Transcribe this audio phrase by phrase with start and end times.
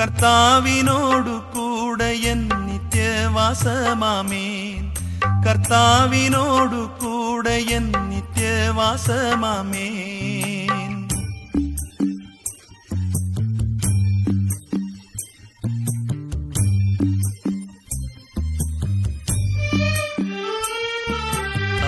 [0.00, 4.94] കർത്താവിനോടു കൂടെ എൻ നിത്യവാസമാമേൻ.
[5.48, 11.08] കർത്താവിനോടു കൂടെ എൻ നിത്യവാസമാമേൻ.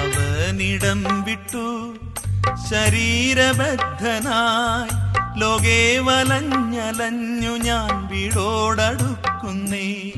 [0.00, 1.94] അവനിടം വിട്ടു
[2.70, 5.02] ശരീരബദ്ധനായി.
[5.36, 10.12] ലോകേ വലഞ്ഞലഞ്ഞു ഞാൻ വീടോടടുക്കുന്നേ.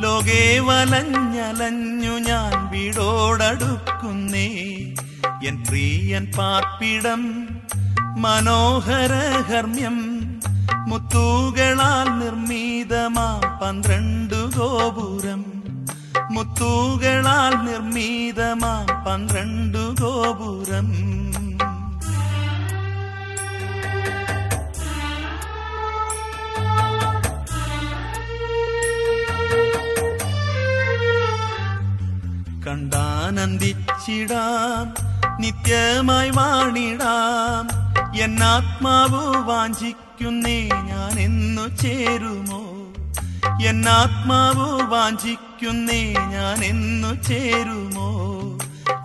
[0.00, 4.68] ലോകേ വലഞ്ഞലഞ്ഞു ഞാൻ വീടോടടുക്കുന്നേ.
[5.46, 7.48] എൻ പ്രിയൻ പാർപ്പിടം
[8.16, 10.18] മനോഹര ഹർമ്മ്യം
[10.88, 15.44] മുത്തൂകളാൽ നിർമ്മിതമാ പന്ത്രണ്ടു ഗോപുരം.
[16.30, 21.08] മുത്തൂകളാൽ നിർമ്മിതമാ പന്ത്രണ്ടു ഗോപുരം.
[32.68, 34.94] കണ്ടാനന്ദിച്ചിടാം
[35.40, 37.68] നിത്യമായി വാണിടാം.
[38.20, 42.68] എന്നാത്മാവ് വാഞ്ചിക്കുന്നേ ഞാൻ എന്നു ചേരുമോ
[43.66, 48.28] എന്നാത്മാവ് വാഞ്ചിക്കുന്നേ ഞാൻ എന്നു ചേരുമോ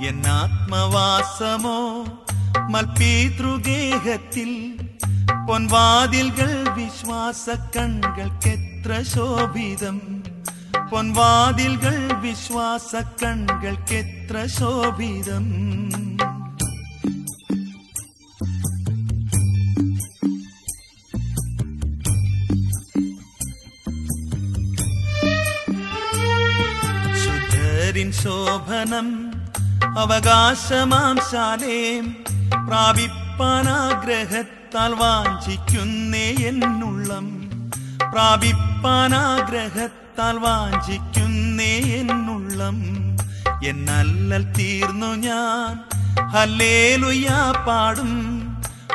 [0.07, 2.05] എന്നാത്മവാസമോ
[2.69, 4.79] മൽപീതൃഗേഹത്തിൽ
[5.47, 10.12] പൊൻവാതിൽകൾ വിശ്വാസ കൺകൾക്കെത്ര ശോഭിതം.
[10.77, 15.45] പൊൻവാതിൽകൾ വിശ്വാസ കൺകൾക്കെത്ര ശോഭിതം.
[27.23, 29.33] ശുദ്ധരിൻ ശോഭനം
[29.99, 32.15] അവകാശമാം ശാലേം.
[32.67, 37.49] പ്രാപിപ്പാനാഗ്രഹത്താൽ വാഞ്ചിക്കുന്നേ എന്നുള്ളം.
[38.11, 42.83] പ്രാപിപ്പാനാഗ്രഹത്താൽ വാഞ്ചിക്കുന്നേ എന്നുള്ളം.
[43.65, 45.79] എന്നല്ലൽ തീർന്നു ഞാൻ.
[46.27, 48.39] ഹല്ലേലുയാ പാടും.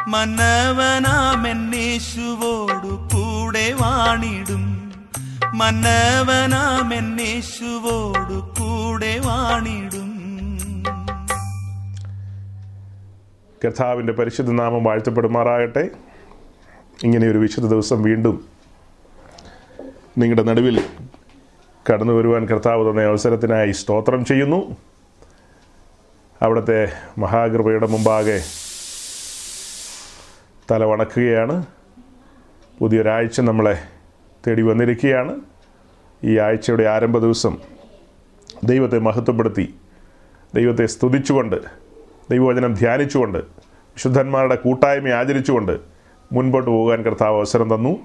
[0.09, 4.93] മന്നവനാമെന്നേശുവോടു കൂടെ വാണിടും.
[5.55, 10.09] മന്നവനാമെന്നേശുവോടു കൂടെ വാണിടും.
[13.65, 15.91] കർത്താവിന്റെ പരിശുദ്ധ നാമം വാഴ്ത്തപ്പെടുമാറാകട്ടെ.
[17.05, 18.45] ഇങ്ങനെ ഒരു വിശുദ്ധ ദിവസം വീണ്ടും
[20.19, 20.85] നിങ്ങളുടെ നടുവിൽ
[21.93, 24.77] കടന്നു വരുവാൻ കർത്താവ് തന്ന അവസരത്തിനായി സ്തോത്രം ചെയ്യുന്നു.
[26.43, 26.89] അവിടുത്തെ
[27.19, 28.41] മഹാകൃപയുടെ മുമ്പാകെ
[30.71, 31.67] തല വണക്കുകയാണ്.
[32.79, 33.79] പുതിയൊരാഴ്ച നമ്മളെ
[34.47, 35.41] തേടി വന്നിരിക്കുകയാണ്.
[36.25, 37.59] ഈ ആഴ്ചയുടെ ആരംഭ ദിവസം
[38.65, 39.75] ദൈവത്തെ മഹത്വപ്പെടുത്തി
[40.55, 41.57] ദൈവത്തെ സ്തുതിച്ചുകൊണ്ട്
[42.31, 45.81] ദൈവവചനം ധ്യാനിച്ചുകൊണ്ട് വിശുദ്ധന്മാരുടെ കൂട്ടായ്മ ആചരിച്ചുകൊണ്ട്
[46.33, 47.99] മുൻപോട്ട് പോകാൻ കർത്താവ് അവസരം തന്നു.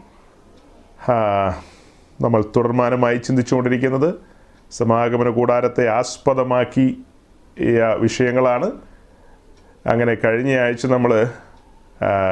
[2.21, 4.13] നമ്മൾ തുടർമാനമായി ചിന്തിച്ചുകൊണ്ടിരിക്കുന്നത്.
[4.71, 6.97] സമാഗമന കൂടാരത്തെ ആസ്പദമാക്കി
[7.99, 8.71] വിഷയങ്ങളാണ്.
[9.85, 11.27] അങ്ങനെ കഴിഞ്ഞ ആഴ്ച നമ്മൾ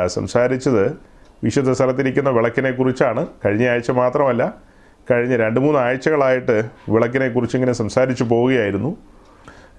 [0.07, 0.97] സംസാരിച്ചത്
[1.43, 4.53] വിശുദ്ധ സ്ഥലത്തിരിക്കുന്ന വിളക്കിനെ കുറിച്ചാണ് കഴിഞ്ഞ ആഴ്ച മാത്രമല്ല
[5.11, 8.97] കഴിഞ്ഞ രണ്ട് മൂന്ന് ആഴ്ചകളായിട്ട് വിളക്കിനെ കുറിച്ച് ഇങ്ങനെ സംസാരിച്ചു പോവുകയായിരുന്നു.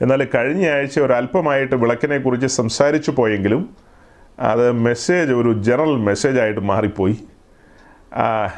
[0.02, 3.76] എന്നാൽ കഴിഞ്ഞ ആഴ്ച ഒരല്പമായിട്ട് വിളക്കിനെ കുറിച്ച് സംസാരിച്ചു പോയെങ്കിലും
[4.40, 7.16] അത് മെസ്സേജ് ഒരു ജനറൽ മെസ്സേജായിട്ട് മാറിപ്പോയി.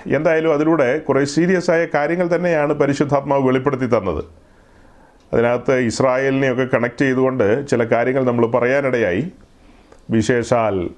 [0.07, 4.25] എന്തായാലും അതിലൂടെ കുറേ സീരിയസ് ആയ കാര്യങ്ങൾ തന്നെയാണ് പരിശുദ്ധാത്മാവ് വെളിപ്പെടുത്തി തന്നത്.
[5.33, 9.33] അതിനകത്ത് ഇസ്രായേലിനെയൊക്കെ കണക്ട് ചെയ്തുകൊണ്ട് ചില കാര്യങ്ങൾ നമ്മൾ പറയാനിടയായി.
[10.11, 10.91] വിശേഷാൽ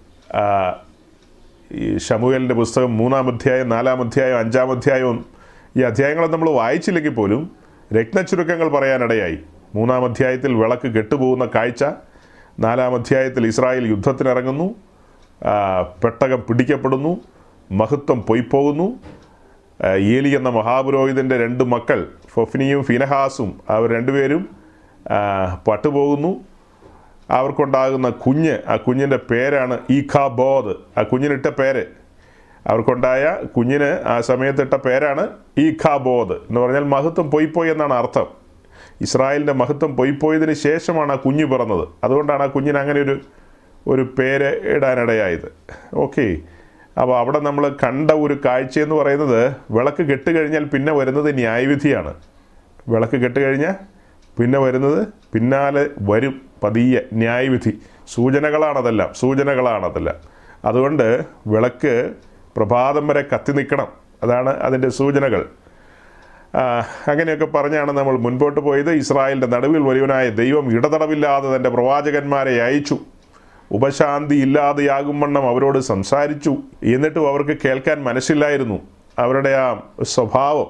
[1.73, 5.27] ഈ ഷമുവേലിന്റെ പുസ്തകം മൂന്നാം അധ്യായം നാലാം അധ്യായം അഞ്ചാം അധ്യായവും
[5.77, 7.51] ഈ അധ്യായങ്ങളെ നമ്മൾ വായിച്ചില്ലെങ്കിൽ പോലും
[7.97, 9.39] രത്നച്ചുരുക്കങ്ങൾ പറയാനിടയായി.
[9.75, 11.85] മൂന്നാം അധ്യായത്തിൽ വിളക്ക് കെട്ടുപോകുന്ന കാഴ്ച
[12.61, 14.75] നാലാം അധ്യായത്തിൽ ഇസ്രായേൽ യുദ്ധത്തിനിറങ്ങുന്നു
[16.05, 17.21] പെട്ടകം പിടിക്കപ്പെടുന്നു
[17.71, 19.01] മഹത്വം പോയിപ്പോകുന്നു
[19.87, 24.49] ഏലി എന്ന മഹാപുരോഹിതന്റെ രണ്ട് മക്കൾ ഫൊഫിനിയും ഫിനഹാസും അവർ രണ്ടുപേരും
[25.69, 26.45] പട്ടുപോകുന്നു.
[27.31, 31.85] അവർക്കുണ്ടാകുന്ന കുഞ്ഞ് ആ കുഞ്ഞിന്റെ പേരാണ് ഈഖാബോധ് ആ കുഞ്ഞിനിട്ട പേര്.
[32.67, 35.29] അവർക്കുണ്ടായ കുഞ്ഞിന് ആ സമയത്തിട്ട പേരാണ്
[35.59, 38.27] ഈഖാബോധ് എന്ന് പറഞ്ഞാൽ മഹത്വം പോയിപ്പോയി എന്നാണ് അർത്ഥം.
[39.01, 41.89] ഇസ്രായേലിന്റെ മഹത്വം പോയിപ്പോയതിന് ശേഷമാണ് ആ കുഞ്ഞ് പിറന്നത്.
[42.05, 43.21] അതുകൊണ്ടാണ് ആ കുഞ്ഞിന് അങ്ങനെ ഒരു
[43.89, 45.53] ഒരു പേര് ഇടാനിടയായത്.
[45.95, 46.39] ഓക്കെ.
[47.01, 52.15] അപ്പോൾ അവിടെ നമ്മൾ കണ്ട ഒരു കാഴ്ചയെന്ന് പറയുന്നത് വിളക്ക് കെട്ട് കഴിഞ്ഞാൽ പിന്നെ വരുന്നത് ന്യായവിധിയാണ്.
[52.89, 53.75] വിളക്ക് കെട്ട് കഴിഞ്ഞാൽ
[54.39, 57.79] പിന്നെ വരുന്നത് പിന്നാലെ വരും പതിയെ ന്യായവിധി.
[58.09, 60.17] സൂചനകളാണതെല്ലാം സൂചനകളാണതെല്ലാം.
[60.65, 62.13] അതുകൊണ്ട് വിളക്ക്
[62.57, 63.89] പ്രഭാതം വരെ കത്തി നിൽക്കണം.
[64.23, 65.47] അതാണ് അതിന്റെ സൂചനകൾ.
[67.09, 68.91] അങ്ങനെയൊക്കെ പറഞ്ഞാണ് നമ്മൾ മുൻപോട്ട് പോയത്.
[68.91, 72.99] ഇസ്രായേലിന്റെ നടുവിൽ വരുവനായ ദൈവം ഇടതടവില്ലാതെ തന്റെ പ്രവാചകന്മാരെ അയച്ചു.
[73.71, 76.57] ഉപശാന്തി ഇല്ലാതെയാകും വണ്ണം അവരോട് സംസാരിച്ചു.
[76.83, 78.79] എന്നിട്ടും അവർക്ക് കേൾക്കാൻ മനസ്സില്ലായിരുന്നു
[79.19, 80.67] അവരുടെ ആ സ്വഭാവം.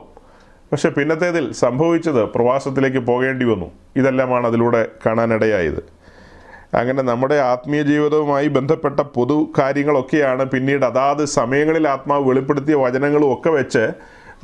[0.72, 3.70] പക്ഷെ പിന്നത്തേതിൽ സംഭവിച്ചത് പ്രവാസത്തിലേക്ക് പോകേണ്ടി വന്നു.
[3.96, 5.96] ഇതെല്ലാമാണ് അതിലൂടെ കാണാനിടയായത്.
[6.74, 13.88] അങ്ങനെ നമ്മുടെ ആത്മീയ ജീവിതവുമായി ബന്ധപ്പെട്ട പൊതു കാര്യങ്ങളൊക്കെയാണ് പിന്നീട് അതാത് സമയങ്ങളിൽ ആത്മാവ് വെളിപ്പെടുത്തിയ വചനങ്ങളും ഒക്കെ വെച്ച്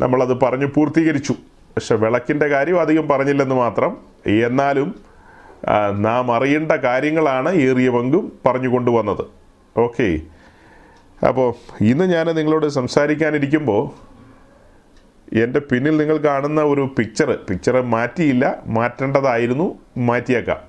[0.01, 1.33] നമ്മളത് പറഞ്ഞു പൂർത്തീകരിച്ചു.
[1.77, 3.97] പക്ഷെ വിളക്കിന്റെ കാര്യം അധികം പറഞ്ഞില്ലെന്ന് മാത്രം.
[4.27, 5.12] എന്നാലും
[5.99, 9.25] നാം അറിയേണ്ട കാര്യങ്ങളാണ് ഏറിയ പങ്കും പറഞ്ഞു കൊണ്ടുവന്നത്.
[9.79, 10.21] ഓക്കെ.
[11.29, 14.13] അപ്പോൾ ഇന്ന് ഞാൻ നിങ്ങളോട് സംസാരിക്കാനിരിക്കുമ്പോൾ
[15.35, 20.61] എന്റെ പിന്നിൽ നിങ്ങൾ കാണുന്ന ഒരു പിക്ചർ പിക്ചർ മാറ്റിയില്ല മാറ്റേണ്ടതായിരുന്നു മാറ്റിയേക്കാം.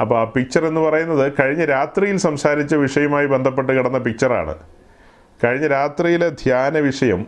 [0.00, 4.54] അപ്പോൾ ആ പിക്ചർ എന്ന് പറയുന്നത് കഴിഞ്ഞ രാത്രിയിൽ സംസാരിച്ച വിഷയവുമായി ബന്ധപ്പെട്ട് കിടന്ന പിക്ചറാണ്
[5.44, 7.26] കഴിഞ്ഞ രാത്രിയിലെ ധ്യാന വിഷയം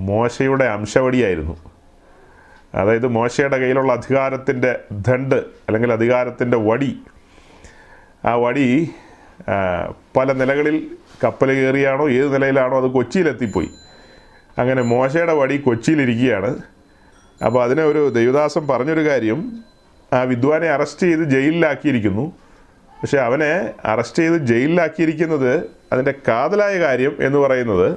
[0.00, 1.71] മോശയുടെ അംശവടിയായിരുന്നു.
[2.74, 7.02] അതായത് മോശയുടെ കയ്യിലുള്ള അധികാരത്തിന്റെ ദണ്ട് അല്ലെങ്കിൽ അധികാരത്തിന്റെ വടി
[8.24, 8.90] ആ വടി
[10.16, 10.90] പല നിലകളിൽ
[11.24, 13.70] കപ്പൽ കയറിയാണോ ഏത് നിലയിലാണോ അത് കൊച്ചിയിലെത്തിപ്പോയി.
[14.58, 16.58] അങ്ങനെ മോശയുടെ വടി കൊച്ചിയിലിരിക്കുകയാണ്.
[17.44, 19.64] അപ്പോൾ അതിനെ ഒരു ദൈവദാസൻ പറഞ്ഞൊരു കാര്യം
[20.12, 22.32] ആ വിദ്വാനെ അറസ്റ്റ് ചെയ്ത് ജയിലിലാക്കിയിരിക്കുന്നു.
[23.02, 27.88] പക്ഷെ അവനെ അറസ്റ്റ് ചെയ്ത് ജയിലിലാക്കിയിരിക്കുന്നത് അതിന്റെ കാതലായ കാര്യം എന്ന് പറയുന്നത്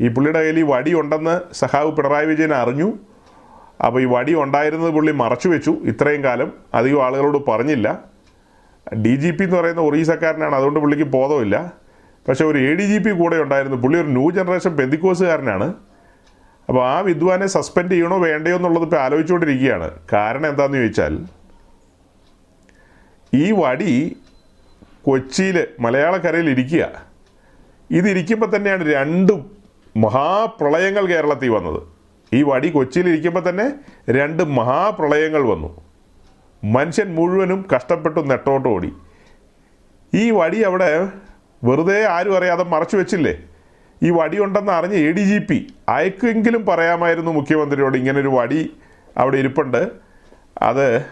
[0.00, 2.92] ഈ പുള്ളിയുടെ കയ്യിൽ ഈ വടി ഉണ്ടെന്ന് സഹാവ് പിണറായി വിജയൻ അറിഞ്ഞു.
[3.86, 5.70] അപ്പോൾ ഈ വടി ഉണ്ടായിരുന്നത് പുള്ളി മറച്ചു വെച്ചു.
[5.70, 8.04] ഇത്രയും കാലം അധികം ആളുകളോട് പറഞ്ഞില്ല.
[9.04, 11.72] ഡി ജി പി എന്ന് പറയുന്ന ഒറീസക്കാരനാണ് അതുകൊണ്ട് പുള്ളിക്ക് ബോധമില്ല.
[12.28, 13.76] പക്ഷേ ഒരു എ ഡി ജി പി കൂടെ ഉണ്ടായിരുന്നു.
[13.76, 15.74] പുള്ളി ഒരു ന്യൂ ജനറേഷൻ പെന്തിക്കോസുകാരനാണ്.
[16.68, 19.90] അപ്പോൾ ആ വിദ്വാനെ സസ്പെൻഡ് ചെയ്യണോ വേണ്ടയോ എന്നുള്ളത് ഇപ്പോൾ ആലോചിച്ചുകൊണ്ടിരിക്കുകയാണ്.
[20.12, 21.24] കാരണം എന്താണെന്ന് ചോദിച്ചാൽ
[23.34, 24.16] ഈ വടി
[25.02, 27.06] കൊച്ചിയിൽ മലയാളക്കരയിൽ ഇരിക്കുക.
[27.90, 29.32] ഇതിരിക്കുമ്പോൾ തന്നെയാണ് രണ്ട്
[29.96, 31.91] മഹാപ്രളയങ്ങൾ കേരളത്തിൽ വന്നത്.
[32.34, 33.66] ഈ വടി കൊച്ചിയിൽ ഇരിക്കുമ്പോൾ തന്നെ
[34.10, 35.80] രണ്ട് മഹാപ്രളയങ്ങൾ വന്നു.
[36.64, 38.92] മനുഷ്യൻ മുഴുവനും കഷ്ടപ്പെട്ടു നെട്ടോട്ട് ഓടി.
[40.14, 41.08] ഈ വടി അവിടെ
[41.64, 43.38] വെറുതെ ആരും അറിയാതെ മറച്ചു വെച്ചില്ലേ?
[44.02, 48.76] ഈ വടി ഉണ്ടെന്ന് അറിഞ്ഞ് എ ഡി ജി പി അയക്കെങ്കിലും പറയാമായിരുന്നു മുഖ്യമന്ത്രിയോട് ഇങ്ങനൊരു വടി
[49.16, 49.90] അവിടെ ഇരിപ്പുണ്ട്.
[50.62, 51.06] അത്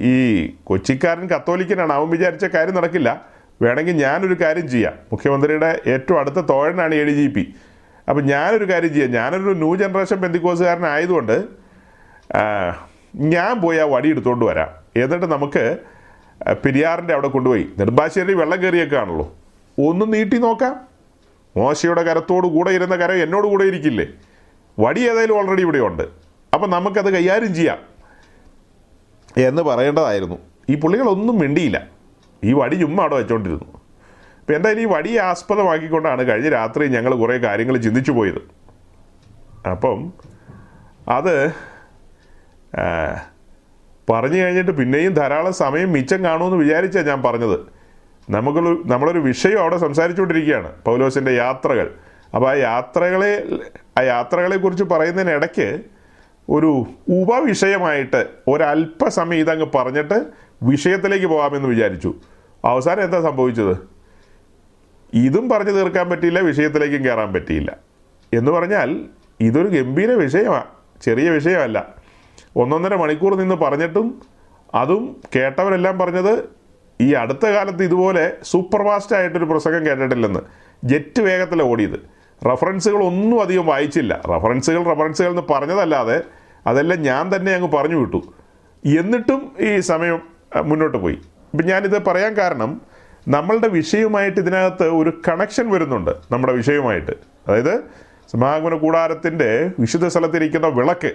[0.00, 1.92] ഈ കൊച്ചിക്കാരൻ കത്തോലിക്കനാണ്.
[1.92, 3.22] അവൻ വിചാരിച്ച കാര്യം നടക്കില്ല.
[3.62, 4.92] വേണമെങ്കിൽ ഞാനൊരു കാര്യം ചെയ്യാം.
[5.12, 7.54] മുഖ്യമന്ത്രിയുടെ ഏറ്റവും അടുത്ത തോഴനാണ് എ ഡി ജി പി
[8.08, 9.10] അപ്പം ഞാനൊരു കാര്യം ചെയ്യാം.
[9.10, 11.44] ഞാനൊരു ന്യൂ ജനറേഷൻ ബന്ധുക്കോസുകാരനായതുകൊണ്ട്
[13.16, 14.68] ഞാൻ പോയി ആ വടി എടുത്തുകൊണ്ട് വരാം.
[15.02, 15.78] എന്നിട്ട് നമുക്ക്
[16.64, 17.66] പെരിയാറിന്റെ അവിടെ കൊണ്ടുപോയി.
[17.78, 19.34] നെടുമ്പാശ്ശേരി വെള്ളം കയറിയേക്കാണല്ലോ
[19.78, 20.80] ഒന്ന് നീട്ടി നോക്കാം.
[21.56, 24.06] മോശയുടെ കരത്തോട് കൂടെ ഇരുന്ന കരം എന്നോട് കൂടെ ഇരിക്കില്ലേ?
[24.78, 26.02] വടി ഏതായാലും ഓൾറെഡി ഇവിടെ ഉണ്ട്.
[26.54, 27.78] അപ്പം നമുക്കത് കൈകാര്യം ചെയ്യാം.
[29.36, 30.38] എന്ന് പറയേണ്ടതായിരുന്നു.
[30.68, 31.86] ഈ പുള്ളികളൊന്നും മിണ്ടിയില്ല.
[32.44, 33.77] ഈ വടി ചുമ്മാ അവിടെ വെച്ചോണ്ടിരുന്നു.
[34.48, 38.38] അപ്പം എന്തായാലും ഈ വടിയെ ആസ്പദമാക്കിക്കൊണ്ടാണ് കഴിഞ്ഞ രാത്രി ഞങ്ങൾ കുറേ കാര്യങ്ങൾ ചിന്തിച്ചു പോയത്.
[39.70, 40.12] അപ്പം
[41.08, 41.52] അത്
[44.10, 47.58] പറഞ്ഞു കഴിഞ്ഞിട്ട് പിന്നെയും ധാരാളം സമയം മിച്ചം കാണുമെന്ന് വിചാരിച്ചാണ് ഞാൻ പറഞ്ഞത്.
[48.30, 51.90] നമുക്കൊരു നമ്മളൊരു വിഷയം അവിടെ സംസാരിച്ചുകൊണ്ടിരിക്കുകയാണ് പൗലോസിന്റെ യാത്രകൾ.
[52.34, 53.44] അപ്പോൾ ആ യാത്രകളെ
[53.98, 55.80] ആ യാത്രകളെക്കുറിച്ച് പറയുന്നതിനിടയ്ക്ക്
[56.48, 56.86] ഒരു
[57.20, 60.18] ഉപവിഷയമായിട്ട് ഒരല്പസമയം ഇതങ്ങ് പറഞ്ഞിട്ട്
[60.62, 62.14] വിഷയത്തിലേക്ക് പോകാമെന്ന് വിചാരിച്ചു.
[62.64, 63.97] അവസാനം എന്താ സംഭവിച്ചത്?
[65.14, 67.76] ഇതും പറഞ്ഞു തീർക്കാൻ പറ്റിയില്ല വിഷയത്തിലേക്കും കയറാൻ പറ്റിയില്ല.
[68.32, 69.04] എന്ന് പറഞ്ഞാൽ
[69.40, 70.64] ഇതൊരു ഗംഭീര വിഷയമാണ്
[71.02, 71.94] ചെറിയ വിഷയമല്ല.
[72.56, 74.22] ഒന്നൊന്നര മണിക്കൂർ നിന്ന് പറഞ്ഞിട്ടും
[74.74, 76.44] അതും കേട്ടവരെല്ലാം പറഞ്ഞത്
[77.00, 80.40] ഈ അടുത്ത കാലത്ത് ഇതുപോലെ സൂപ്പർ ഫാസ്റ്റ് ആയിട്ടൊരു പ്രസംഗം കേട്ടിട്ടില്ലെന്ന്.
[80.84, 82.00] ജെറ്റ് വേഗത്തിൽ ഓടിയത്.
[82.46, 84.20] റഫറൻസുകൾ ഒന്നും അധികം വായിച്ചില്ല.
[84.26, 86.22] റഫറൻസുകൾ റഫറൻസുകൾ എന്ന് പറഞ്ഞതല്ലാതെ
[86.66, 88.22] അതെല്ലാം ഞാൻ തന്നെ അങ്ങ് പറഞ്ഞു വിട്ടു.
[88.98, 90.22] എന്നിട്ടും ഈ സമയം
[90.62, 91.14] മുന്നോട്ട് പോയി.
[91.14, 92.80] ഇപ്പം ഞാനിത് പറയാൻ കാരണം
[93.28, 97.10] നമ്മളുടെ വിഷയവുമായിട്ട് ഇതിനകത്ത് ഒരു കണക്ഷൻ വരുന്നുണ്ട് നമ്മുടെ വിഷയവുമായിട്ട്.
[97.48, 97.80] അതായത്
[98.32, 101.12] സമാഗമന കൂടാരത്തിന്റെ വിശുദ്ധ സ്ഥലത്തിരിക്കുന്ന വിളക്ക്.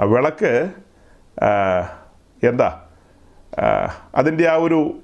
[0.00, 0.70] ആ വിളക്ക്
[2.46, 2.80] എന്താ
[4.14, 5.00] അതിന്റെ ആ ഒരു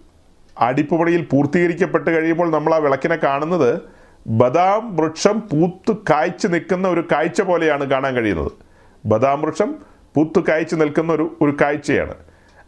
[0.59, 3.81] അടിപ്പുപണിയിൽ പൂർത്തീകരിക്കപ്പെട്ട് കഴിയുമ്പോൾ നമ്മൾ ആ വിളക്കിനെ കാണുന്നത്
[4.27, 8.53] ബദാം വൃക്ഷം പൂത്ത് കായ്ച്ചു നിൽക്കുന്ന ഒരു കാഴ്ച പോലെയാണ് കാണാൻ കഴിയുന്നത്.
[9.07, 9.75] ബദാം വൃക്ഷം
[10.15, 12.15] പൂത്ത് കായ്ച്ചു നിൽക്കുന്ന ഒരു ഒരു കാഴ്ചയാണ്.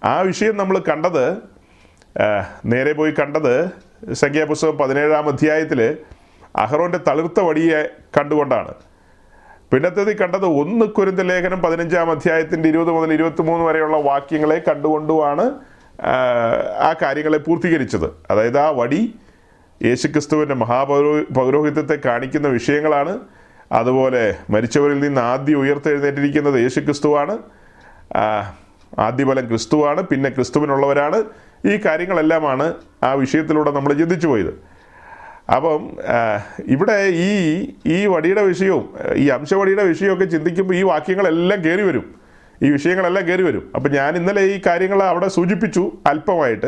[0.05, 1.56] ആ വിഷയം നമ്മൾ കണ്ടത്
[2.65, 3.71] നേരെ പോയി കണ്ടത്
[4.13, 5.97] സംഖ്യാപുസ്തകം പതിനേഴാം അധ്യായത്തിൽ
[6.57, 8.75] അഹ്റോന്റെ തളിർത്ത വടിയെ കണ്ടുകൊണ്ടാണ്.
[9.73, 15.55] പിന്നത്തേത് കണ്ടത് ഒന്ന് കുരുന്ത ലേഖനം പതിനഞ്ചാം അധ്യായത്തിന്റെ ഇരുപത് മുതൽ ഇരുപത്തി മൂന്ന് വരെയുള്ള വാക്യങ്ങളെ കണ്ടുകൊണ്ടുമാണ്
[16.81, 18.11] ആ, കാര്യങ്ങളെ പൂർത്തീകരിച്ചത്.
[18.31, 19.15] അതായത് ആ വടി
[19.85, 21.65] യേശുക്രിസ്തുവിന്റെ മഹാപൗരോ
[22.05, 23.19] കാണിക്കുന്ന വിഷയങ്ങളാണ്.
[23.73, 27.39] അതുപോലെ മരിച്ചവരിൽ നിന്ന് ആദ്യം ഉയർത്തെഴുന്നേറ്റിരിക്കുന്നത് യേശുക്രിസ്തുവാണ്.
[28.99, 30.03] ആദ്യഫലം ക്രിസ്തുവാണ്.
[30.03, 31.25] പിന്നെ ക്രിസ്തുവിനുള്ളവരാണ്.
[31.67, 34.53] ഈ കാര്യങ്ങളെല്ലാമാണ് ആ വിഷയത്തിലൂടെ നമ്മൾ ചിന്തിച്ചു പോയത്.
[35.55, 35.97] അപ്പം
[36.67, 37.29] ഇവിടെ ഈ
[37.87, 42.15] ഈ വടിയുടെ വിഷയവും ഈ അംശവടിയുടെ വിഷയമൊക്കെ ചിന്തിക്കുമ്പോൾ ഈ വാക്യങ്ങളെല്ലാം കയറി വരും.
[42.63, 43.71] ഈ വിഷയങ്ങളെല്ലാം കയറി വരും.
[43.75, 46.67] അപ്പം ഞാൻ ഇന്നലെ ഈ കാര്യങ്ങൾ അവിടെ സൂചിപ്പിച്ചു അല്പമായിട്ട്.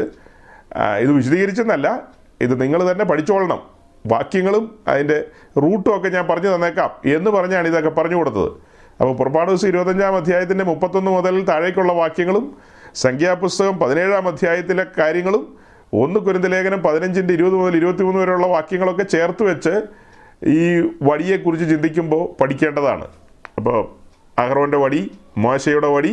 [1.00, 2.02] ഇത് വിശദീകരിച്ചെന്നല്ല
[2.40, 3.60] ഇത് നിങ്ങൾ തന്നെ പഠിച്ചോളണം.
[4.06, 5.24] വാക്യങ്ങളും അതിന്റെ
[5.56, 8.50] റൂട്ടും ഒക്കെ ഞാൻ പറഞ്ഞു തന്നേക്കാം എന്ന് പറഞ്ഞാണ് ഇതൊക്കെ പറഞ്ഞു കൊടുത്തത്.
[9.00, 12.56] അപ്പോൾ പുറപ്പാട് ദിവസം ഇരുപത്തഞ്ചാം അധ്യായത്തിന്റെ മുപ്പത്തൊന്ന് മുതൽ താഴേക്കുള്ള വാക്യങ്ങളും
[13.02, 15.42] സംഖ്യാപുസ്തകം പതിനേഴാം അധ്യായത്തിലെ കാര്യങ്ങളും
[16.02, 19.74] ഒന്ന് കുരുന്ത ലേഖനം പതിനഞ്ചിന്റെ ഇരുപത് മുതൽ ഇരുപത്തി മൂന്ന് വരെയുള്ള വാക്യങ്ങളൊക്കെ ചേർത്ത് വെച്ച്
[20.56, 20.58] ഈ
[21.08, 23.06] വടിയെക്കുറിച്ച് ചിന്തിക്കുമ്പോൾ പഠിക്കേണ്ടതാണ്.
[23.58, 23.78] അപ്പോൾ
[24.42, 25.00] അഹ്റോന്റെ വടി
[25.44, 26.12] മോശയുടെ വടി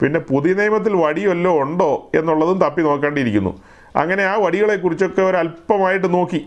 [0.00, 1.22] പിന്നെ പുതിയ നിയമത്തിൽ വടി
[1.64, 3.52] ഉണ്ടോ എന്നുള്ളതും തപ്പി നോക്കേണ്ടിയിരിക്കുന്നു.
[3.96, 6.40] അങ്ങനെ ആ വടികളെക്കുറിച്ചൊക്കെ ഒരല്പമായിട്ട് നോക്കി.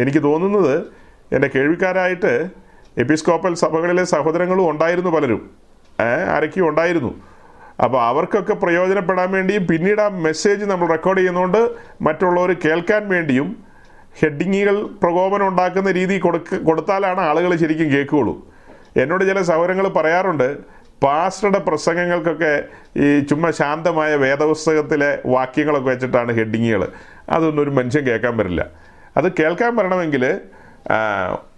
[0.00, 0.74] എനിക്ക് തോന്നുന്നത്
[1.34, 2.32] എന്റെ കേൾവിക്കാരായിട്ട്
[2.98, 5.42] എപ്പിസ്കോപ്പൽ സഭകളിലെ സഹോദരങ്ങളും ഉണ്ടായിരുന്നു പലരും.
[6.34, 7.12] ആരൊക്കെയും ഉണ്ടായിരുന്നു.
[7.84, 11.70] അപ്പോൾ അവർക്കൊക്കെ പ്രയോജനപ്പെടാൻ വേണ്ടിയും പിന്നീട് ആ മെസ്സേജ് നമ്മൾ റെക്കോർഡ് ചെയ്യുന്നതുകൊണ്ട്
[12.02, 13.64] മറ്റുള്ളവർ കേൾക്കാൻ വേണ്ടിയും
[14.22, 18.50] ഹെഡിങ്ങുകൾ പ്രകോപനം ഉണ്ടാക്കുന്ന രീതി കൊടുക്ക കൊടുത്താലാണ് ആളുകൾ ശരിക്കും കേൾക്കുകയുള്ളൂ.
[18.96, 20.58] എന്നോട് ചില സൗകര്യങ്ങൾ പറയാറുണ്ട്.
[21.02, 22.62] പാസ്റ്ററുടെ പ്രസംഗങ്ങൾക്കൊക്കെ
[22.96, 26.88] ഈ ചുമ്മാ ശാന്തമായ വേദപുസ്തകത്തിലെ വാക്യങ്ങളൊക്കെ വെച്ചിട്ടാണ് ഹെഡിങ്ങുകൾ
[27.28, 28.66] അതൊന്നും ഒരു മനുഷ്യൻ കേൾക്കാൻ പറ്റില്ല.
[29.16, 30.40] അത് കേൾക്കാൻ വരണമെങ്കിൽ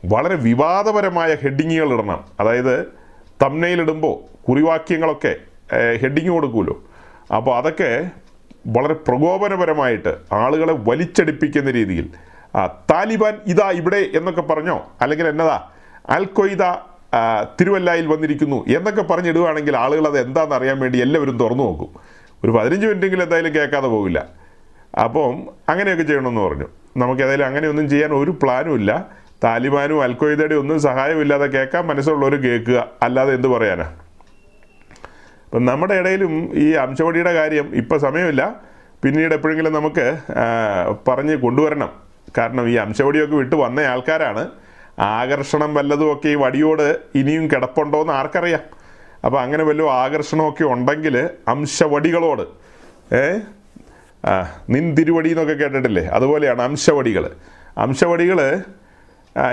[0.05, 2.25] വളരെ വിവാദപരമായ ഹെഡിങ്ങുകൾ ഇടണം.
[2.41, 2.87] അതായത്
[3.43, 5.37] തമ്മനയിലിടുമ്പോൾ കുറിവാക്യങ്ങളൊക്കെ
[6.03, 6.83] ഹെഡിങ് കൊടുക്കുമല്ലോ
[7.37, 7.91] അപ്പോൾ അതൊക്കെ
[8.67, 12.09] വളരെ പ്രകോപനപരമായിട്ട് ആളുകളെ വലിച്ചടിപ്പിക്കുന്ന രീതിയിൽ
[12.91, 14.77] താലിബാൻ ഇതാ ഇവിടെ എന്നൊക്കെ പറഞ്ഞോ?
[15.03, 15.59] അല്ലെങ്കിൽ എന്നതാ?
[16.11, 16.65] അൽ കൊയ്ത
[17.61, 21.91] തിരുവല്ലായിൽ വന്നിരിക്കുന്നു എന്നൊക്കെ പറഞ്ഞിടുകയാണെങ്കിൽ ആളുകൾ അത് എന്താണെന്ന് അറിയാൻ വേണ്ടി എല്ലാവരും തുറന്നു നോക്കും.
[22.45, 24.27] ഒരു പതിനഞ്ച് മിനിറ്റെങ്കിലും എന്തായാലും കേൾക്കാതെ പോകില്ല.
[25.05, 25.33] അപ്പം
[25.69, 26.69] അങ്ങനെയൊക്കെ ചെയ്യണമെന്ന് പറഞ്ഞു.
[26.97, 29.07] നമുക്ക് ഏതായാലും അങ്ങനെയൊന്നും ചെയ്യാൻ ഒരു പ്ലാനും ഇല്ല.
[29.45, 32.87] താലിബാനും അൽഖ്വയ്ദയുടെ ഒന്നും സഹായമില്ലാതെ കേൾക്കാൻ മനസ്സുള്ളവർ കേൾക്കുക.
[33.03, 33.87] അല്ലാതെ എന്ത് പറയാനാ?
[35.53, 38.43] അപ്പം നമ്മുടെ ഇടയിലും ഈ അംശവടിയുടെ കാര്യം ഇപ്പം സമയമില്ല.
[39.03, 40.05] പിന്നീട് എപ്പോഴെങ്കിലും നമുക്ക്
[41.09, 41.91] പറഞ്ഞ് കൊണ്ടുവരണം.
[42.39, 44.43] കാരണം ഈ അംശവടിയൊക്കെ വിട്ട് വന്ന ആൾക്കാരാണ്.
[45.09, 46.87] ആകർഷണം വല്ലതുമൊക്കെ ഈ വടിയോട്
[47.21, 48.65] ഇനിയും കിടപ്പുണ്ടോ എന്ന് ആർക്കറിയാം.
[49.25, 51.17] അപ്പോൾ അങ്ങനെ വല്ലതും ആകർഷണമൊക്കെ ഉണ്ടെങ്കിൽ
[51.55, 52.45] അംശവടികളോട്
[53.21, 53.25] ഏ
[54.31, 54.33] ആ
[54.75, 56.05] നിൻ തിരുവടി എന്നൊക്കെ കേട്ടിട്ടില്ലേ?
[56.17, 57.25] അതുപോലെയാണ് അംശവടികൾ
[57.87, 58.39] അംശവടികൾ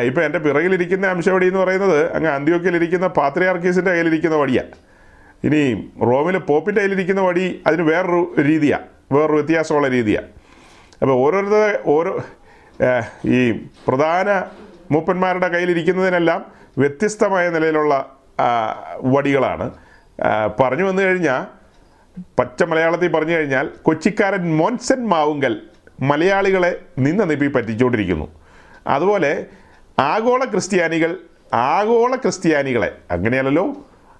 [0.07, 4.73] ഇപ്പം എന്റെ പിറകിലിരിക്കുന്ന അംശവടി എന്ന് പറയുന്നത് അങ്ങ് അന്ത്യോക്കിലിരിക്കുന്ന പാത്രിയാർക്കീസിന്റെ കയ്യിലിരിക്കുന്ന വടിയാണ്
[5.43, 10.29] ഇനി റോമിൽ പോപ്പിന്റെ കയ്യിലിരിക്കുന്ന വടി അതിന് വേറൊരു രീതിയാണ് വേറൊരു വ്യത്യാസമുള്ള രീതിയാണ്
[11.01, 12.13] അപ്പോൾ ഓരോരുത്തർ ഓരോ
[13.25, 13.39] ഈ
[13.87, 14.29] പ്രധാന
[14.91, 16.41] മൂപ്പന്മാരുടെ കയ്യിലിരിക്കുന്നതിനെല്ലാം
[16.77, 17.93] വ്യത്യസ്തമായ നിലയിലുള്ള
[19.03, 19.65] വടികളാണ്.
[20.59, 21.41] പറഞ്ഞു വന്നു കഴിഞ്ഞാൽ
[22.39, 25.53] പച്ച മലയാളത്തിൽ പറഞ്ഞു കഴിഞ്ഞാൽ കൊച്ചിക്കാരൻ മോൻസൻ മാവുങ്കൽ
[26.01, 28.27] മലയാളികളെ നിന്ന നിപ്പി പറ്റിച്ചുകൊണ്ടിരിക്കുന്നു
[28.87, 29.31] അതുപോലെ
[29.99, 31.11] ആഗോള ക്രിസ്ത്യാനികൾ
[31.53, 33.65] ആഗോള ക്രിസ്ത്യാനികളെ അങ്ങനെയല്ലല്ലോ?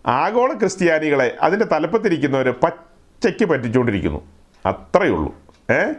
[0.06, 4.28] ആഗോള ക്രിസ്ത്യാനികളെ അതിന്റെ തലപ്പത്തിരിക്കുന്നവർ പച്ചയ്ക്ക് പറ്റിച്ചുകൊണ്ടിരിക്കുന്നു.
[4.66, 5.36] അത്രയേ ഉള്ളൂ.
[5.72, 5.94] ഏ?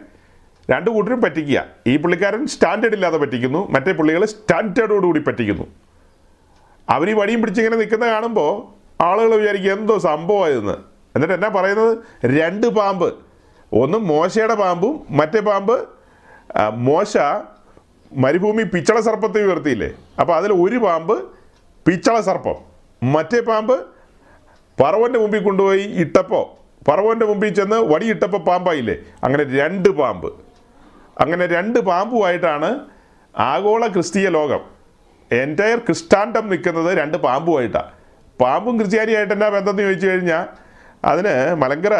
[0.71, 1.65] രണ്ട് കൂട്ടരും പറ്റിക്കുക.
[1.87, 3.71] ഈ പുള്ളിക്കാരൻ സ്റ്റാൻഡേർഡ് ഇല്ലാതെ പറ്റിക്കുന്നു.
[3.71, 5.67] മറ്റേ പുള്ളികൾ സ്റ്റാൻഡേർഡോടുകൂടി പറ്റിക്കുന്നു.
[6.89, 10.71] അവർ ഈ വടിയും പിടിച്ചിങ്ങനെ നിൽക്കുന്ന കാണുമ്പോൾ ആളുകൾ വിചാരിക്കും എന്തോ സംഭവമായിരുന്നു
[11.15, 11.97] എന്നിട്ട് എന്നാ പറയുന്നത്?
[12.25, 13.15] രണ്ട് പാമ്പ്.
[13.73, 15.89] ഒന്ന് മോശയുടെ പാമ്പും മറ്റേ പാമ്പ്
[16.73, 17.17] മോശ
[18.13, 19.89] മരുഭൂമി പിച്ചള സർപ്പത്തെ ഉയർത്തിയില്ലേ?
[20.19, 21.23] അപ്പോൾ അതിൽ ഒരു പാമ്പ്
[21.85, 22.71] പിച്ചള സർപ്പം.
[23.11, 23.90] മറ്റേ പാമ്പ്
[24.81, 26.41] പറവന്റെ മുമ്പിൽ കൊണ്ടുപോയി ഇട്ടപ്പോ
[26.87, 28.95] പറവന്റെ മുമ്പിൽ ചെന്ന് വടി ഇട്ടപ്പോൾ പാമ്പായില്ലേ?
[29.23, 30.29] അങ്ങനെ രണ്ട് പാമ്പ്.
[31.21, 32.69] അങ്ങനെ രണ്ട് പാമ്പുമായിട്ടാണ്
[33.35, 34.61] ആഗോള ക്രിസ്തീയ ലോകം
[35.31, 37.91] എന്റയർ ക്രിസ്റ്റാൻഡം നിൽക്കുന്നത് രണ്ട് പാമ്പുമായിട്ടാണ്
[38.39, 40.45] പാമ്പും ക്രിസ്ത്യാനിയായിട്ട് എന്നാ ബന്ധം എന്ന് ചോദിച്ചു കഴിഞ്ഞാൽ
[41.05, 41.95] അതിന് മലങ്കര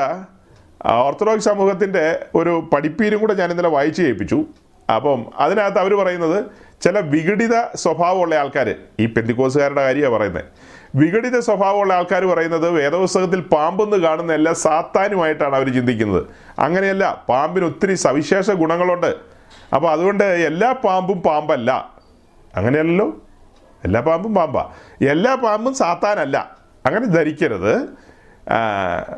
[1.06, 4.40] ഓർത്തഡോക്സ് സമൂഹത്തിന്റെ ഒരു പഠിപ്പീരും കൂടെ ഞാൻ ഇന്നലെ വായിച്ച് കേൾപ്പിച്ചു.
[4.90, 6.40] അപ്പം അതിനകത്ത് അവർ പറയുന്നത്
[6.82, 8.70] ചില വിഘടിത സ്വഭാവമുള്ള ആൾക്കാർ
[9.00, 10.46] ഈ പെന്തിക്കോസുകാരുടെ കാര്യമാണ് പറയുന്നത്
[10.96, 16.28] വിഘടിത സ്വഭാവമുള്ള ആൾക്കാർ പറയുന്നത് വേദപുസ്തകത്തിൽ പാമ്പെന്ന് കാണുന്ന എല്ലാ സാത്താനുമായിട്ടാണ് അവർ ചിന്തിക്കുന്നത്.
[16.60, 19.16] അങ്ങനെയല്ല പാമ്പിന് ഒത്തിരി സവിശേഷ ഗുണങ്ങളുണ്ട്.
[19.76, 21.92] അപ്പോൾ അതുകൊണ്ട് എല്ലാ പാമ്പും പാമ്പല്ല.
[22.56, 23.22] അങ്ങനെയല്ലല്ലോ?
[23.84, 24.70] എല്ലാ പാമ്പും പാമ്പാ.
[25.10, 26.58] എല്ലാ പാമ്പും സാത്താനല്ല.
[26.86, 27.88] അങ്ങനെ ധരിക്കരുത്.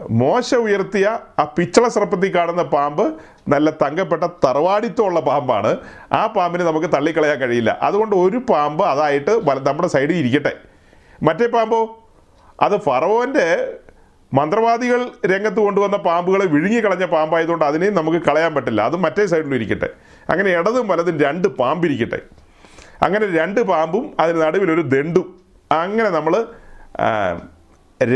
[0.10, 3.14] മോശ ഉയർത്തിയ ആ പിച്ചള സർപ്പത്തിൽ കാണുന്ന പാമ്പ്
[3.48, 5.78] നല്ല തങ്കപ്പെട്ട തറവാടിത്തമുള്ള പാമ്പാണ്.
[6.14, 7.80] ആ പാമ്പിനെ നമുക്ക് തള്ളിക്കളയാൻ കഴിയില്ല.
[7.82, 10.73] അതുകൊണ്ട് ഒരു പാമ്പ് അതായിട്ട് നമ്മുടെ സൈഡിൽ ഇരിക്കട്ടെ.
[11.24, 11.80] മറ്റേ പാമ്പോ?
[12.62, 13.74] അത് ഫറവോന്റെ
[14.34, 18.82] മന്ത്രവാദികൾ രംഗത്ത് കൊണ്ടുവന്ന പാമ്പുകളെ വിഴുങ്ങിക്കളഞ്ഞ പാമ്പായതുകൊണ്ട് അതിനെയും നമുക്ക് കളയാൻ പറ്റില്ല.
[18.82, 19.90] അത് മറ്റേ സൈഡിലും ഇരിക്കട്ടെ.
[20.30, 22.20] അങ്ങനെ ഇടതും വലതും രണ്ട് പാമ്പിരിക്കട്ടെ.
[23.04, 25.42] അങ്ങനെ രണ്ട് പാമ്പും അതിന് നടുവിലൊരു ദണ്ടും.
[25.72, 26.34] അങ്ങനെ നമ്മൾ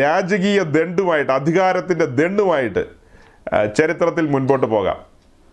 [0.01, 2.85] രാജകീയ ദണ്ടുമായിട്ട് അധികാരത്തിന്റെ ദണ്ടുമായിട്ട്
[3.77, 4.97] ചരിത്രത്തിൽ മുൻപോട്ട് പോകാം.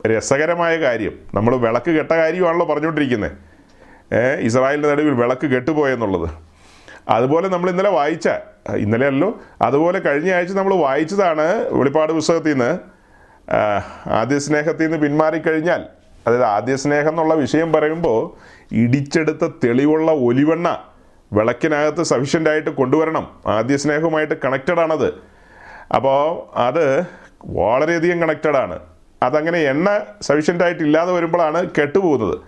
[0.06, 1.18] രസകരമായ കാര്യം.
[1.34, 3.32] നമ്മൾ വിളക്ക് കെട്ട കാര്യമാണല്ലോ പറഞ്ഞുകൊണ്ടിരിക്കുന്നത്
[4.40, 6.28] ഇസ്രായേലിന്റെ നടുവിൽ വിളക്ക് കെട്ടുപോയെന്നുള്ളത്.
[7.08, 8.28] അതുപോലെ നമ്മൾ ഇന്നലെ വായിച്ച
[8.76, 12.78] ഇന്നലെ അല്ലോ അതുപോലെ കഴിഞ്ഞ ആഴ്ച നമ്മൾ വായിച്ചതാണ് വെളിപ്പാട് പുസ്തകത്തിൽ നിന്ന്
[14.11, 15.82] ആദ്യ സ്നേഹത്തിൽ നിന്ന് പിന്മാറിക്കഴിഞ്ഞാൽ
[16.26, 18.37] അതായത് ആദ്യ സ്നേഹം എന്നുള്ള വിഷയം പറയുമ്പോൾ
[18.73, 20.78] ഇടിച്ചെടുത്ത തെളിവുള്ള ഒലിവെണ്ണ
[21.32, 23.28] വിളക്കിനകത്ത് സഫീഷ്യന്റായിട്ട് കൊണ്ടുവരണം.
[23.46, 25.14] ആദ്യ സ്നേഹവുമായിട്ട് കണക്റ്റഡ് ആണത്.
[25.94, 27.06] അപ്പോൾ അത്
[27.44, 28.78] വളരെയധികം കണക്റ്റഡ് ആണ്.
[29.23, 32.38] അതങ്ങനെ എണ്ണ സഫീഷ്യന്റായിട്ട് ഇല്ലാതെ വരുമ്പോഴാണ് കെട്ടുപോകുന്നത്.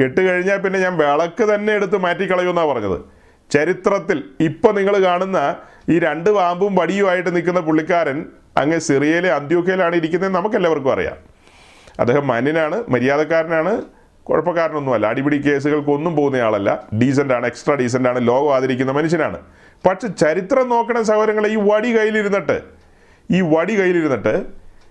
[0.00, 3.15] കെട്ട് കഴിഞ്ഞാൽ പിന്നെ ഞാൻ വിളക്ക് തന്നെ എടുത്ത് മാറ്റിക്കളയുമെന്നാണ് പറഞ്ഞത്.
[3.50, 5.56] ചരിത്രത്തിൽ ഇപ്പോൾ നിങ്ങൾ കാണുന്ന
[5.88, 8.24] ഈ രണ്ട് പാമ്പും വടിയുമായിട്ട് നിൽക്കുന്ന പുള്ളിക്കാരൻ
[8.56, 11.16] അങ്ങ് സിറിയയിലെ അന്ത്യോക്കയിലാണ് ഇരിക്കുന്നത് നമുക്കെല്ലാവർക്കും അറിയാം.
[12.00, 13.82] അദ്ദേഹം മാന്യനാണ് മര്യാദക്കാരനാണ്
[14.26, 15.06] കുഴപ്പക്കാരനൊന്നുമല്ല.
[15.06, 16.70] അടിപിടി കേസുകൾക്കൊന്നും പോകുന്നയാളല്ല.
[17.00, 19.38] ഡീസന്റ് ആണ് എക്സ്ട്രാ ഡീസന്റ് ആണ് ലോകം ആദരിക്കുന്ന മനുഷ്യനാണ്.
[19.86, 22.56] പക്ഷെ ചരിത്രം നോക്കണ സഹോദരങ്ങളെ ഈ വടി കയ്യിലിരുന്നിട്ട്
[23.30, 24.34] ഈ വടി കയ്യിലിരുന്നിട്ട്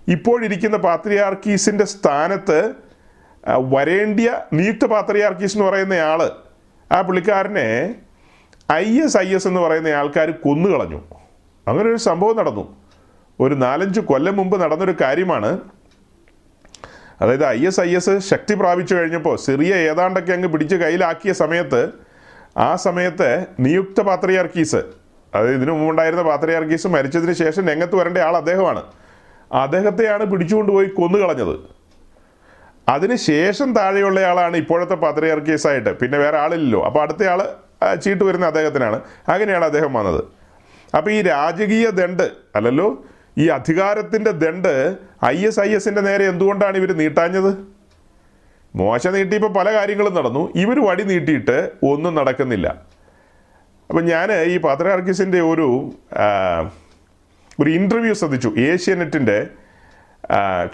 [0.08, 2.58] ഇപ്പോഴിരിക്കുന്ന പാത്രിയാർക്കീസിന്റെ സ്ഥാനത്ത്
[3.74, 5.94] വരേണ്ടിയ നിയുക്ത പാത്രിയാർക്കീസ് എന്ന് പറയുന്ന
[6.90, 7.68] ആ പുള്ളിക്കാരനെ
[8.72, 11.00] ഐ എസ് ഐ എസ് എന്ന് പറയുന്ന ആൾക്കാർ കൊന്നുകളഞ്ഞു.
[11.68, 12.76] അങ്ങനെ ഒരു സംഭവം നടന്നു.
[13.40, 15.58] ഒരു നാലഞ്ച് കൊല്ലം മുമ്പ് നടന്നൊരു കാര്യമാണ്.
[17.20, 21.92] അതായത് ഐ എസ് ഐ എസ് ശക്തി പ്രാപിച്ചു കഴിഞ്ഞപ്പോൾ സിറിയ ഏതാണ്ടൊക്കെ അങ്ങ് പിടിച്ച് കയ്യിലാക്കിയ സമയത്ത്
[22.56, 24.76] ആ സമയത്ത് നിയുക്ത പാത്രിയാർക്കീസ്
[25.34, 28.82] അതായത് ഇതിനു മുമ്പുണ്ടായിരുന്ന പാത്രിയാർക്കീസ് മരിച്ചതിന് ശേഷം രംഗത്ത് വരേണ്ട ആൾ അദ്ദേഹമാണ്.
[29.52, 31.58] അദ്ദേഹത്തെയാണ് പിടിച്ചുകൊണ്ടുപോയി കൊന്നുകളഞ്ഞത്.
[32.88, 35.98] അതിനുശേഷം താഴെയുള്ള ആളാണ് ഇപ്പോഴത്തെ പാത്രിയാർക്കീസായിട്ട്.
[35.98, 36.84] പിന്നെ വേറെ ആളില്ലല്ലോ.
[36.84, 37.65] അപ്പോൾ അടുത്ത ആൾ
[38.02, 39.00] ചീട്ട് വരുന്ന അദ്ദേഹത്തിനാണ്.
[39.28, 40.24] അങ്ങനെയാണ് അദ്ദേഹം വന്നത്.
[40.96, 43.04] അപ്പോൾ ഈ രാജകീയ ദണ്ട് അല്ലല്ലോ?
[43.38, 47.50] ഈ അധികാരത്തിന്റെ ദണ്ട് ഐ എസ് ഐ എസിന്റെ നേരെ എന്തുകൊണ്ടാണ് ഇവർ നീട്ടാഞ്ഞത്?
[48.76, 50.52] മോശ നീട്ടിയപ്പോൾ പല കാര്യങ്ങളും നടന്നു.
[50.54, 52.96] ഇവർ വടി നീട്ടിയിട്ട് ഒന്നും നടക്കുന്നില്ല.
[53.88, 55.92] അപ്പം ഞാൻ ഈ പാത്രാർക്കിസിന്റെ ഒരു
[57.60, 58.54] ഒരു ഇന്റർവ്യൂ ശ്രദ്ധിച്ചു.
[58.58, 59.46] ഏഷ്യാനെറ്റിന്റെ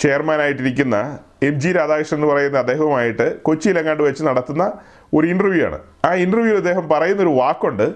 [0.01, 4.73] ചെയർമാനായിട്ടിരിക്കുന്ന എം ജി രാധാകൃഷ്ണൻ എന്ന് പറയുന്ന അദ്ദേഹവുമായിട്ട് കൊച്ചിയിലെങ്ങാണ്ട് വെച്ച് നടത്തുന്ന
[5.15, 7.93] ഒരു ഇന്റർവ്യൂ ആണ് ആ ഇന്റർവ്യൂവിൽ അദ്ദേഹം പറയുന്നൊരു വാക്കുണ്ട്.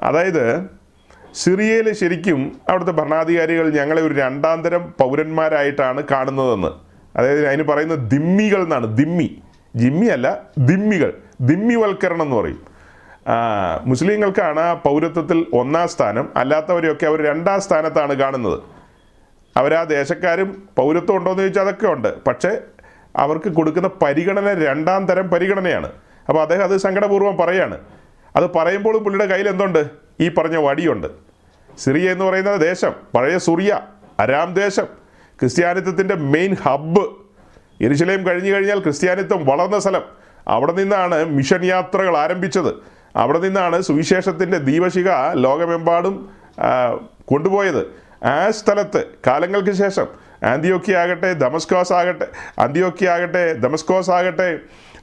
[0.00, 0.66] അതായത്
[1.34, 6.68] സിറിയയിൽ ശരിക്കും അവിടുത്തെ ഭരണാധികാരികൾ ഞങ്ങളെ ഒരു രണ്ടാം തരം പൗരന്മാരായിട്ടാണ് കാണുന്നതെന്ന്.
[7.16, 8.96] അതായത് അതിന് പറയുന്ന ദിമ്മികൾ എന്നാണ്.
[8.96, 9.42] ദിമ്മി.
[9.76, 11.12] ജിമ്മി അല്ല ദിമ്മികൾ.
[11.40, 12.62] ദിമ്മിവൽക്കരണം എന്ന് പറയും.
[13.84, 16.28] മുസ്ലിങ്ങൾക്കാണ് പൗരത്വത്തിൽ ഒന്നാം സ്ഥാനം.
[16.36, 18.77] അല്ലാത്തവരെയൊക്കെ അവർ രണ്ടാം സ്ഥാനത്താണ് കാണുന്നത്.
[19.58, 22.24] അവരാ ദേശക്കാരും പൗരത്വം ഉണ്ടോ എന്ന് ചോദിച്ചാൽ അതൊക്കെ ഉണ്ട്.
[22.24, 22.50] പക്ഷേ
[23.16, 25.92] അവർക്ക് കൊടുക്കുന്ന പരിഗണന രണ്ടാം തരം പരിഗണനയാണ്.
[26.28, 27.78] അപ്പോൾ അദ്ദേഹം അത് സങ്കടപൂർവം പറയാണ്.
[28.36, 29.90] അത് പറയുമ്പോഴും പുള്ളിയുടെ കയ്യിൽ എന്തുണ്ട്?
[30.20, 31.06] ഈ പറഞ്ഞ വടിയുണ്ട്.
[31.78, 33.80] സിറിയ എന്ന് പറയുന്ന ദേശം പഴയ സുറിയ
[34.20, 34.84] അരാം ദേശം
[35.40, 37.04] ക്രിസ്ത്യാനിത്വത്തിന്റെ മെയിൻ ഹബ്ബ്
[37.80, 40.02] എരിശിലയും കഴിഞ്ഞു കഴിഞ്ഞാൽ ക്രിസ്ത്യാനിത്വം വളർന്ന സ്ഥലം.
[40.48, 42.74] അവിടെ നിന്നാണ് മിഷൻ യാത്രകൾ ആരംഭിച്ചത്.
[43.16, 46.30] അവിടെ നിന്നാണ് സുവിശേഷത്തിന്റെ ദീപശിഖ ലോകമെമ്പാടും
[47.24, 48.07] കൊണ്ടുപോയത്.
[48.24, 50.06] ആ സ്ഥലത്ത് കാലങ്ങൾക്ക് ശേഷം
[50.44, 52.26] ആന്തിയോക്കി ആകട്ടെ ദമസ്കോസ് ആകട്ടെ
[52.58, 54.58] അന്തിയോക്കി ആകട്ടെ ദമസ്കോസ് ആകട്ടെ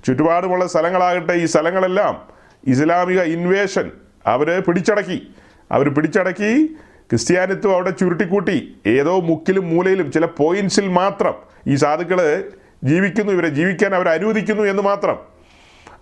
[0.06, 2.28] ചുറ്റുപാടുമുള്ള സ്ഥലങ്ങളാകട്ടെ ഈ സ്ഥലങ്ങളെല്ലാം
[2.68, 3.92] ഇസ്ലാമിക ഇൻവേഷൻ
[4.28, 5.28] അവർ പിടിച്ചടക്കി.
[5.72, 6.66] അവർ പിടിച്ചടക്കി
[7.10, 8.76] ക്രിസ്ത്യാനിത്വം അവിടെ ചുരുട്ടിക്കൂട്ടി.
[8.88, 11.34] ഏതോ മുക്കിലും മൂലയിലും ചില പോയിന്റ്സിൽ മാത്രം
[11.68, 12.44] ഈ സാധുക്കൾ
[12.84, 15.20] ജീവിക്കുന്നു ഇവരെ ജീവിക്കാൻ അവർ അനുവദിക്കുന്നു എന്ന് മാത്രം.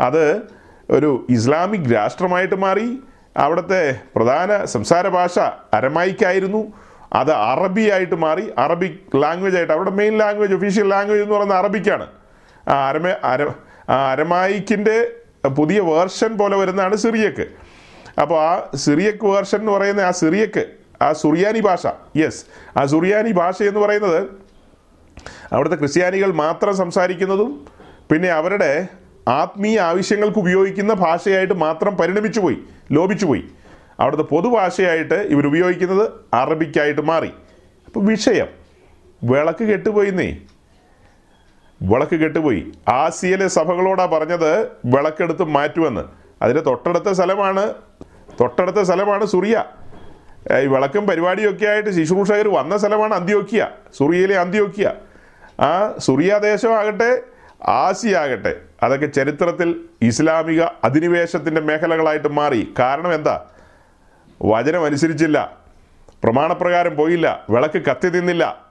[0.01, 0.41] അത്
[0.89, 2.99] ഒരു ഇസ്ലാമിക് രാഷ്ട്രമായിട്ട് മാറി.
[3.37, 5.39] അവിടുത്തെ പ്രധാന സംസാര ഭാഷ
[5.73, 6.73] അരമായിക്കായിരുന്നു
[7.13, 12.05] അത് അറബിയായിട്ട് മാറി അറബിക് ലാംഗ്വേജ് ആയിട്ട് അവരുടെ മെയിൻ ലാംഗ്വേജ് ഒഫീഷ്യൽ ലാംഗ്വേജ് എന്ന് പറയുന്നത് അറബിക്കാണ്.
[12.67, 13.43] അരമ അര
[13.89, 14.97] അരമായിക്കിന്റെ
[15.57, 17.45] പുതിയ വേർഷൻ പോലെ വരുന്നതാണ് സിറിയക്ക്.
[18.21, 20.63] അപ്പോൾ ആ സിറിയക്ക് വേർഷൻ എന്ന് പറയുന്ന ആ സിറിയക്ക്
[21.01, 22.41] ആ സുറിയാനി ഭാഷ യെസ്
[22.77, 24.19] ആ സുറിയാനി ഭാഷ എന്ന് പറയുന്നത്
[25.53, 27.49] അവിടുത്തെ ക്രിസ്ത്യാനികൾ മാത്രം സംസാരിക്കുന്നതും
[28.11, 28.87] പിന്നെ അവരുടെ
[29.27, 32.57] ആത്മീയ ആവശ്യങ്ങൾക്ക് ഉപയോഗിക്കുന്ന ഭാഷയായിട്ട് മാത്രം പരിണമിച്ചു പോയി
[32.91, 33.43] ലോപിച്ചു പോയി
[33.99, 37.31] അവിടുത്തെ പൊതുഭാഷയായിട്ട് ഇവർ ഉപയോഗിക്കുന്നത് അറബിക്കായിട്ട് മാറി.
[37.85, 38.47] അപ്പോൾ വിഷയം.
[39.23, 40.37] വിളക്ക് കെട്ടുപോയിന്നേ
[41.81, 42.71] വിളക്ക് കെട്ടുപോയി.
[42.89, 46.01] ആസിയയിലെ സഭകളോടാ പറഞ്ഞത് വിളക്കെടുത്ത് മാറ്റുമെന്ന്.
[46.41, 47.73] അതിന്റെ തൊട്ടടുത്ത സ്ഥലമാണ്
[48.39, 49.63] തൊട്ടടുത്ത സ്ഥലമാണ് സുറിയ.
[50.63, 54.93] ഈ വിളക്കും പരിപാടിയൊക്കെ ആയിട്ട് ശുശ്രൂഷകർ വന്ന സ്ഥലമാണ് അന്ത്യോക്കിയ സുറിയയിലെ അന്ത്യോക്കിയ
[55.59, 57.21] ആ സുറിയ ദേശമാകട്ടെ
[57.63, 62.73] ആസിയ ആകട്ടെ അതൊക്കെ ചരിത്രത്തിൽ ഇസ്ലാമിക അധിനിവേശത്തിന്റെ മേഖലകളായിട്ട് മാറി.
[62.79, 63.45] കാരണം എന്താ?
[64.41, 65.57] വചനം അനുസരിച്ചില്ല
[66.23, 67.45] പ്രമാണപ്രകാരം പോയില്ല.
[67.49, 68.65] വിളക്ക് കത്തി തിന്നില്ല.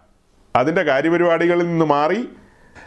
[0.57, 2.29] അതിന്റെ കാര്യപരിപാടികളിൽ നിന്ന് മാറി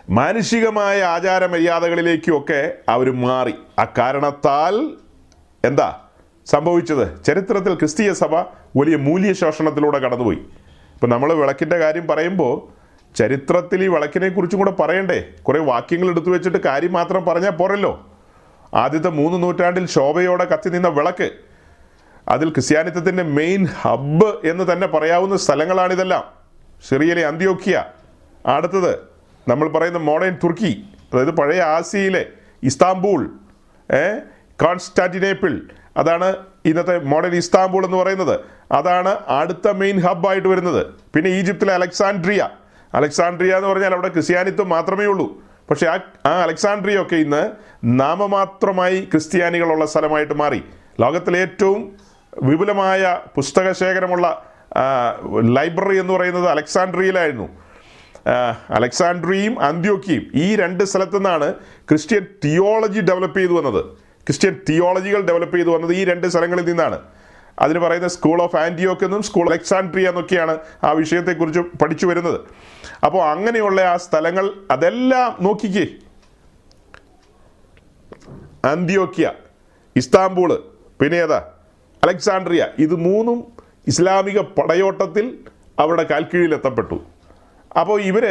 [0.09, 3.53] മാനുഷികമായ ആചാര മര്യാദകളിലേക്കുമൊക്കെ അവർ മാറി.
[3.79, 4.89] അക്കാരണത്താൽ
[5.65, 5.99] എന്താ
[6.45, 7.23] സംഭവിച്ചത്?
[7.23, 8.35] ചരിത്രത്തിൽ ക്രിസ്തീയ സഭ
[8.77, 10.37] വലിയ മൂല്യ ശോഷണത്തിലൂടെ കടന്നുപോയി.
[10.93, 12.75] ഇപ്പം നമ്മൾ വിളക്കിന്റെ കാര്യം പറയുമ്പോൾ
[13.17, 15.23] ചരിത്രത്തിൽ ഈ വിളക്കിനെ കുറിച്ചും കൂടെ പറയണ്ടേ?
[15.41, 18.07] കുറേ വാക്യങ്ങൾ എടുത്തു വെച്ചിട്ട് കാര്യം മാത്രം പറഞ്ഞാൽ പോരല്ലോ.
[18.73, 21.31] ആദ്യത്തെ മൂന്ന് നൂറ്റാണ്ടിൽ ശോഭയോടെ കത്തി നിന്ന വിളക്ക്
[22.27, 26.23] അതിൽ ക്രിസ്ത്യാനിത്വത്തിന്റെ മെയിൻ ഹബ്ബ് എന്ന് തന്നെ പറയാവുന്ന സ്ഥലങ്ങളാണിതെല്ലാം.
[26.87, 27.83] സിറിയയിലെ അന്ത്യോക്കിയ
[28.45, 28.99] അടുത്തത്
[29.47, 30.83] നമ്മൾ പറയുന്ന മോഡേൺ തുർക്കി
[31.13, 32.25] അതായത് പഴയ ആസിയയിലെ
[32.63, 33.25] ഇസ്താംബൂൾ
[34.63, 35.61] കോൺസ്റ്റാന്റിനേപ്പിൾ
[35.97, 36.35] അതാണ്
[36.65, 38.39] ഇന്നത്തെ മോഡേൺ ഇസ്താംബൂൾ എന്ന് പറയുന്നത്.
[38.71, 40.87] അതാണ് അടുത്ത മെയിൻ ഹബ്ബായിട്ട് വരുന്നത്.
[41.15, 42.49] പിന്നെ ഈജിപ്തിലെ അലക്സാൻഡ്രിയ
[42.93, 45.43] അലക്സാൻഡ്രിയ എന്ന് പറഞ്ഞാൽ അവിടെ ക്രിസ്ത്യാനിത്വം മാത്രമേ ഉള്ളൂ.
[45.69, 47.51] പക്ഷേ ആ ആ അലക്സാൻഡ്രിയ ഒക്കെ ഇന്ന്
[47.83, 50.63] നാമമാത്രമായി ക്രിസ്ത്യാനികളുള്ള സ്ഥലമായിട്ട് മാറി.
[51.01, 52.04] ലോകത്തിലെ ഏറ്റവും
[52.43, 54.51] വിപുലമായ പുസ്തക ശേഖരമുള്ള
[55.43, 57.49] ലൈബ്രറി എന്ന് പറയുന്നത് അലക്സാണ്ട്രിയയിലായിരുന്നു.
[58.69, 61.53] അലക്സാണ്ട്രിയയും അന്ത്യോക്കിയും ഈ രണ്ട് സ്ഥലത്തു നിന്നാണ്
[61.89, 63.85] ക്രിസ്ത്യൻ തിയോളജി ഡെവലപ്പ് ചെയ്തു വന്നത്.
[63.95, 66.99] ക്രിസ്ത്യൻ തിയോളജികൾ ഡെവലപ്പ് ചെയ്തു വന്നത് ഈ രണ്ട് സ്ഥലങ്ങളിൽ നിന്നാണ്.
[67.59, 72.41] അതിന് പറയുന്ന സ്കൂൾ ഓഫ് ആന്റിയോക്ക് എന്നും സ്കൂൾ അലക്സാണ്ട്രിയ എന്നൊക്കെയാണ് ആ വിഷയത്തെക്കുറിച്ച് പഠിച്ചു വരുന്നത്.
[73.05, 75.87] അപ്പോൾ അങ്ങനെയുള്ള ആ സ്ഥലങ്ങൾ അതെല്ലാം നോക്കിക്കേ.
[78.65, 79.31] അന്ത്യോക്യ
[79.95, 80.63] ഇസ്താംബൂൾ
[81.01, 81.43] പിന്നെ ഏതാ?
[82.05, 83.39] അലക്സാണ്ട്രിയ ഇത് മൂന്നും
[83.87, 85.25] ഇസ്ലാമിക പടയോട്ടത്തിൽ
[85.79, 86.97] അവരുടെ കാൽക്കീഴിൽ എത്തപ്പെട്ടു
[87.79, 88.25] അപ്പോൾ ഇവർ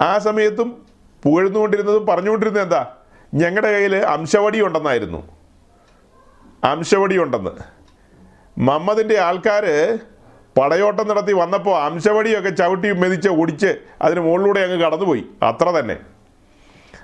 [0.00, 0.68] ആ സമയത്തും
[1.22, 2.82] പുകഴ്ന്നുകൊണ്ടിരുന്നതും പറഞ്ഞുകൊണ്ടിരുന്നത് എന്താ?
[3.34, 5.20] ഞങ്ങളുടെ കയ്യിൽ അംശവടി ഉണ്ടെന്നായിരുന്നു
[6.64, 7.52] അംശവടി ഉണ്ടെന്ന്
[8.58, 9.64] മമ്മദിന്റെ ആൾക്കാർ
[10.58, 13.70] പടയോട്ടം നടത്തി വന്നപ്പോൾ അംശവടിയൊക്കെ ചവിട്ടി മെതിച്ച് ഓടിച്ച്
[14.02, 15.24] അതിന് മുകളിലൂടെ അങ്ങ് കടന്നുപോയി.
[15.42, 15.96] അത്ര തന്നെ.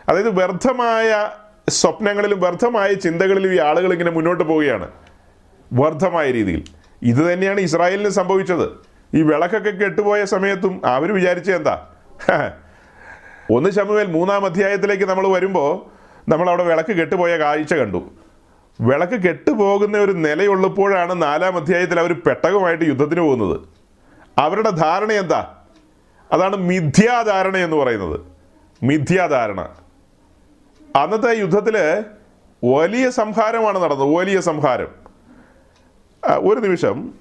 [0.08, 1.10] അതായത് വ്യർത്ഥമായ
[1.68, 4.88] സ്വപ്നങ്ങളിലും വ്യർത്ഥമായ ചിന്തകളിലും ഈ ആളുകൾ ഇങ്ങനെ മുന്നോട്ട് പോവുകയാണ്.
[5.72, 6.64] വ്യർത്ഥമായ രീതിയിൽ.
[7.02, 8.68] ഇത് തന്നെയാണ് ഇസ്രായേലിന് സംഭവിച്ചത്.
[9.14, 11.86] ഈ വിളക്കൊക്കെ കെട്ടുപോയ സമയത്തും അവർ വിചാരിച്ച എന്താ?
[13.50, 15.96] ഒന്ന് ശമുവേൽ മൂന്നാം അധ്യായത്തിലേക്ക് നമ്മൾ വരുമ്പോൾ
[16.30, 18.10] നമ്മൾ അവിടെ വിളക്ക് കെട്ടുപോയ കാഴ്ച കണ്ടു.
[18.80, 23.60] വിളക്ക് കെട്ടുപോകുന്ന ഒരു നിലയുള്ളപ്പോഴാണ് നാലാം അധ്യായത്തിൽ അവർ പെട്ടകമായിട്ട് യുദ്ധത്തിന് പോകുന്നത്.
[24.38, 25.54] അവരുടെ ധാരണ എന്താ?
[26.32, 28.20] അതാണ് മിഥ്യാധാരണ എന്ന് പറയുന്നത്.
[28.82, 29.68] മിഥ്യാധാരണ.
[30.96, 32.04] അന്നത്തെ യുദ്ധത്തിൽ
[32.64, 34.14] വലിയ സംഹാരമാണ് നടന്നത്.
[34.16, 35.05] വലിയ സംഹാരം.
[36.34, 37.14] ഒരു നിമിഷം.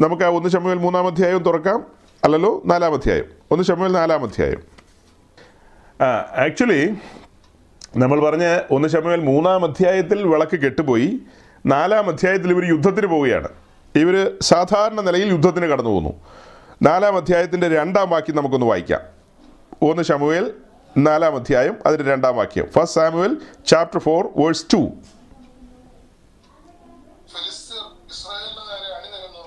[0.00, 1.86] നമുക്ക് ആ ഒന്ന് ശമുവേൽ മൂന്നാം അധ്യായം തുറക്കാം.
[2.24, 3.24] അല്ലല്ലോ നാലാം അധ്യായം.
[3.50, 4.62] ഒന്ന് ശമുവേൽ നാലാം അധ്യായം.
[6.36, 6.94] ആക്ച്വലി
[7.96, 11.20] നമ്മൾ പറഞ്ഞ ഒന്ന് ശമുവേൽ മൂന്നാം അധ്യായത്തിൽ വിളക്ക് കെട്ടുപോയി.
[11.66, 13.48] നാലാം അധ്യായത്തിൽ ഇവർ യുദ്ധത്തിന് പോവുകയാണ്.
[13.94, 16.12] ഇവർ സാധാരണ നിലയിൽ യുദ്ധത്തിന് കടന്നു പോകുന്നു
[16.82, 19.00] നാലാം അധ്യായത്തിന്റെ രണ്ടാം വാക്യം നമുക്കൊന്ന് വായിക്കാം.
[19.82, 20.54] ഒന്ന് ശമുവേൽ
[20.98, 22.66] നാലാം അധ്യായം അതിന്റെ രണ്ടാം വാക്യം.
[22.66, 24.76] First Samuel chapter four verse two
[27.32, 29.44] ഫെലിസ്തീർ ഇസ്രായേലിന് നേരെ അണിനിരന്നു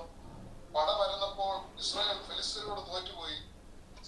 [0.75, 3.37] പട പരന്നപ്പോൾ ഇസ്രായേൽ ഫെലിസ്തീനോട് തോറ്റുപോയി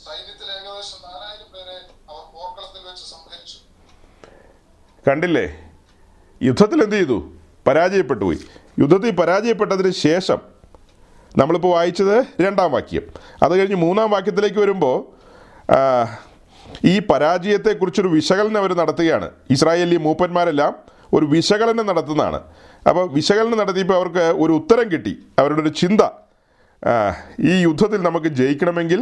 [0.06, 1.78] സൈന്യത്തിൽ ഏകദേശം നാലായിരം പേരെ
[2.10, 3.58] അവർ പോർക്കളത്തിൽ വെച്ച് സംഹരിച്ചു
[5.08, 5.46] കണ്ടില്ലേ?
[6.44, 7.18] യുദ്ധത്തിൽ എന്ത് ചെയ്തു?
[7.68, 8.38] പരാജയപ്പെട്ടു പോയി.
[8.80, 10.38] യുദ്ധത്തിൽ പരാജയപ്പെട്ടതിന് ശേഷം
[11.38, 13.02] നമ്മളിപ്പോൾ വായിച്ചത് രണ്ടാം വാക്യം.
[13.44, 14.96] അത് കഴിഞ്ഞ് മൂന്നാം വാക്യത്തിലേക്ക് വരുമ്പോൾ
[16.86, 19.32] ഈ പരാജയത്തെക്കുറിച്ചൊരു വിശകലനം അവർ നടത്തുകയാണ്.
[19.50, 20.76] ഇസ്രായേലി മൂപ്പന്മാരെല്ലാം
[21.13, 22.39] ഒരു വിശകലനം നടത്തുന്നതാണ്.
[22.89, 25.18] അപ്പോൾ വിശകലനം നടത്തിയപ്പോൾ അവർക്ക് ഒരു ഉത്തരം കിട്ടി.
[25.39, 26.02] അവരുടെ ഒരു ചിന്ത
[27.50, 29.02] ഈ യുദ്ധത്തിൽ നമുക്ക് ജയിക്കണമെങ്കിൽ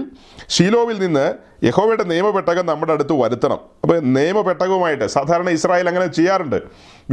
[0.55, 1.25] ഷീലോവിൽ നിന്ന്
[1.67, 3.59] യഹോവയുടെ നിയമപെട്ടകം നമ്മുടെ അടുത്ത് വരുത്തണം.
[3.83, 6.59] അപ്പോൾ നിയമപെട്ടകവുമായിട്ട് സാധാരണ ഇസ്രായേൽ അങ്ങനെ ചെയ്യാറുണ്ട്.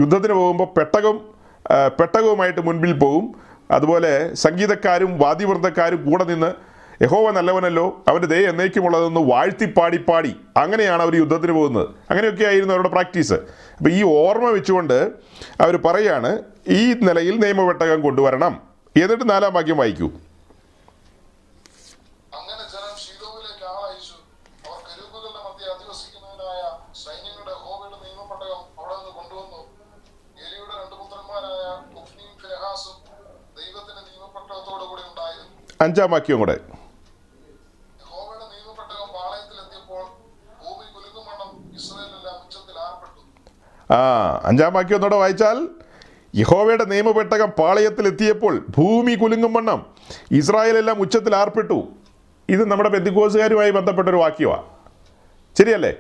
[0.00, 1.16] യുദ്ധത്തിന് പോകുമ്പോൾ പെട്ടകം
[1.98, 3.24] പെട്ടകവുമായിട്ട് മുൻപിൽ പോകും
[3.76, 4.12] അതുപോലെ
[4.44, 6.50] സംഗീതക്കാരും വാദ്യവൃന്ദക്കാരും കൂടെ നിന്ന്
[7.02, 9.98] യഹോവ നല്ലവനല്ലോ അവന്റെ ദയ എന്നേക്കുമുള്ളതെന്ന് വാഴ്ത്തി പാടി.
[10.09, 11.88] പാടി അങ്ങനെയാണ് അവർ യുദ്ധത്തിന് പോകുന്നത്.
[12.11, 13.37] അങ്ങനെയൊക്കെ ആയിരുന്നു അവരുടെ പ്രാക്ടീസ്.
[13.78, 14.98] അപ്പോൾ ഈ ഓർമ്മ വെച്ചുകൊണ്ട്
[15.64, 16.31] അവർ പറയാണ്
[16.78, 18.54] ഈ നിലയിൽ നിയമപെട്ടകം കൊണ്ടുവരണം.
[19.02, 20.09] എന്നിട്ട് നാലാം വാക്യം വായിക്കൂ
[22.38, 24.16] അങ്ങനെ ജനം ഷീലോവിലേക്ക് ആളയച്ചു
[24.68, 26.62] അവർ കരൂപുകളുടെ മധ്യ അധിവസിക്കുന്നതിനായ
[27.04, 29.61] സൈന്യങ്ങളുടെ ഹോബയുടെ നിയമപെട്ടകം അവിടെ നിന്ന് കൊണ്ടുവന്നു
[30.46, 32.96] എലിയുടെ രണ്ട് പുത്രന്മാരായ കുഫ്നിയും ഫിനഹാസും
[33.59, 35.68] ദൈവത്തിന്റെ നിയമപെട്ടകത്തോടു കൂടി ഉണ്ടായിരുന്നു അഞ്ചാം വാക്യം കൂടെ യഹോവയുടെ നിയമപെട്ടകം പാളയത്തിലെത്തിയപ്പോൾ ഭൂമി കുലുക്കുമണ്ണം
[41.75, 43.99] ഇസ്രായേലെല്ലാം ഉച്ചത്തിൽ കൂടെ ആ
[44.45, 45.69] അഞ്ചാം വാക്യം ഒന്നുകൂടെ വായിച്ചാൽ
[46.37, 49.87] യഹോവയുടെ നിയമപെട്ടകം പാളയത്തിൽ എത്തിയപ്പോൾ ഭൂമി കുലുങ്ങും വണ്ണം
[50.31, 51.88] ഇസ്രായേലെല്ലാം ഉച്ചത്തിൽ ആർപ്പെട്ടു.
[52.49, 54.62] ഇത് നമ്മുടെ ബന്ധുക്കോസുകാരുമായി ബന്ധപ്പെട്ട ഒരു വാക്യമാണ്
[55.59, 55.97] ശരിയല്ലേ?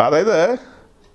[0.00, 0.56] അതായത്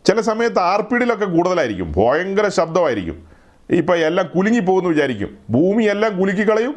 [0.05, 1.93] ചില സമയത്ത് ആർപ്പിടിലൊക്കെ കൂടുതലായിരിക്കും.
[1.97, 3.30] ഭയങ്കര ശബ്ദമായിരിക്കും.
[3.71, 5.37] ഇപ്പം എല്ലാം കുലുങ്ങി പോകുന്നു വിചാരിക്കും.
[5.49, 6.73] ഭൂമി എല്ലാം കുലുക്കി കളയും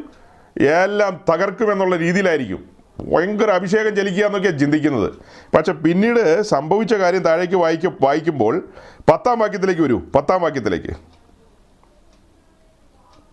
[0.61, 2.61] എല്ലാം തകർക്കുമെന്നുള്ള രീതിയിലായിരിക്കും.
[2.99, 5.09] ഭയങ്കര അഭിഷേകം ചലിക്കുക എന്നൊക്കെയാണ് ചിന്തിക്കുന്നത്.
[5.55, 8.53] പക്ഷെ പിന്നീട് സംഭവിച്ച കാര്യം താഴേക്ക് വായിക്ക വായിക്കുമ്പോൾ
[9.09, 9.99] പത്താം വാക്യത്തിലേക്ക് വരൂ.
[10.15, 10.93] പത്താം വാക്യത്തിലേക്ക്.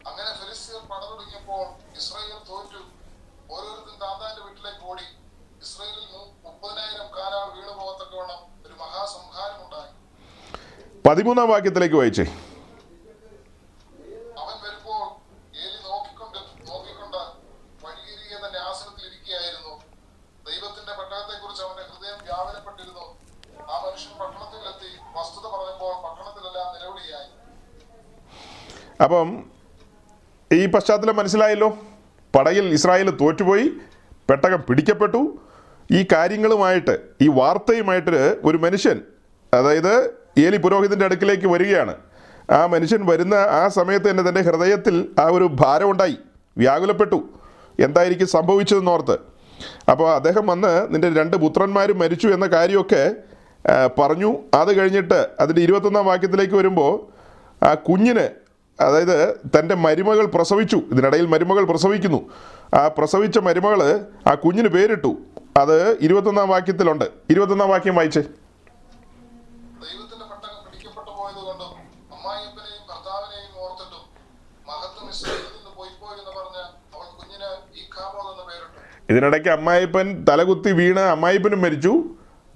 [0.04, 1.64] പതിമൂന്നാം വാക്യത്തിലേക്ക് പടതുടങ്ങിയപ്പോൾ
[1.96, 2.80] ഇസ്രായേൽ തോറ്റു
[3.50, 5.06] ഓരോരുത്തരും താന്താന്റെ വീട്ടിലേക്ക് ഓടി
[5.62, 9.92] ഇസ്രായേലിൽ മു- മുപ്പതിനായിരം കാലാൾ വീണു പോകത്തക്കവണ്ണം ഒരു മഹാസംഹാരം ഉണ്ടായി
[11.06, 12.26] പതിമൂന്നാം വാക്യത്തിലേക്ക് വായിച്ചേ
[14.42, 15.02] അവൻ വരുമ്പോൾ
[15.56, 16.38] ഏലി നോക്കിക്കൊണ്ട്
[16.70, 17.20] നോക്കിക്കൊണ്ട്
[17.84, 19.74] വഴിയരികെ തന്റെ ആസനത്തിൽ ഇരിക്കുകയായിരുന്നു
[20.46, 23.06] ദൈവത്തിന്റെ പെട്ടകത്തെക്കുറിച്ച് അവന്റെ ഹൃദയം വ്യാപനപ്പെട്ടിരുന്നു
[23.70, 27.30] ആ മനുഷ്യൻ പട്ടണത്തിലെത്തി വസ്തുത പറഞ്ഞപ്പോൾ പട്ടണത്തിലെല്ലാം നിലവിളിയായി
[29.00, 29.44] അപ്പം
[30.52, 31.78] ഈ പശ്ചാത്തലം മനസ്സിലായല്ലോ.
[32.36, 33.70] പടയിൽ ഇസ്രായേൽ തോറ്റുപോയി
[34.30, 35.38] പെട്ടകം പിടിക്കപ്പെട്ടു.
[35.92, 39.00] ഈ കാര്യങ്ങളുമായിട്ട് ഈ വാർത്തയുമായിട്ട് ഒരു മനുഷ്യൻ
[39.54, 41.96] അതായത് ഏലി പുരോഹിതന്റെ അടുക്കിലേക്ക് വരികയാണ്.
[42.50, 46.16] ആ മനുഷ്യൻ വരുന്ന ആ സമയത്ത് തന്നെ തന്റെ ഹൃദയത്തിൽ ആ ഒരു ഭാരമുണ്ടായി
[46.58, 47.28] വ്യാകുലപ്പെട്ടു.
[47.80, 49.18] എന്തായിരിക്കും സംഭവിച്ചതെന്നോർത്ത്.
[49.90, 53.14] അപ്പോൾ അദ്ദേഹം വന്ന് നിന്റെ രണ്ട് പുത്രന്മാരും മരിച്ചു എന്ന കാര്യമൊക്കെ
[54.00, 54.36] പറഞ്ഞു.
[54.54, 57.22] അത് കഴിഞ്ഞിട്ട് അതിന്റെ ഇരുപത്തൊന്നാം വാക്യത്തിലേക്ക് വരുമ്പോൾ
[57.64, 58.41] ആ കുഞ്ഞിന്
[58.80, 60.76] അതായത് തന്റെ മരുമകൾ പ്രസവിച്ചു.
[60.76, 62.30] ഇതിനിടയിൽ മരുമകൾ പ്രസവിക്കുന്നു.
[62.74, 65.16] ആ പ്രസവിച്ച മരുമകൾ ആ കുഞ്ഞിന് പേരിട്ടു.
[65.56, 67.04] അത് ഇരുപത്തൊന്നാം വാക്യത്തിലുണ്ട്.
[67.30, 68.22] ഇരുപത്തൊന്നാം വാക്യം വായിച്ചേ.
[79.10, 82.04] ഇതിനിടയ്ക്ക് അമ്മായിപ്പൻ തലകുത്തി വീണ് അമ്മായിപ്പനും മരിച്ചു.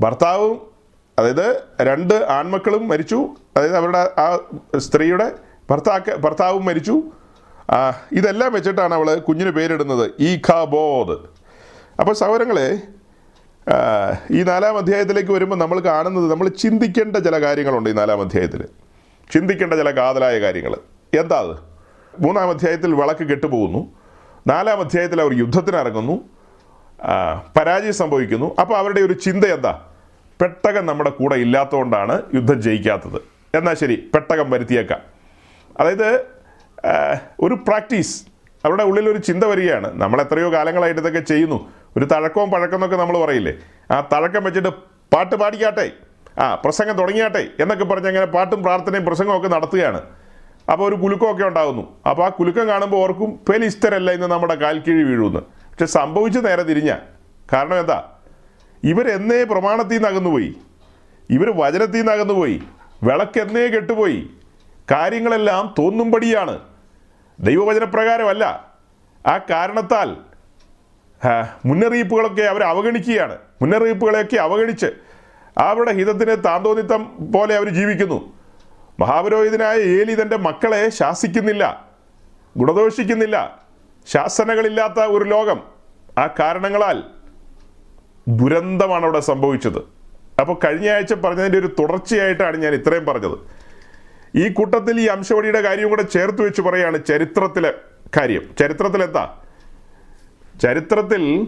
[0.00, 0.70] ഭർത്താവും
[1.18, 3.28] അതായത് രണ്ട് ആൺമക്കളും മരിച്ചു.
[3.56, 4.38] അതായത് അവരുടെ ആ
[4.76, 5.32] സ്ത്രീയുടെ
[5.70, 7.02] ഭർത്താക്ക ഭർത്താവും മരിച്ചു.
[8.12, 10.10] ഇതെല്ലാം വെച്ചിട്ടാണ് അവൾ കുഞ്ഞിന് പേരിടുന്നത്.
[10.20, 11.16] ഈ ഖബോദ്
[12.00, 12.68] അപ്പോൾ സഹോദരങ്ങളെ
[14.30, 18.64] ഈ നാലാം അധ്യായത്തിലേക്ക് വരുമ്പോൾ നമ്മൾ കാണുന്നത് നമ്മൾ ചിന്തിക്കേണ്ട ചില കാര്യങ്ങളുണ്ട് ഈ നാലാം അധ്യായത്തിൽ
[19.32, 20.74] ചിന്തിക്കേണ്ട ചില കാതലായ കാര്യങ്ങൾ
[21.20, 21.56] എന്താ അത്?
[22.20, 23.82] മൂന്നാം അധ്യായത്തിൽ വിളക്ക് കെട്ടുപോകുന്നു.
[24.46, 26.16] നാലാം അധ്യായത്തിൽ അവർ യുദ്ധത്തിനിറങ്ങുന്നു.
[27.56, 28.54] പരാജയം സംഭവിക്കുന്നു.
[28.60, 29.72] അപ്പോൾ അവരുടെ ഒരു ചിന്ത എന്താ?
[30.40, 33.20] പെട്ടകം നമ്മുടെ കൂടെ ഇല്ലാത്തതുകൊണ്ടാണ് യുദ്ധം ജയിക്കാത്തത്.
[33.56, 35.15] എന്നാൽ ശരി പെട്ടകം വരുത്തിയേക്കാം.
[35.80, 36.24] അതായത്
[37.40, 38.24] ഒരു പ്രാക്ടീസ്
[38.64, 40.02] അവരുടെ ഉള്ളിൽ ഒരു ചിന്ത വരികയാണ്.
[40.02, 41.72] നമ്മൾ എത്രയോ കാലങ്ങളായിട്ട് ഇതൊക്കെ ചെയ്യുന്നു.
[41.96, 43.54] ഒരു തഴക്കവും പഴക്കം എന്നൊക്കെ നമ്മൾ പറയില്ലേ?
[43.90, 44.68] ആ തഴക്കം വെച്ചിട്ട്
[45.14, 45.92] പാട്ട് പാടിക്കാട്ടെ
[46.38, 50.00] ആ പ്രസംഗം തുടങ്ങിയാട്ടെ എന്നൊക്കെ പറഞ്ഞ് അങ്ങനെ പാട്ടും പ്രാർത്ഥനയും പ്രസംഗവും ഒക്കെ നടത്തുകയാണ്.
[50.72, 51.96] അപ്പോൾ ഒരു കുലുക്കമൊക്കെ ഉണ്ടാകുന്നു.
[52.08, 55.40] അപ്പോൾ ആ കുലുക്കം കാണുമ്പോൾ ഓർക്കും പെലിസ്തരല്ല ഇന്ന് നമ്മുടെ കാൽ കീഴ് വീഴുമെന്ന്.
[55.40, 56.96] പക്ഷെ സംഭവിച്ച് നേരെ തിരിഞ്ഞ
[57.52, 57.98] കാരണം എന്താ?
[58.84, 60.54] ഇവരെന്നേ പ്രമാണത്തിൽ നിന്ന് അകന്നുപോയി.
[61.30, 62.62] ഇവർ വചനത്തിൽ നിന്ന് അകന്നുപോയി.
[63.02, 64.30] വിളക്കെന്നേ കെട്ടുപോയി.
[64.90, 66.58] കാര്യങ്ങളെല്ലാം തോന്നുംപടിയാണ്
[67.40, 68.74] ദൈവവചനപ്രകാരമല്ല.
[69.26, 70.16] ആ കാരണത്താൽ
[71.66, 73.38] മുന്നറിയിപ്പുകളൊക്കെ അവർ അവഗണിക്കുകയാണ്.
[73.62, 74.86] മുന്നറിയിപ്പുകളെയൊക്കെ അവഗണിച്ച്
[75.58, 78.32] അവരുടെ ഹിതത്തിന് താന്തോന്നിത്തം പോലെ അവർ ജീവിക്കുന്നു.
[79.00, 81.86] മഹാപുരോഹിതനായ ഏലി തന്റെ മക്കളെ ശാസിക്കുന്നില്ല
[82.56, 83.64] ഗുണദോഷിക്കുന്നില്ല
[84.06, 85.62] ശാസനകളില്ലാത്ത ഒരു ലോകം.
[86.18, 87.02] ആ കാരണങ്ങളാൽ
[88.28, 89.78] ദുരന്തമാണ് അവിടെ സംഭവിച്ചത്.
[90.40, 93.55] അപ്പോൾ കഴിഞ്ഞ ആഴ്ച പറഞ്ഞതിന്റെ ഒരു തുടർച്ചയായിട്ടാണ് ഞാൻ ഇത്രയും പറഞ്ഞത്.
[94.36, 97.74] ഈ കൂട്ടത്തിൽ ഈ അംശവടിയുടെ കാര്യവും കൂടെ ചേർത്ത് വെച്ച് പറയാണ് ചരിത്രത്തിലെ
[98.16, 98.42] കാര്യം.
[98.58, 99.34] ചരിത്രത്തിലെന്താ
[100.62, 101.46] ചരിത്രത്തിൽ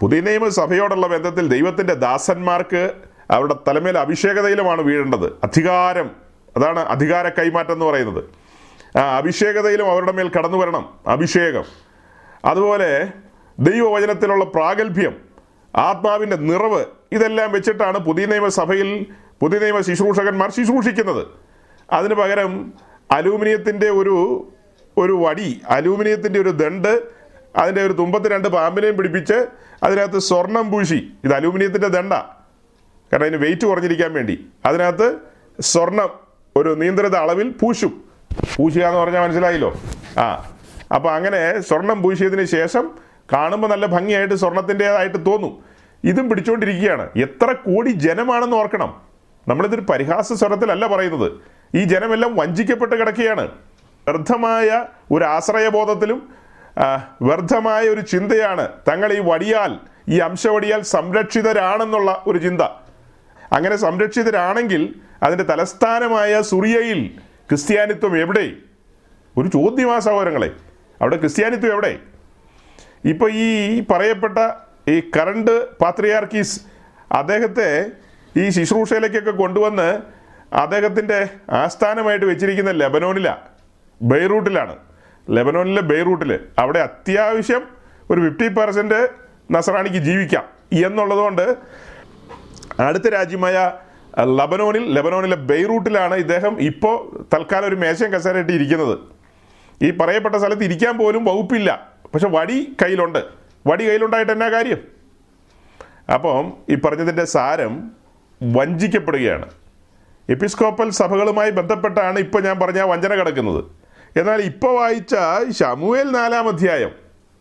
[0.00, 2.92] പുതിയ നിയമസഭയോടുള്ള ബന്ധത്തിൽ ദൈവത്തിന്റെ ദാസന്മാർക്ക്
[3.30, 5.26] അവരുടെ തലമേൽ അഭിഷേകതയിലുമാണ് വീഴേണ്ടത്.
[5.26, 6.10] അധികാരം
[6.56, 8.24] അതാണ് അധികാര കൈമാറ്റം എന്ന് പറയുന്നത്.
[8.98, 11.64] ആ അഭിഷേകതയിലും അവരുടെ മേൽ കടന്നു വരണം അഭിഷേകം.
[12.44, 13.08] അതുപോലെ
[13.58, 15.16] ദൈവവചനത്തിലുള്ള പ്രാഗൽഭ്യം
[15.76, 19.06] ആത്മാവിന്റെ നിറവ് ഇതെല്ലാം വെച്ചിട്ടാണ് പുതിയ നിയമസഭയിൽ
[19.40, 21.43] പുതിയ നിയമ ശുശ്രൂഷകന്മാർ ശുശ്രൂഷിക്കുന്നത്.
[21.94, 22.72] അതിന് പകരം
[23.12, 24.48] അലൂമിനിയത്തിന്റെ ഒരു
[24.98, 27.02] ഒരു വടി അലൂമിനിയത്തിന്റെ ഒരു ദണ്ട്
[27.56, 29.46] അതിന്റെ ഒരു തുമ്പത്ത് രണ്ട് പാമ്പിനെയും പിടിപ്പിച്ച്
[29.82, 31.08] അതിനകത്ത് സ്വർണം പൂശി.
[31.24, 32.12] ഇത് അലൂമിനിയത്തിന്റെ ദണ്ട.
[32.12, 34.46] കാരണം അതിന് വെയിറ്റ് കുറഞ്ഞിരിക്കാൻ വേണ്ടി.
[34.66, 35.16] അതിനകത്ത്
[35.60, 36.08] സ്വർണം
[36.56, 38.04] ഒരു നിയന്ത്രിത അളവിൽ പൂശും.
[38.56, 39.74] പൂശുക എന്ന് പറഞ്ഞാൽ മനസ്സിലായില്ലോ?
[40.18, 40.50] ആ.
[40.94, 42.90] അപ്പോൾ അങ്ങനെ സ്വർണം പൂശിയതിന് ശേഷം
[43.32, 45.58] കാണുമ്പോൾ നല്ല ഭംഗിയായിട്ട് സ്വർണത്തിന്റെതായിട്ട് തോന്നും.
[46.04, 49.00] ഇതും പിടിച്ചുകൊണ്ടിരിക്കുകയാണ് എത്ര കോടി ജനമാണെന്ന് ഓർക്കണം.
[49.48, 51.32] നമ്മളിതൊരു പരിഹാസ സ്വരത്തിലല്ല പറയുന്നത്.
[51.74, 53.44] ഈ ജനമെല്ലാം വഞ്ചിക്കപ്പെട്ട് കിടക്കുകയാണ്.
[54.06, 54.68] വ്യർത്ഥമായ
[55.10, 56.20] ഒരു ആശ്രയബോധത്തിലും
[57.22, 59.72] വ്യർത്ഥമായ ഒരു ചിന്തയാണ് തങ്ങൾ ഈ വടിയാൽ
[60.08, 62.62] ഈ അംശവടിയാൽ സംരക്ഷിതരാണെന്നുള്ള ഒരു ചിന്ത.
[63.52, 67.00] അങ്ങനെ സംരക്ഷിതരാണെങ്കിൽ അതിന്റെ തലസ്ഥാനമായ സുറിയയിൽ
[67.48, 68.52] ക്രിസ്ത്യാനിത്വം എവിടെ?
[69.38, 70.50] ഒരു ചോദ്യമാ സഹോദരങ്ങളെ.
[71.00, 71.98] അവിടെ ക്രിസ്ത്യാനിത്വം എവിടെ?
[73.04, 74.38] ഇപ്പോൾ ഈ പറയപ്പെട്ട
[74.90, 76.60] ഈ കറണ്ട് പാത്രിയാർക്കീസ്
[77.12, 77.86] അദ്ദേഹത്തെ
[78.36, 79.88] ഈ ശുശ്രൂഷയിലേക്കൊക്കെ കൊണ്ടുവന്ന്
[80.52, 83.40] അദ്ദേഹത്തിന്റെ ആസ്ഥാനമായിട്ട് വെച്ചിരിക്കുന്ന ലെബനോണിലാണ്
[84.02, 84.76] ബെയ്റൂട്ടിലാണ്.
[85.30, 87.68] ലെബനോണിലെ ബെയ്റൂട്ടിൽ അവിടെ അത്യാവശ്യം
[88.10, 89.08] ഒരു ഫിഫ്റ്റി പെർസെന്റ്
[89.50, 91.56] നസറാണിക്ക് ജീവിക്കാം എന്നുള്ളതുകൊണ്ട്
[92.80, 93.72] അടുത്ത രാജ്യമായ
[94.20, 98.98] ലബനോണിൽ ലബനോണിലെ ബെയ്റൂട്ടിലാണ് ഇദ്ദേഹം ഇപ്പോൾ തൽക്കാലം ഒരു മേശയും കസേരയിട്ട് ഇരിക്കുന്നത്.
[99.82, 101.92] ഈ പറയപ്പെട്ട സ്ഥലത്ത് ഇരിക്കാൻ പോലും വകുപ്പില്ല.
[102.14, 103.24] പക്ഷെ വടി കയ്യിലുണ്ട്.
[103.66, 104.78] വടി കയ്യിലുണ്ടായിട്ട് എന്നാ കാര്യം?
[106.14, 107.92] അപ്പം ഈ പറഞ്ഞതിന്റെ സാരം
[108.42, 109.50] വഞ്ചിക്കപ്പെടുകയാണ്.
[110.28, 113.64] എപ്പിസ്കോപ്പൽ സഭകളുമായി ബന്ധപ്പെട്ടാണ് ഇപ്പോൾ ഞാൻ പറഞ്ഞ വഞ്ചന കിടക്കുന്നത്.
[114.16, 115.14] എന്നാൽ ഇപ്പോൾ വായിച്ച
[115.58, 116.92] ഷമുവേൽ നാലാം അധ്യായം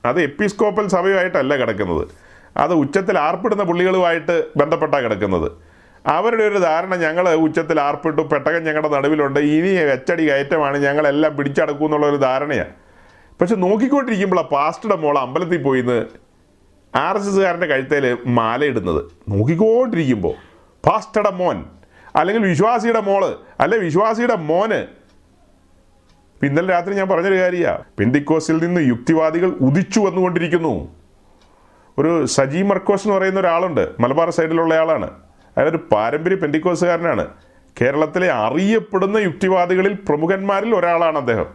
[0.06, 2.08] അത് എപ്പിസ്കോപ്പൽ സഭയുമായിട്ടല്ല കിടക്കുന്നത്.
[2.58, 5.52] അത് ഉച്ചത്തിൽ ആർപ്പിടുന്ന പുള്ളികളുമായിട്ട് ബന്ധപ്പെട്ടാണ് കിടക്കുന്നത്.
[6.08, 12.06] അവരുടെ ഒരു ധാരണ ഞങ്ങൾ ഉച്ചത്തിൽ ആർപ്പിട്ടു പെട്ടകം ഞങ്ങളുടെ നടുവിലുണ്ട് ഇനി വെച്ചടി കയറ്റമാണ് ഞങ്ങളെല്ലാം പിടിച്ചടക്കും എന്നുള്ള
[12.08, 12.74] ഒരു ധാരണയാണ്
[13.42, 16.06] പക്ഷെ നോക്കിക്കൊണ്ടിരിക്കുമ്പോൾ ആ പാസ്റ്ററുടെ മോൾ അമ്പലത്തിൽ പോയിന്ന്
[16.96, 19.02] ആർ എസ് എസ്സുകാരന്റെ കഴുത്തേൽ മാലയിടുന്നത്.
[19.30, 20.36] നോക്കിക്കൊണ്ടിരിക്കുമ്പോൾ
[20.84, 21.66] പാസ്റ്ററുടെ മോൻ
[22.16, 24.88] അല്ലെങ്കിൽ വിശ്വാസിയുടെ മോൾ അല്ലെ വിശ്വാസിയുടെ മോന്.
[26.46, 30.96] ഇന്നലെ രാത്രി ഞാൻ പറഞ്ഞൊരു കാര്യമാണ് പെന്തിക്കോസിൽ നിന്ന് യുക്തിവാദികൾ ഉദിച്ചു വന്നുകൊണ്ടിരിക്കുന്നു.
[31.98, 35.10] ഒരു സജി മർക്കോസ് എന്ന് പറയുന്ന ഒരാളുണ്ട് മലബാർ സൈഡിലുള്ള ആളാണ്.
[35.58, 37.28] അയാളൊരു പാരമ്പര്യ പെന്തിക്കോസുകാരനാണ്.
[37.82, 41.46] കേരളത്തിലെ അറിയപ്പെടുന്ന യുക്തിവാദികളിൽ പ്രമുഖന്മാരിൽ ഒരാളാണ് അദ്ദേഹം.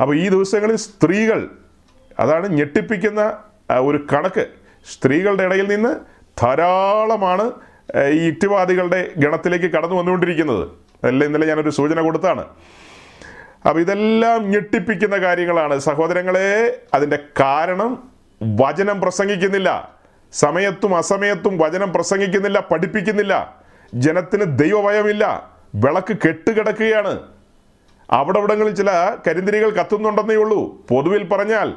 [0.00, 1.48] അപ്പോൾ ഈ ദിവസങ്ങളിൽ സ്ത്രീകൾ
[2.18, 3.38] അതാണ് ഞെട്ടിപ്പിക്കുന്ന
[3.80, 4.46] ഒരു കണക്ക്.
[4.92, 5.96] സ്ത്രീകളുടെ ഇടയിൽ നിന്ന്
[6.42, 7.50] ധാരാളമാണ്
[8.12, 10.68] ഈ യുക്തിവാദികളുടെ ഗണത്തിലേക്ക് കടന്നു വന്നുകൊണ്ടിരിക്കുന്നത്.
[11.06, 12.44] അല്ല ഇന്നലെ ഞാനൊരു സൂചന കൊടുത്താണ്.
[13.68, 15.78] അപ്പോൾ ഇതെല്ലാം ഞെട്ടിപ്പിക്കുന്ന കാര്യങ്ങളാണ്.
[15.78, 18.10] സഹോദരങ്ങളെ അതിന്റെ കാരണം
[18.42, 19.94] വചനം പ്രസംഗിക്കുന്നില്ല.
[20.32, 23.62] സമയത്തും അസമയത്തും വചനം പ്രസംഗിക്കുന്നില്ല പഠിപ്പിക്കുന്നില്ല.
[23.94, 25.50] ജനത്തിന് ദൈവഭയമില്ല.
[25.74, 27.20] വിളക്ക് കെട്ടുകിടക്കുകയാണ്.
[28.10, 30.86] അവിടെ ഇവിടങ്ങളിൽ ചില കരിന്തിരികൾ കത്തുന്നുണ്ടെന്നേ ഉള്ളൂ.
[30.88, 31.74] പൊതുവിൽ പറഞ്ഞാൽ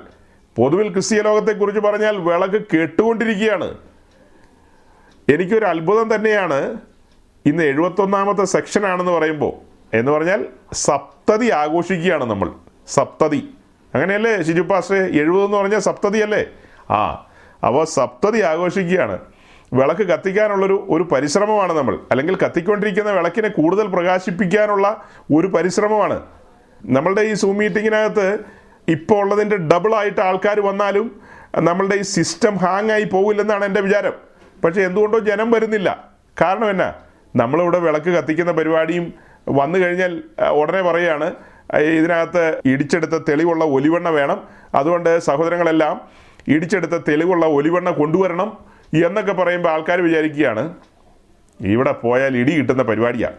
[0.56, 3.78] പൊതുവിൽ ക്രിസ്തീയ ലോകത്തെക്കുറിച്ച് പറഞ്ഞാൽ വിളക്ക് കെട്ടുകൊണ്ടിരിക്കുകയാണ്.
[5.30, 6.78] എനിക്കൊരു അത്ഭുതം തന്നെയാണ്
[7.46, 9.54] ഇന്ന് എഴുപത്തൊന്നാമത്തെ സെക്ഷനാണെന്ന് പറയുമ്പോൾ
[9.98, 12.52] എന്ന് പറഞ്ഞാൽ സപ്തതി ആഘോഷിക്കുകയാണ് നമ്മൾ.
[12.88, 13.50] സപ്തതി.
[13.94, 16.46] അങ്ങനെയല്ലേ ഷിജു പാസ്റ്റേ എഴുപതെന്ന് പറഞ്ഞാൽ സപ്തതി അല്ലേ?
[16.92, 17.28] ആ
[17.68, 19.20] അപ്പോൾ സപ്തതി ആഘോഷിക്കുകയാണ്.
[19.74, 22.00] വിളക്ക് കത്തിക്കാനുള്ളൊരു ഒരു പരിശ്രമമാണ് നമ്മൾ.
[22.12, 25.04] അല്ലെങ്കിൽ കത്തിക്കൊണ്ടിരിക്കുന്ന വിളക്കിനെ കൂടുതൽ പ്രകാശിപ്പിക്കാനുള്ള
[25.36, 26.24] ഒരു പരിശ്രമമാണ്.
[26.86, 28.40] നമ്മളുടെ ഈ സൂം മീറ്റിങ്ങിനകത്ത്
[28.88, 31.22] ഇപ്പോൾ ഉള്ളതിന്റെ ഡബിളായിട്ട് ആൾക്കാർ വന്നാലും
[31.56, 34.33] നമ്മളുടെ ഈ സിസ്റ്റം ഹാങ് ആയി പോകില്ലെന്നാണ് എന്റെ വിചാരം.
[34.64, 36.10] പക്ഷേ എന്തുകൊണ്ടോ ജനം വരുന്നില്ല.
[36.42, 36.94] കാരണം എന്നാ?
[37.36, 39.14] നമ്മളിവിടെ വിളക്ക് കത്തിക്കുന്ന പരിപാടിയും
[39.50, 41.34] വന്നു കഴിഞ്ഞാൽ ഉടനെ പറയാണ്
[41.76, 44.44] ഇതിനകത്ത് ഇടിച്ചെടുത്ത തെളിവുള്ള ഒലിവെണ്ണ വേണം.
[44.76, 46.02] അതുകൊണ്ട് സഹോദരങ്ങളെല്ലാം
[46.48, 48.58] ഇടിച്ചെടുത്ത തെളിവുള്ള ഒലിവെണ്ണ കൊണ്ടുവരണം
[49.06, 50.74] എന്നൊക്കെ പറയുമ്പോൾ ആൾക്കാർ വിചാരിക്കുകയാണ്.
[51.62, 53.36] ഇവിടെ പോയാൽ ഇടി കിട്ടുന്ന പരിപാടിയാണ്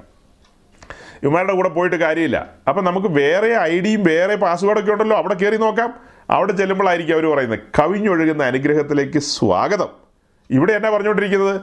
[1.22, 2.46] ഇവന്മാരുടെ കൂടെ പോയിട്ട് കാര്യമില്ല.
[2.68, 5.16] അപ്പം നമുക്ക് വേറെ ഐ ഡിയും വേറെ പാസ്വേഡൊക്കെ ഉണ്ടല്ലോ.
[5.16, 5.94] അവിടെ കയറി നോക്കാം.
[6.30, 7.58] അവിടെ ചെല്ലുമ്പോഴായിരിക്കും അവർ പറയുന്നത്.
[7.78, 10.04] കവിഞ്ഞൊഴുകുന്ന അനുഗ്രഹത്തിലേക്ക് സ്വാഗതം.
[10.50, 11.61] ഇവിടെ എന്നാ പറഞ്ഞുകൊണ്ടിരിക്കുന്നത്?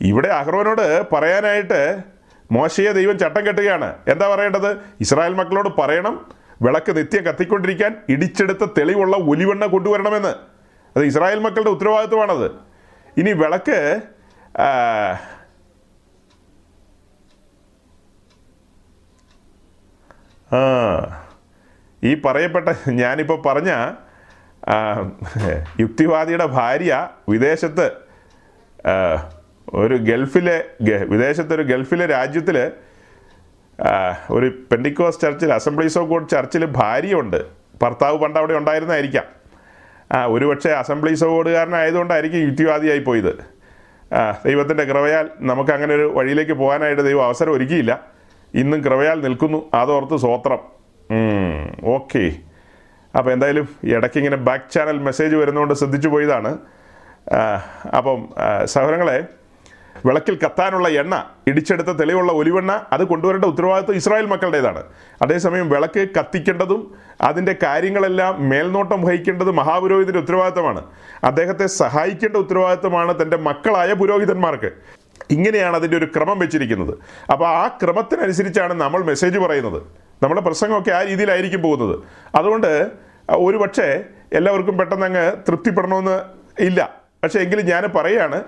[0.00, 1.98] ഇവിടെ അഹ്റോനോട് പറയാനായിട്ട്
[2.52, 3.98] മോശയെ ദൈവം ചട്ടം കെട്ടുകയാണ്.
[4.08, 4.80] എന്താ പറയേണ്ടത്?
[5.00, 6.30] ഇസ്രായേൽ മക്കളോട് പറയണം
[6.62, 10.34] വിളക്ക് നിത്യം കത്തിക്കൊണ്ടിരിക്കാൻ ഇടിച്ചെടുത്ത തെളിവുള്ള ഒലിവെണ്ണ കൊണ്ടുവരണമെന്ന്.
[10.96, 12.50] അത് ഇസ്രായേൽ മക്കളുടെ ഉത്തരവാദിത്വമാണത്.
[13.16, 14.02] ഇനി വിളക്ക്
[20.52, 20.60] ആ,
[22.04, 23.70] ഈ പറയപ്പെട്ട ഞാനിപ്പോൾ പറഞ്ഞ
[25.80, 27.90] യുക്തിവാദിയുടെ ഭാര്യ വിദേശത്ത്
[29.74, 30.64] ഒരു ഗൾഫിലെ
[31.04, 32.70] വിദേശത്തെ ഒരു ഗൾഫിലെ രാജ്യത്തിൽ
[34.30, 37.44] ഒരു പെൻഡിക്കോസ് ചർച്ചിൽ അസംബ്ലീസ് ഓഫ് ഗോഡ് ചർച്ചിൽ ഭാര്യയുണ്ട്.
[37.82, 39.24] ഭർത്താവ് പണ്ട് അവിടെ ഉണ്ടായിരുന്നായിരിക്കാം.
[40.26, 43.34] ഒരുപക്ഷെ അസംബ്ലീസ് ഓഫ് ഗോഡുകാരനായതുകൊണ്ടായിരിക്കും യുക്തിവാദിയായി പോയത്.
[44.44, 48.00] ദൈവത്തിന്റെ കൃപയാൽ നമുക്ക് അങ്ങനെ ഒരു വഴിയിലേക്ക് പോകാനായിട്ട് ദൈവം അവസരം ഒരുക്കിയില്ല.
[48.54, 49.70] ഇന്നും കൃപയാൽ നിൽക്കുന്നു.
[49.74, 50.58] അതോർത്ത് സ്വോത്രം.
[51.84, 52.32] ഓക്കെ.
[53.18, 56.58] അപ്പോൾ എന്തായാലും ഇടയ്ക്ക് ഇങ്ങനെ ബാക്ക് ചാനൽ മെസ്സേജ് വരുന്നതുകൊണ്ട് ശ്രദ്ധിച്ചു പോയതാണ്.
[57.96, 58.28] അപ്പം
[58.64, 59.24] സഹോദരങ്ങളെ
[60.06, 64.82] വിളക്കിൽ കത്താനുള്ള എണ്ണ ഇടിച്ചെടുത്ത തെളിവുള്ള ഒലിവെണ്ണ അത് കൊണ്ടുവരേണ്ട ഉത്തരവാദിത്വം ഇസ്രായേൽ മക്കളുടേതാണ്.
[65.22, 70.84] അതേസമയം വിളക്ക് കത്തിക്കേണ്ടതും അതിന്റെ കാര്യങ്ങളെല്ലാം മേൽനോട്ടം വഹിക്കേണ്ടത് മഹാപുരോഹിതന്റെ ഉത്തരവാദിത്തമാണ്.
[71.24, 74.70] അദ്ദേഹത്തെ സഹായിക്കേണ്ട ഉത്തരവാദിത്തമാണ് തന്റെ മക്കളായ പുരോഹിതന്മാർക്ക്.
[75.30, 76.94] ഇങ്ങനെയാണ് അതിന്റെ ഒരു ക്രമം വെച്ചിരിക്കുന്നത്.
[77.32, 79.82] അപ്പോൾ ആ ക്രമത്തിനനുസരിച്ചാണ് നമ്മൾ മെസ്സേജ് പറയുന്നത്.
[80.22, 81.98] നമ്മുടെ പ്രസംഗമൊക്കെ ആ രീതിയിലായിരിക്കും പോകുന്നത്.
[82.34, 82.90] അതുകൊണ്ട്
[83.30, 86.20] ഒരു പക്ഷേ എല്ലാവർക്കും പെട്ടെന്ന് അങ്ങ് തൃപ്തിപ്പെടണമെന്ന്
[86.62, 87.00] ഇല്ല.
[87.22, 88.42] പക്ഷേ എങ്കിലും ഞാൻ പറയുകയാണ്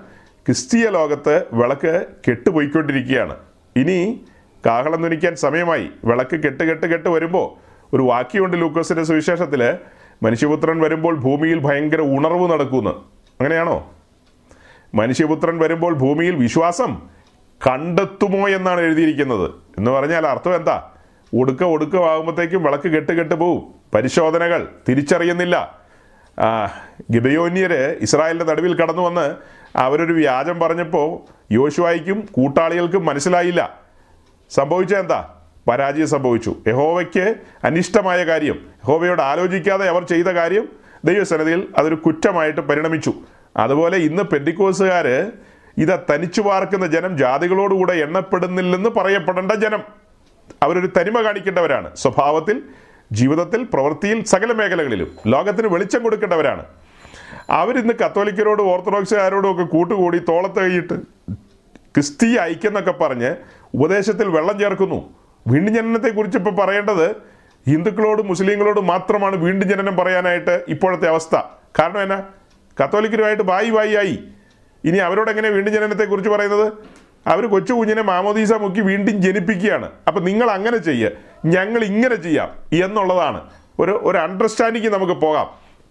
[0.46, 3.36] ക്രിസ്തീയ ലോകത്ത് വിളക്ക് കെട്ടുപോയിക്കൊണ്ടിരിക്കുകയാണ്.
[3.76, 4.24] ഇനി
[4.66, 5.90] കാഹളം ധനിക്കാൻ സമയമായി.
[6.04, 9.78] വിളക്ക് കെട്ട് കെട്ട് കെട്ട് വരുമ്പോൾ ഒരു വാക്യമുണ്ട് ലൂക്കോസിന്റെ സുവിശേഷത്തിൽ
[10.22, 13.92] മനുഷ്യപുത്രൻ വരുമ്പോൾ ഭൂമിയിൽ ഭയങ്കര ഉണർവ് നടക്കുമെന്ന് അങ്ങനെയാണോ?
[14.94, 17.02] മനുഷ്യപുത്രൻ വരുമ്പോൾ ഭൂമിയിൽ വിശ്വാസം
[17.66, 19.50] കണ്ടെത്തുമോ എന്നാണ് എഴുതിയിരിക്കുന്നത്.
[19.78, 20.91] എന്ന് പറഞ്ഞാൽ അർത്ഥം എന്താ?
[21.34, 23.62] ഒടുക്ക ഒടുക്കമാകുമ്പോഴത്തേക്കും വിളക്ക് കെട്ട് കെട്ട് പോവും.
[23.94, 25.82] പരിശോധനകൾ തിരിച്ചറിയുന്നില്ല.
[27.12, 29.34] ഗിബയോന്യര് ഇസ്രായേലിന്റെ നടുവിൽ കടന്നു വന്ന്
[29.76, 33.80] അവരൊരു വ്യാജം പറഞ്ഞപ്പോൾ യോശുവായിക്കും കൂട്ടാളികൾക്കും മനസ്സിലായില്ല.
[34.50, 35.28] സംഭവിച്ച എന്താ?
[35.68, 36.56] പരാജയം സംഭവിച്ചു.
[36.66, 40.68] യഹോവയ്ക്ക് അനിഷ്ടമായ കാര്യം യഹോവയോട് ആലോചിക്കാതെ അവർ ചെയ്ത കാര്യം
[41.04, 43.14] ദൈവസന്നിധിയിൽ അതൊരു കുറ്റമായിട്ട് പരിണമിച്ചു.
[43.56, 45.06] അതുപോലെ ഇന്ന് പെന്തിക്കോസുകാർ
[45.78, 50.01] ഇത് തനിച്ചു പാർക്കുന്ന ജനം ജാതികളോടുകൂടെ എണ്ണപ്പെടുന്നില്ലെന്ന് പറയപ്പെടേണ്ട ജനം.
[50.62, 51.96] അവരൊരു തനിമ കാണിക്കേണ്ടവരാണ്.
[51.96, 52.62] സ്വഭാവത്തിൽ
[53.12, 55.16] ജീവിതത്തിൽ പ്രവൃത്തിയിൽ സകല മേഖലകളിലും.
[55.26, 56.66] ലോകത്തിന് വെളിച്ചം കൊടുക്കേണ്ടവരാണ്.
[57.50, 60.94] അവരിന്ന് കത്തോലിക്കരോടും ഓർത്തഡോക്സുകാരോടും ഒക്കെ കൂട്ടുകൂടി തോളത്ത് കൈയിട്ട്
[61.94, 63.36] ക്രിസ്തീയ ഐക്യം എന്നൊക്കെ പറഞ്ഞ്
[63.74, 65.14] ഉപദേശത്തിൽ വെള്ളം ചേർക്കുന്നു.
[65.46, 67.10] വീണ്ടും ജനനത്തെക്കുറിച്ച് ഇപ്പോൾ പറയേണ്ടത്
[67.68, 71.40] ഹിന്ദുക്കളോടും മുസ്ലിങ്ങളോടും മാത്രമാണ് വീണ്ടും ജനനം പറയാനായിട്ട് ഇപ്പോഴത്തെ അവസ്ഥ.
[71.78, 72.22] കാരണം എന്നാ?
[72.84, 74.18] കത്തോലിക്കരുമായിട്ട് ബായി ബായി ആയി.
[74.84, 76.72] ഇനി അവരോട് എങ്ങനെ വീണ്ടും ജനനത്തെക്കുറിച്ച് പറയുന്നത്?
[77.26, 79.90] അവർ കൊച്ചു കുഞ്ഞിനെ മാമോദീസ മുക്കി വീണ്ടും ജനിപ്പിക്കുകയാണ്.
[80.06, 81.10] അപ്പം നിങ്ങൾ അങ്ങനെ ചെയ്യുക
[81.44, 82.50] ഞങ്ങൾ ഇങ്ങനെ ചെയ്യാം
[82.84, 83.50] എന്നുള്ളതാണ്.
[83.78, 85.50] ഒരു ഒരു അണ്ടർസ്റ്റാൻഡിങ് നമുക്ക് പോകാം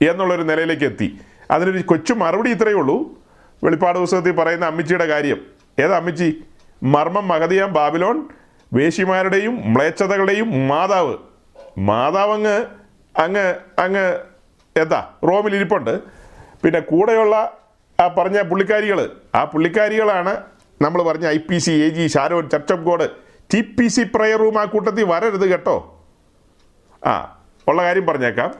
[0.10, 1.20] എന്നുള്ളൊരു നിലയിലേക്ക് എത്തി.
[1.52, 3.22] അതിനൊരു കൊച്ചു മറുപടി ഇത്രയേ ഉള്ളൂ.
[3.64, 5.38] വെളിപ്പാട് പുസ്തകത്തിൽ പറയുന്ന അമ്മിച്ചിയുടെ കാര്യം.
[5.80, 6.44] ഏതാ അമ്മിച്ചി?
[6.84, 8.30] മർമ്മം മഹതിയാം ബാബിലോൺ
[8.74, 11.16] വേശിമാരുടെയും മ്ലേച്ഛതകളുടെയും മാതാവ്.
[11.78, 12.66] മാതാവ് അങ്ങ്
[13.18, 14.20] അങ്ങ് അങ്ങ്
[14.78, 15.10] എന്താ?
[15.24, 16.00] റോമിൽ ഇരിപ്പുണ്ട്.
[16.64, 17.58] പിന്നെ കൂടെയുള്ള
[18.00, 20.51] ആ പറഞ്ഞ പുള്ളിക്കാരികൾ ആ പുള്ളിക്കാരികളാണ്
[20.82, 23.10] നമ്മൾ പറഞ്ഞ I P C A G Sharon church of God
[23.54, 25.76] T P C prayer room ആ കൂട്ടത്തിൽ വരരുത് കേട്ടോ.
[27.06, 28.52] ആ ഉള്ള കാര്യം പറഞ്ഞേക്കാം.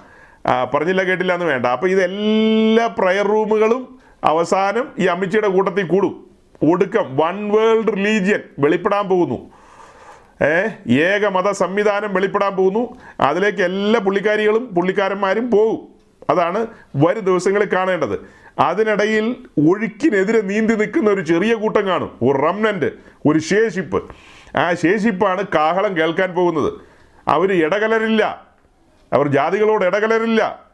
[0.74, 1.66] പറഞ്ഞില്ല കേട്ടില്ല എന്ന് വേണ്ട.
[1.66, 6.30] അപ്പോൾ ഇതെല്ലാ പ്രയർ റൂമുകളും അവസാനം ഈ അമ്മിച്ചിയുടെ കൂട്ടത്തിൽ കൂടും.
[6.72, 9.40] ഒടുക്കം വൺ വേൾഡ് റിലീജിയൻ വെളിപ്പെടാൻ പോകുന്നു.
[10.46, 10.68] ഏ
[11.00, 12.96] ഏക മത സംവിധാനം വെളിപ്പെടാൻ പോകുന്നു.
[13.20, 15.88] അതിലേക്ക് എല്ലാ പുള്ളിക്കാരികളും പുള്ളിക്കാരന്മാരും പോകും.
[16.30, 18.41] അതാണ് വരും ദിവസങ്ങളിൽ കാണേണ്ടത്.
[18.60, 22.18] അതിനിടയിൽ ഒഴുക്കിനെതിരെ നീന്തി നിൽക്കുന്ന ഒരു ചെറിയ കൂട്ടം കാണും.
[22.22, 22.86] ഒരു റംനന്റ്
[23.26, 24.12] ഒരു ശേഷിപ്പ്.
[24.58, 26.74] ആ ശേഷിപ്പാണ് കാഹളം കേൾക്കാൻ പോകുന്നത്.
[27.28, 28.48] അവർ ഇടകലരില്ല.
[29.14, 30.66] അവർ ജാതികളോട് ഇടകലരില്ല.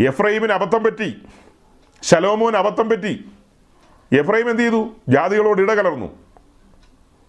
[0.00, 1.22] എഫ്രൈമിന് അബദ്ധം പറ്റി.
[2.02, 3.24] ശലോമോൻ അബദ്ധം പറ്റി.
[4.12, 4.88] എഫ്രൈം എന്ത് ചെയ്തു?
[5.08, 6.18] ജാതികളോട് ഇടകലർന്നു.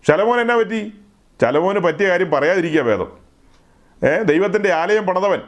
[0.08, 0.94] ശലോമോൻ എന്നാ പറ്റി?
[1.42, 3.26] ശലോമോന് പറ്റിയ കാര്യം പറയാതിരിക്കുക വേദം
[4.04, 5.40] ഏ ദൈവത്തിന്റെ ആലയം പണിതവൻ.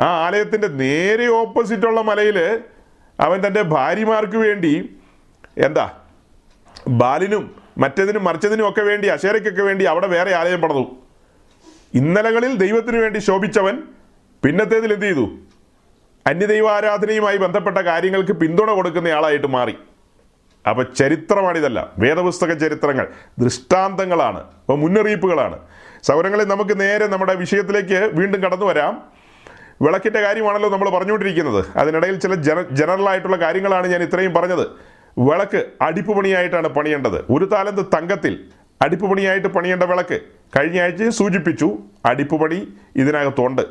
[0.00, 2.60] ആ ആലയത്തിന്റെ നേരെ ഓപ്പോസിറ്റുള്ള മലയിൽ
[3.22, 4.96] അവൻ തന്റെ ഭാര്യമാർക്ക് വേണ്ടി
[5.58, 5.90] എന്താ?
[6.88, 10.96] ബാലിനും മറ്റേതിനും മറിച്ചതിനും ഒക്കെ വേണ്ടി അശേരയ്ക്കൊക്കെ വേണ്ടി അവിടെ വേറെ ആലയം പണിതു.
[11.94, 13.82] ഇന്നലകളിൽ ദൈവത്തിനു വേണ്ടി ശോഭിച്ചവൻ
[14.44, 15.30] പിന്നത്തേതിൽ എന്ത് ചെയ്തു?
[16.26, 19.74] അന്യദൈവാരാധനയുമായി ബന്ധപ്പെട്ട കാര്യങ്ങൾക്ക് പിന്തുണ കൊടുക്കുന്നയാളായിട്ട് മാറി.
[20.68, 21.92] അപ്പൊ ചരിത്രമാണിതല്ല.
[21.98, 23.08] വേദപുസ്തക ചരിത്രങ്ങൾ
[23.38, 24.38] ദൃഷ്ടാന്തങ്ങളാണ്.
[24.38, 25.58] അപ്പോൾ മുന്നറിയിപ്പുകളാണ്.
[26.02, 29.11] സൗരങ്ങളിൽ നമുക്ക് നേരെ നമ്മുടെ വിഷയത്തിലേക്ക് വീണ്ടും കടന്നു വരാം
[29.80, 31.64] വിളക്കിന്റെ കാര്യമാണല്ലോ നമ്മൾ പറഞ്ഞുകൊണ്ടിരിക്കുന്നത്.
[31.76, 34.66] അതിനിടയിൽ ചില ജന ജനറലായിട്ടുള്ള കാര്യങ്ങളാണ് ഞാൻ ഇത്രയും പറഞ്ഞത്.
[35.18, 37.24] വിളക്ക് അടിപ്പുപണിയായിട്ടാണ് പണിയേണ്ടത്.
[37.30, 38.44] ഒരു താലന്ത് തങ്കത്തിൽ
[38.82, 40.20] അടിപ്പുപണിയായിട്ട് പണിയേണ്ട വിളക്ക്
[40.58, 43.62] കഴിഞ്ഞ ആഴ്ചയും സൂചിപ്പിച്ചു അടിപ്പുപണി ഇതിനകത്തുണ്ട്.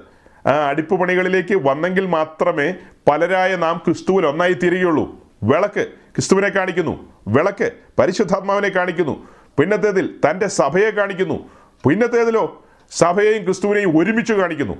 [0.48, 2.74] ആ അടിപ്പുപണികളിലേക്ക് വന്നെങ്കിൽ മാത്രമേ
[3.12, 5.16] പലരായ നാം ക്രിസ്തുവിൽ ഒന്നായി തീരുകയുള്ളൂ.
[5.44, 7.14] വിളക്ക് ക്രിസ്തുവിനെ കാണിക്കുന്നു.
[7.28, 9.28] വിളക്ക് പരിശുദ്ധാത്മാവിനെ കാണിക്കുന്നു.
[9.60, 11.50] പിന്നത്തേതിൽ തന്റെ സഭയെ കാണിക്കുന്നു.
[11.90, 14.76] പിന്നത്തേതിലോ സഭയെയും ക്രിസ്തുവിനെയും ഒരുമിച്ച് കാണിക്കുന്നു.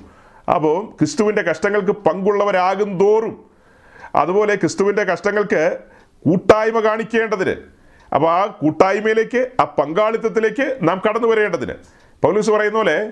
[0.56, 3.46] അപ്പോൾ ക്രിസ്തുവിന്റെ കഷ്ടങ്ങൾക്ക് പങ്കുള്ളവരാകും തോറും.
[4.16, 5.78] അതുപോലെ ക്രിസ്തുവിന്റെ കഷ്ടങ്ങൾക്ക്
[6.26, 7.56] കൂട്ടായ്മ കാണിക്കേണ്ടതിന്.
[8.16, 11.74] അപ്പോൾ ആ കൂട്ടായ്മയിലേക്ക് ആ പങ്കാളിത്തത്തിലേക്ക് നാം കടന്നു വരേണ്ടതിന്.
[12.22, 13.12] പൗലൂസ് പറയുന്ന പോലെ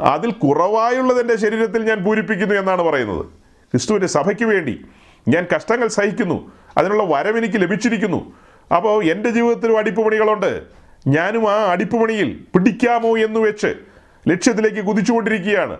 [0.00, 3.24] അതിൽ കുറവായുള്ളത് എന്റെ ശരീരത്തിൽ ഞാൻ പൂരിപ്പിക്കുന്നു എന്നാണ് പറയുന്നത്.
[3.72, 4.84] ക്രിസ്തുവിന്റെ സഭയ്ക്ക് വേണ്ടി
[5.28, 6.52] ഞാൻ കഷ്ടങ്ങൾ സഹിക്കുന്നു.
[6.78, 8.32] അതിനുള്ള വരം എനിക്ക് ലഭിച്ചിരിക്കുന്നു.
[8.74, 10.62] അപ്പോൾ എന്റെ ജീവിതത്തിലും അടിപ്പുപണികളുണ്ട്.
[11.06, 13.74] ഞാനും ആ അടിപ്പുപണിയിൽ പിടിക്കാമോ എന്ന് വെച്ച്
[14.28, 15.78] ലക്ഷ്യത്തിലേക്ക് കുതിച്ചുകൊണ്ടിരിക്കുകയാണ്.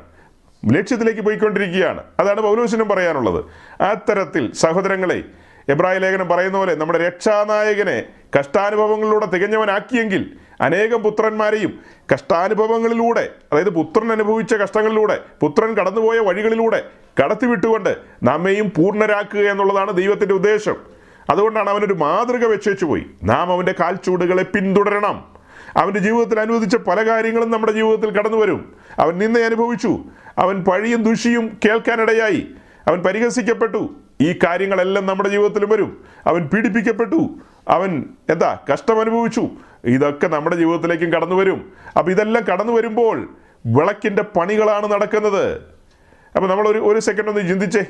[0.71, 2.03] ലക്ഷ്യത്തിലേക്ക് പോയിക്കൊണ്ടിരിക്കുകയാണ്.
[2.21, 3.45] അതാണ് പൗലോസിനും പറയാനുള്ളത്.
[3.83, 5.23] അത്തരത്തിൽ സഹോദരങ്ങളെ
[5.69, 8.03] എബ്രായ ലേഖനം പറയുന്ന പോലെ നമ്മുടെ രക്ഷാനായകനെ
[8.39, 11.79] കഷ്ടാനുഭവങ്ങളിലൂടെ തികഞ്ഞവനാക്കിയെങ്കിൽ അനേകം പുത്രന്മാരെയും
[12.15, 16.85] കഷ്ടാനുഭവങ്ങളിലൂടെ അതായത് പുത്രൻ അനുഭവിച്ച കഷ്ടങ്ങളിലൂടെ പുത്രൻ കടന്നുപോയ വഴികളിലൂടെ
[17.23, 20.77] കടത്തിവിട്ടുകൊണ്ട് നമ്മയും പൂർണരാക്കുക എന്നുള്ളതാണ് ദൈവത്തിന്റെ ഉദ്ദേശം.
[21.31, 25.32] അതുകൊണ്ടാണ് അവനൊരു മാതൃക വെച്ചേച്ചു പോയി നാം അവന്റെ കാൽച്ചൂടുകളെ പിന്തുടരണം.
[25.77, 28.77] അവന്റെ ജീവിതത്തിൽ അനുവദിച്ച പല കാര്യങ്ങളും നമ്മുടെ ജീവിതത്തിൽ കടന്നു വരും.
[28.99, 29.99] അവൻ നിന്നെ അനുഭവിച്ചു.
[30.39, 32.47] അവൻ പഴിയും ദുഷിയും കേൾക്കാനിടയായി.
[32.89, 33.95] അവൻ പരിഹസിക്കപ്പെട്ടു.
[34.21, 36.05] ഈ കാര്യങ്ങളെല്ലാം നമ്മുടെ ജീവിതത്തിലും വരും.
[36.27, 37.29] അവൻ പീഡിപ്പിക്കപ്പെട്ടു.
[37.69, 38.59] അവൻ എന്താ?
[38.73, 39.49] കഷ്ടം അനുഭവിച്ചു.
[39.85, 41.73] ഇതൊക്കെ നമ്മുടെ ജീവിതത്തിലേക്കും കടന്നു വരും.
[41.99, 43.29] അപ്പോൾ ഇതെല്ലാം കടന്നു വരുമ്പോൾ
[43.67, 45.53] വിളക്കിന്റെ പണികളാണ് നടക്കുന്നത്.
[46.37, 47.85] അപ്പോൾ നമ്മൾ ഒരു ഒരു സെക്കൻഡ് ഒന്ന് ചിന്തിച്ചേ.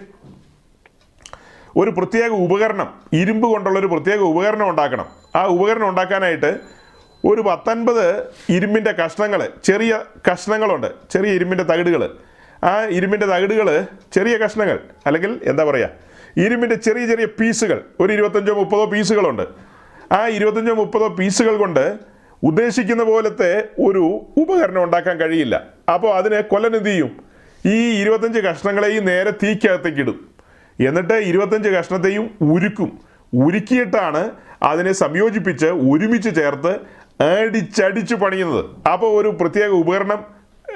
[1.76, 5.06] ഒരു പ്രത്യേക ഉപകരണം ഇരുമ്പ് കൊണ്ടുള്ള ഒരു പ്രത്യേക ഉപകരണം ഉണ്ടാക്കണം.
[5.36, 6.81] ആ ഉപകരണം ഉണ്ടാക്കാനായിട്ട്
[7.26, 10.00] ഒരു പത്തൊൻപത് ഇരുമ്പിന്റെ കഷ്ണങ്ങൾ ചെറിയ
[10.32, 12.16] കഷ്ണങ്ങളുണ്ട് ചെറിയ ഇരുമ്പിന്റെ തകിടുകൾ
[12.64, 15.88] ആ ഇരുമ്പിന്റെ തകിടുകൾ ചെറിയ കഷ്ണങ്ങൾ അല്ലെങ്കിൽ എന്താ പറയുക
[16.36, 19.42] ഇരുമ്പിന്റെ ചെറിയ ചെറിയ പീസുകൾ ഒരു ഇരുപത്തഞ്ചോ മുപ്പതോ പീസുകളുണ്ട്.
[20.12, 21.98] ആ ഇരുപത്തഞ്ചോ മുപ്പതോ പീസുകൾ കൊണ്ട്
[22.42, 25.66] ഉദ്ദേശിക്കുന്ന പോലത്തെ ഒരു ഉപകരണം ഉണ്ടാക്കാൻ കഴിയില്ല.
[25.94, 27.24] അപ്പോൾ അതിനെ കൊല്ലൻ ചെയ്യും?
[27.66, 30.28] ഈ ഇരുപത്തഞ്ച് കഷ്ണങ്ങളെയും നേരെ തീക്കകത്തേക്ക് ഇടും
[30.80, 33.00] എന്നിട്ട് ഇരുപത്തഞ്ച് കഷ്ണത്തെയും ഉരുക്കും.
[33.34, 34.30] ഉരുക്കിയിട്ടാണ്
[34.62, 36.72] അതിനെ സംയോജിപ്പിച്ച് ഒരുമിച്ച് ചേർത്ത്
[37.22, 38.88] അടിച്ചടിച്ച് പണിയുന്നത്.
[38.88, 40.24] അപ്പോൾ ഒരു പ്രത്യേക ഉപകരണം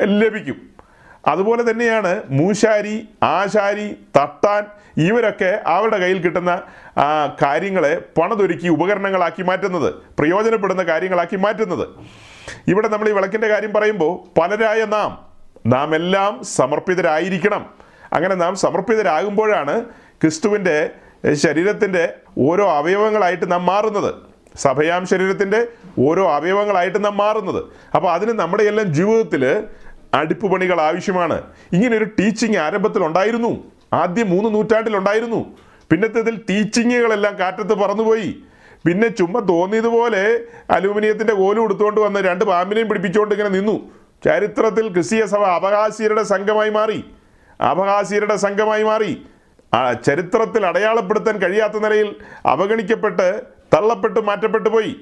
[0.03, 0.57] ലഭിക്കും.
[1.27, 4.67] അതുപോലെ തന്നെയാണ് മൂശാരി ആശാരി തട്ടാൻ
[5.07, 6.63] ഇവരൊക്കെ അവരുടെ കയ്യിൽ കിട്ടുന്ന
[7.43, 11.89] കാര്യങ്ങളെ പണതൊരുക്കി ഉപകരണങ്ങളാക്കി മാറ്റുന്നത് പ്രയോജനപ്പെടുന്ന കാര്യങ്ങളാക്കി മാറ്റുന്നത്.
[12.69, 15.19] ഇവിടെ നമ്മൾ ഈ വിളക്കിന്റെ കാര്യം പറയുമ്പോൾ പലരായ നാം
[15.67, 17.67] നാം എല്ലാം സമർപ്പിതരായിരിക്കണം.
[18.13, 19.85] അങ്ങനെ നാം സമർപ്പിതരാകുമ്പോഴാണ്
[20.23, 20.91] ക്രിസ്തുവിന്റെ
[21.33, 24.15] ശരീരത്തിന്റെ ഓരോ അവയവങ്ങളായിട്ട് നാം മാറുന്നത്.
[24.57, 25.67] സഭയാം ശരീരത്തിന്റെ
[25.99, 27.65] ഓരോ അവയവങ്ങളായിട്ട് നാം മാറുന്നത്.
[27.95, 29.65] അപ്പോൾ അതിന് നമ്മുടെ എല്ലാം ജീവിതത്തിൽ
[30.15, 31.43] അടുപ്പ് പണികൾ ആവശ്യമാണ്.
[31.73, 33.65] ഇങ്ങനെ ഒരു ടീച്ചിങ് ആരംഭത്തിൽ ഉണ്ടായിരുന്നു.
[33.93, 35.57] ആദ്യം മൂന്ന് നൂറ്റാണ്ടിൽ ഉണ്ടായിരുന്നു.
[35.91, 38.37] പിന്നത്തേതിൽ ടീച്ചിങ്ങുകളെല്ലാം കാറ്റത്ത് പറന്നുപോയി.
[38.87, 40.41] പിന്നെ ചുമ്മാ തോന്നിയതുപോലെ
[40.71, 43.91] അലൂമിനിയത്തിന്റെ കോലും എടുത്തുകൊണ്ട് വന്ന് രണ്ട് പാമ്പിനെയും പിടിപ്പിച്ചുകൊണ്ട് ഇങ്ങനെ നിന്നു.
[44.25, 47.05] ചരിത്രത്തിൽ ക്രിസ്തീയ സഭ അപഹാസ്യരുടെ സംഘമായി മാറി.
[47.71, 49.23] അപഹാസ്യരുടെ സംഘമായി മാറി.
[50.05, 52.17] ചരിത്രത്തിൽ അടയാളപ്പെടുത്താൻ കഴിയാത്ത നിലയിൽ
[52.47, 53.43] അവഗണിക്കപ്പെട്ട്
[53.75, 54.97] തള്ളപ്പെട്ട് മാറ്റപ്പെട്ടു പോയി.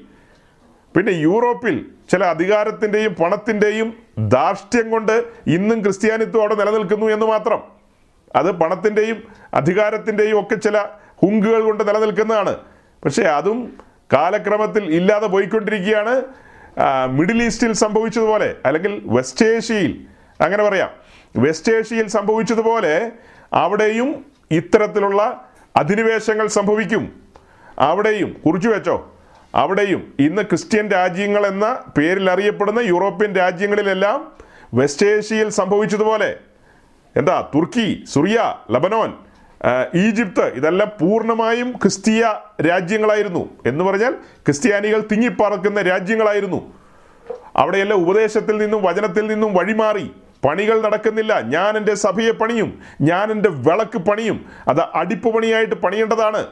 [0.97, 3.95] പിന്നെ യൂറോപ്പിൽ ചില അധികാരത്തിന്റെയും പണത്തിന്റെയും
[4.29, 7.63] ധാർഷ്ട്യം കൊണ്ട് ഇന്നും ക്രിസ്ത്യാനിത്വം അവിടെ നിലനിൽക്കുന്നു എന്ന് മാത്രം.
[8.37, 9.23] അത് പണത്തിന്റെയും
[9.55, 10.79] അധികാരത്തിന്റെയും ഒക്കെ ചില
[11.23, 12.57] ഹുങ്കുകൾ കൊണ്ട് നിലനിൽക്കുന്നതാണ്.
[13.05, 13.79] പക്ഷേ അതും
[14.13, 16.23] കാലക്രമത്തിൽ ഇല്ലാതെ പോയിക്കൊണ്ടിരിക്കുകയാണ്.
[17.09, 20.07] മിഡിൽ ഈസ്റ്റിൽ സംഭവിച്ചതുപോലെ അല്ലെങ്കിൽ വെസ്റ്റ് ഏഷ്യയിൽ
[20.41, 20.91] അങ്ങനെ പറയാം.
[21.37, 23.13] വെസ്റ്റ് ഏഷ്യയിൽ സംഭവിച്ചതുപോലെ
[23.53, 27.13] അവിടെയും ഇത്തരത്തിലുള്ള അധിനിവേശങ്ങൾ സംഭവിക്കും.
[27.79, 29.14] അവിടെയും കുറിച്ചു വെച്ചോ?
[29.55, 34.33] അവിടെയും ഇന്ന് ക്രിസ്ത്യൻ രാജ്യങ്ങൾ എന്ന പേരിൽ അറിയപ്പെടുന്ന യൂറോപ്യൻ രാജ്യങ്ങളിലെല്ലാം
[34.75, 36.37] വെസ്റ്റ് ഏഷ്യയിൽ സംഭവിച്ചതുപോലെ.
[37.17, 39.13] എന്താ തുർക്കി സുറിയ ലബനോൻ
[39.95, 42.25] ഈജിപ്ത് ഇതെല്ലാം പൂർണമായും ക്രിസ്തീയ
[42.69, 43.49] രാജ്യങ്ങളായിരുന്നു.
[43.67, 44.11] എന്ന് പറഞ്ഞാൽ
[44.47, 46.75] ക്രിസ്ത്യാനികൾ തിങ്ങിപ്പറക്കുന്ന രാജ്യങ്ങളായിരുന്നു.
[47.57, 50.11] അവിടെയെല്ലാം ഉപദേശത്തിൽ നിന്നും വചനത്തിൽ നിന്നും വഴിമാറി.
[50.45, 51.41] പണികൾ നടക്കുന്നില്ല.
[51.41, 54.45] ഞാൻ എന്റെ സഭയെ പണിയും ഞാൻ എന്റെ വിളക്ക് പണിയും.
[54.69, 56.47] അത് അടിപ്പ് പണിയായിട്ട് പണിയേണ്ടതാണ്.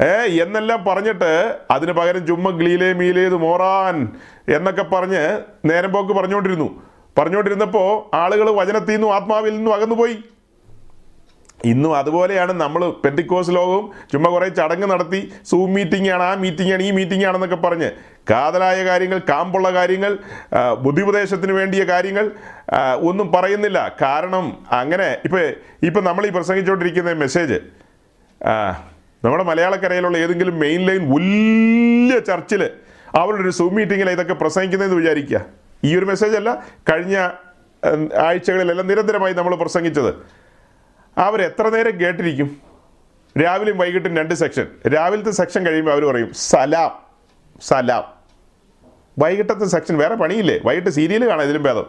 [0.00, 0.10] ഏ
[0.42, 1.30] എന്നെല്ലാം പറഞ്ഞിട്ട്
[1.70, 3.96] അതിന് പകരം ചുമ്മാ ഗ്ലീലേ മീലേത് മോറാൻ
[4.56, 5.22] എന്നൊക്കെ പറഞ്ഞ്
[5.70, 6.68] നേരം പോക്ക് പറഞ്ഞുകൊണ്ടിരുന്നു.
[7.18, 10.16] പറഞ്ഞുകൊണ്ടിരുന്നപ്പോൾ ആളുകൾ വചനത്തിൽ നിന്നും ആത്മാവിൽ നിന്നും അകന്നുപോയി.
[11.64, 15.20] ഇന്നും അതുപോലെയാണ് നമ്മൾ പെന്തിക്കോസ് ലോകവും ചുമ്മാ കുറേ ചടങ്ങ് നടത്തി
[15.50, 17.88] സൂം മീറ്റിംഗ് ആണ് ആ മീറ്റിംഗ് ആണ് ഈ മീറ്റിംഗ് ആണെന്നൊക്കെ പറഞ്ഞ്.
[18.30, 20.18] കാതലായ കാര്യങ്ങൾ കാമ്പുള്ള കാര്യങ്ങൾ
[20.84, 22.30] ബുദ്ധിപ്രദേശത്തിന് വേണ്ടിയ കാര്യങ്ങൾ
[23.08, 23.96] ഒന്നും പറയുന്നില്ല.
[24.02, 24.46] കാരണം
[24.80, 25.40] അങ്ങനെ ഇപ്പം
[25.88, 27.58] ഇപ്പം നമ്മൾ ഈ പ്രസംഗിച്ചുകൊണ്ടിരിക്കുന്ന മെസ്സേജ്
[29.24, 32.70] നമ്മുടെ മലയാളക്കരയിലുള്ള ഏതെങ്കിലും മെയിൻ ലൈൻ വലിയ ചർച്ചിൽ
[33.14, 35.40] അവരുടെ ഒരു സൂം മീറ്റിങ്ങിൽ ഇതൊക്കെ പ്രസംഗിക്കുന്നതെന്ന് വിചാരിക്കുക.
[35.84, 37.16] ഈ ഒരു മെസ്സേജ് അല്ല കഴിഞ്ഞ
[38.18, 40.14] ആഴ്ചകളിലെല്ലാം നിരന്തരമായി നമ്മൾ പ്രസംഗിച്ചത്.
[41.18, 42.62] അവർ എത്ര നേരം കേട്ടിരിക്കും?
[43.44, 46.92] രാവിലെയും വൈകിട്ടും രണ്ട് സെക്ഷൻ രാവിലത്തെ സെക്ഷൻ കഴിയുമ്പോൾ അവർ പറയും സലാം
[47.62, 48.04] സലാം.
[49.18, 50.60] വൈകിട്ടത്തെ സെക്ഷൻ വേറെ പണിയില്ലേ?
[50.64, 51.86] വൈകിട്ട് സീരിയൽ കാണാം ഇതിലും ഭേദം.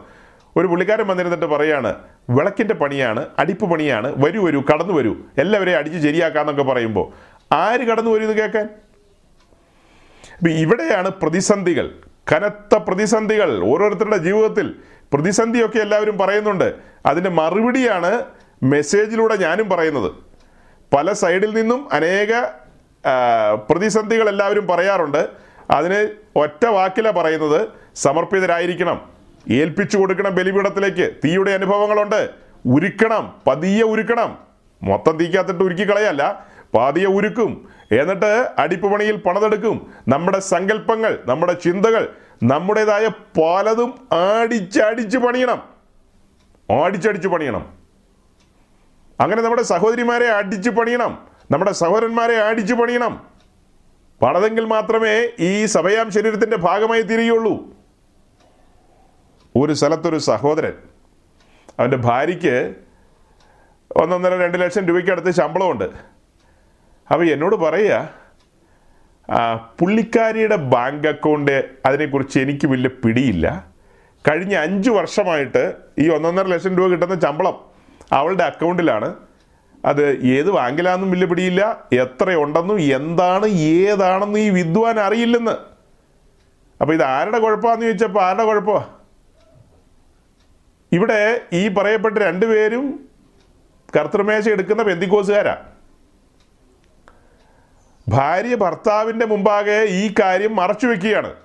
[0.57, 1.95] ഒരു പുള്ളിക്കാരൻ വന്നിരുന്നിട്ട് പറയാണ്
[2.29, 4.13] വിളക്കിന്റെ പണിയാണ് അടിപ്പ് പണിയാണ്.
[4.17, 5.15] വരൂ വരൂ കടന്നു വരൂ.
[5.37, 7.11] എല്ലാവരെയും അടിച്ച് ശരിയാക്കാന്നൊക്കെ പറയുമ്പോൾ
[7.51, 8.69] ആര് കടന്നു വരും ഇത് കേൾക്കാൻ?
[10.49, 11.89] ഇവിടെയാണ് പ്രതിസന്ധികൾ.
[12.31, 13.63] കനത്ത പ്രതിസന്ധികൾ.
[13.63, 14.75] ഓരോരുത്തരുടെ ജീവിതത്തിൽ
[15.13, 16.75] പ്രതിസന്ധിയൊക്കെ എല്ലാവരും പറയുന്നുണ്ട്.
[17.05, 18.23] അതിന്റെ മറുപടിയാണ്
[18.63, 20.11] മെസ്സേജിലൂടെ ഞാനും പറയുന്നത്.
[20.95, 22.41] പല സൈഡിൽ നിന്നും അനേക
[23.69, 25.29] പ്രതിസന്ധികൾ എല്ലാവരും പറയാറുണ്ട്.
[25.71, 27.69] അതിന് ഒറ്റ വാക്കിലാണ് പറയുന്നത്.
[27.95, 29.18] സമർപ്പിതരായിരിക്കണം.
[29.51, 31.13] ഏൽപ്പിച്ചു കൊടുക്കണം ബലിപീഠത്തിലേക്ക്.
[31.25, 32.29] തീയുടെ അനുഭവങ്ങളുണ്ട്.
[32.65, 33.41] ഉരുക്കണം.
[33.47, 34.37] പതിയെ ഉരുക്കണം.
[34.83, 36.47] മൊത്തം തീക്കകത്തിട്ട് ഉരുക്കി കളയല്ല.
[36.75, 37.69] പാതിയെ ഉരുക്കും.
[37.91, 39.93] എന്നിട്ട് അടിപ്പ് പണിയിൽ പണിതെടുക്കും.
[40.07, 42.13] നമ്മുടെ സങ്കല്പങ്ങൾ നമ്മുടെ ചിന്തകൾ
[42.43, 45.63] നമ്മുടേതായ പലതും ആടിച്ചടിച്ച് പണിയണം.
[46.83, 47.73] ആടിച്ചടിച്ച് പണിയണം.
[49.19, 51.27] അങ്ങനെ നമ്മുടെ സഹോദരിമാരെ അടിച്ച് പണിയണം.
[51.51, 53.27] നമ്മുടെ സഹോദരന്മാരെ അടിച്ച് പണിയണം.
[54.21, 57.78] പണതെങ്കിൽ മാത്രമേ ഈ സഭയാം ശരീരത്തിന്റെ ഭാഗമായി തീരുകയുള്ളൂ
[59.59, 60.73] ഒരു സ്ഥലത്തൊരു സഹോദരൻ
[61.79, 62.75] അവന്റെ ഭാര്യയ്ക്ക്
[63.95, 65.87] ഒന്നൊന്നര രണ്ട് ലക്ഷം രൂപയ്ക്ക് അടുത്ത് ശമ്പളമുണ്ട്.
[67.11, 68.19] അപ്പോൾ എന്നോട് പറയുക
[69.81, 73.67] പുള്ളിക്കാരിയുടെ ബാങ്ക് അക്കൗണ്ട് അതിനെക്കുറിച്ച് എനിക്ക് വലിയ പിടിയില്ല.
[74.27, 77.65] കഴിഞ്ഞ അഞ്ച് വർഷമായിട്ട് ഈ ഒന്നൊന്നര ലക്ഷം രൂപ കിട്ടുന്ന ശമ്പളം
[78.13, 79.15] അവളുടെ അക്കൗണ്ടിലാണ്.
[79.85, 81.87] അത് ഏത് ബാങ്കിലാണെന്നും വലിയ പിടിയില്ല.
[81.93, 85.55] എത്രയുണ്ടെന്നും എന്താണ് ഏതാണെന്നും ഈ വിദ്വാൻ അറിയില്ലെന്ന്.
[86.81, 88.98] അപ്പോൾ ഇത് ആരുടെ കുഴപ്പമാണെന്ന് ചോദിച്ചപ്പോൾ ആരുടെ കുഴപ്പമാണ്
[90.91, 93.09] ഇവിടെ ഈ പറയപ്പെട്ട രണ്ടുപേരും
[93.95, 95.57] കർത്തൃമേശ എടുക്കുന്ന പെന്തിക്കോസുകാരാ.
[98.07, 101.35] ഭാര്യ ഭർത്താവിന്റെ മുമ്പാകെ ഈ കാര്യം മറച്ചു വെക്കുകയാണ്.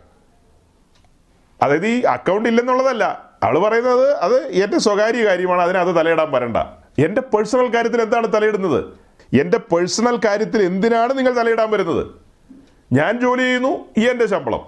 [1.62, 3.34] അതായത് ഈ അക്കൗണ്ട് ഇല്ലെന്നുള്ളതല്ല.
[3.42, 6.56] അവൾ പറയുന്നത് അത് എന്റെ സ്വകാര്യ കാര്യമാണ് അതിനകത്ത് തലയിടാൻ വരണ്ട.
[6.98, 8.84] എന്റെ പേഴ്സണൽ കാര്യത്തിൽ എന്താണ് തലയിടുന്നത്?
[9.40, 12.06] എന്റെ പേഴ്സണൽ കാര്യത്തിൽ എന്തിനാണ് നിങ്ങൾ തലയിടാൻ വരുന്നത്?
[12.92, 14.66] ഞാൻ ജോലി ചെയ്യുന്നു ഈ എന്റെ ശമ്പളം.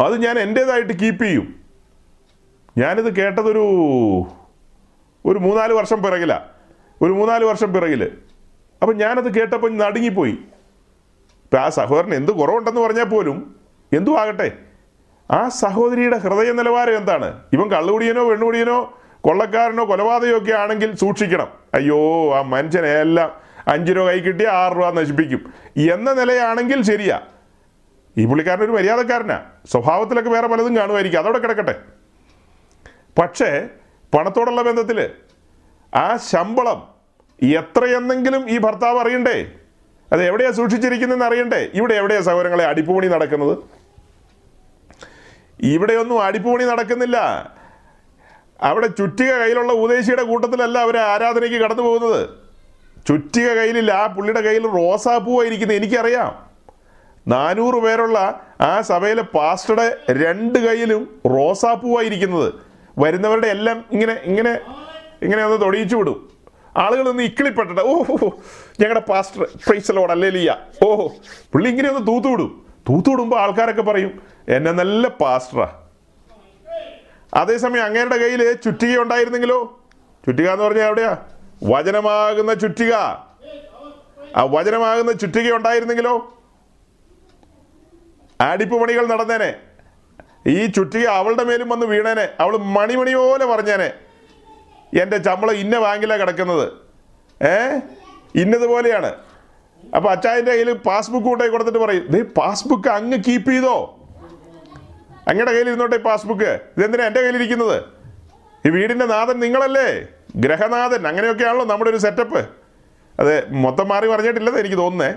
[0.00, 1.65] അത് ഞാൻ എന്റേതായിട്ട് കീപ്പ് ചെയ്യും.
[2.78, 3.60] ഞാനിത് കേട്ടതൊരു
[5.24, 6.40] ഒരു മൂന്നാൽ വർഷം പിറകില.
[7.02, 8.12] ഒരു മൂന്നാൽ വർഷം പിറകിൽ.
[8.82, 10.30] അപ്പം ഞാനത് കേട്ടപ്പോൾ നടുങ്ങിപ്പോയി.
[10.30, 13.56] ഇപ്പം ആ സഹോദരൻ എന്ത് കുറവുണ്ടെന്ന് പറഞ്ഞാൽ പോലും
[13.92, 14.52] എന്തു ആകട്ടെ?
[15.30, 17.40] ആ സഹോദരിയുടെ ഹൃദയ നിലവാരം എന്താണ്?
[17.52, 21.48] ഇവൻ കള്ളുകുടിയനോ പെണ്ണുകുടിയനോ കൊള്ളക്കാരനോ കൊലപാതകയോ ഒക്കെ ആണെങ്കിൽ സൂക്ഷിക്കണം.
[21.74, 23.32] അയ്യോ ആ മനുഷ്യനെ എല്ലാം
[23.68, 25.52] അഞ്ച് രൂപ കൈ കിട്ടിയ ആറ് രൂപ നശിപ്പിക്കും.
[25.76, 27.20] എന്ന നിലയാണെങ്കിൽ ശരിയാ.
[28.18, 29.42] ഈ പുള്ളിക്കാരൻ ഒരു മര്യാദക്കാരനാ.
[29.70, 31.18] സ്വഭാവത്തിലൊക്കെ വേറെ പലതും കാണുമായിരിക്കും.
[31.18, 31.95] അതോടെ കിടക്കട്ടെ.
[33.18, 33.68] പക്ഷേ
[34.14, 35.10] പണത്തോടുള്ള ബന്ധത്തിൽ
[35.94, 36.96] ആ ശമ്പളം
[37.42, 39.52] എത്രയെന്നെങ്കിലും ഈ ഭർത്താവ് അറിയണ്ടേ?
[40.12, 41.68] അത് എവിടെയാണ് സൂക്ഷിച്ചിരിക്കുന്നതെന്ന് അറിയണ്ടേ?
[41.74, 43.58] ഇവിടെ എവിടെയാണ് സഹോദരങ്ങളെ അടിപ്പുപണി നടക്കുന്നത്?
[45.60, 47.16] ഇവിടെയൊന്നും അടിപ്പുപണി നടക്കുന്നില്ല.
[48.62, 52.28] അവിടെ ചുറ്റിക കയ്യിലുള്ള ഉപദേശിയുടെ കൂട്ടത്തിലല്ല അവർ ആരാധനയ്ക്ക് കടന്നു പോകുന്നത്.
[53.06, 56.50] ചുറ്റിക കയ്യിലില്ല ആ പുള്ളിയുടെ കയ്യിൽ റോസാപ്പൂവായിരിക്കുന്നത് എനിക്കറിയാം.
[57.28, 62.65] നാനൂറ് പേരുള്ള ആ സഭയിലെ പാസ്റ്ററുടെ രണ്ട് കയ്യിലും റോസാപ്പൂവായിരിക്കുന്നത്
[62.98, 64.52] വരുന്നവരുടെ എല്ലാം ഇങ്ങനെ ഇങ്ങനെ
[65.22, 66.18] ഇങ്ങനെ ഒന്ന് തൊടിയിച്ചു വിടും.
[66.76, 68.02] ആളുകൾ ഒന്ന് ഇക്കിളിപ്പെട്ടിട്ട് ഓ
[68.80, 71.08] ഞങ്ങളുടെ പാസ്റ്റർ പ്രൈസലോട് അല്ലേ ലിയ ഓ
[71.52, 72.66] പുള്ളി ഇങ്ങനെ ഒന്ന് തൂത്തു വിടും.
[72.88, 75.68] തൂത്തു വിടുമ്പോൾ ആൾക്കാരൊക്കെ പറയും എന്നെ നല്ല പാസ്റ്ററാ
[77.34, 79.58] അതേസമയം അങ്ങേരുടെ കയ്യിൽ ചുറ്റിക ഉണ്ടായിരുന്നെങ്കിലോ?
[80.26, 81.16] ചുറ്റിക എന്ന് പറഞ്ഞാൽ എവിടെയാ?
[81.64, 82.92] വചനമാകുന്ന ചുറ്റിക.
[84.36, 86.14] ആ വചനമാകുന്ന ചുറ്റിക ഉണ്ടായിരുന്നെങ്കിലോ?
[88.40, 89.50] ആടിപ്പ് പണികൾ നടന്നേനെ.
[90.46, 92.28] ഈ ചുറ്റിക അവളുടെ മേലും വന്ന് വീണേനെ.
[92.40, 93.92] അവൾ മണിമണി പോലെ പറഞ്ഞേനെ.
[95.02, 96.72] എന്റെ ശമ്പളം ഇന്ന ബാങ്കിലാണ് കിടക്കുന്നത്.
[97.44, 97.80] ഏ?
[98.34, 99.14] ഇന്നതുപോലെയാണ്.
[99.96, 103.92] അപ്പൊ അച്ചായന്റെ കയ്യിൽ പാസ്ബുക്ക് കൊണ്ടുപോയി കൊടുത്തിട്ട് പറയും ദേ പാസ്ബുക്ക് അങ്ങ് കീപ്പ് ചെയ്തോ.
[105.28, 106.60] അങ്ങയുടെ കയ്യിൽ ഇരുന്നോട്ടെ പാസ്ബുക്ക്.
[106.76, 107.84] ഇതെന്തിനാ എന്റെ കയ്യിലിരിക്കുന്നത്
[108.66, 110.06] ഈ വീടിന്റെ നാഥൻ നിങ്ങളല്ലേ?
[110.36, 111.08] ഗ്രഹനാഥൻ.
[111.08, 112.48] അങ്ങനെയൊക്കെയാണല്ലോ നമ്മുടെ ഒരു സെറ്റപ്പ്
[113.20, 115.14] അതെ മൊത്തം മാറി പറഞ്ഞിട്ടില്ലെന്ന് എനിക്ക് തോന്നുന്നേ.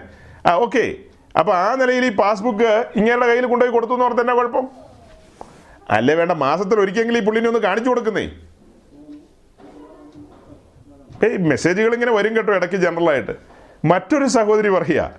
[0.52, 0.96] ആ ഓക്കെ
[1.40, 4.89] അപ്പൊ ആ നിലയിൽ ഈ പാസ്ബുക്ക് ഇങ്ങേരുടെ കയ്യിൽ കൊണ്ടുപോയി കൊടുത്തു എന്ന് എന്നാ കുഴപ്പം?
[5.90, 8.26] അല്ലേ വേണ്ട മാസത്തിൽ ഒരിക്കലെങ്കിലും ഈ പുള്ളിനെ ഒന്ന് കാണിച്ചു കൊടുക്കുന്നേ.
[11.28, 13.32] ഏയ് മെസ്സേജുകൾ ഇങ്ങനെ വരും കേട്ടോ ഇടയ്ക്ക് ജനറലായിട്ട്
[13.86, 15.12] മറ്റൊരു സഹോദരി പറയുക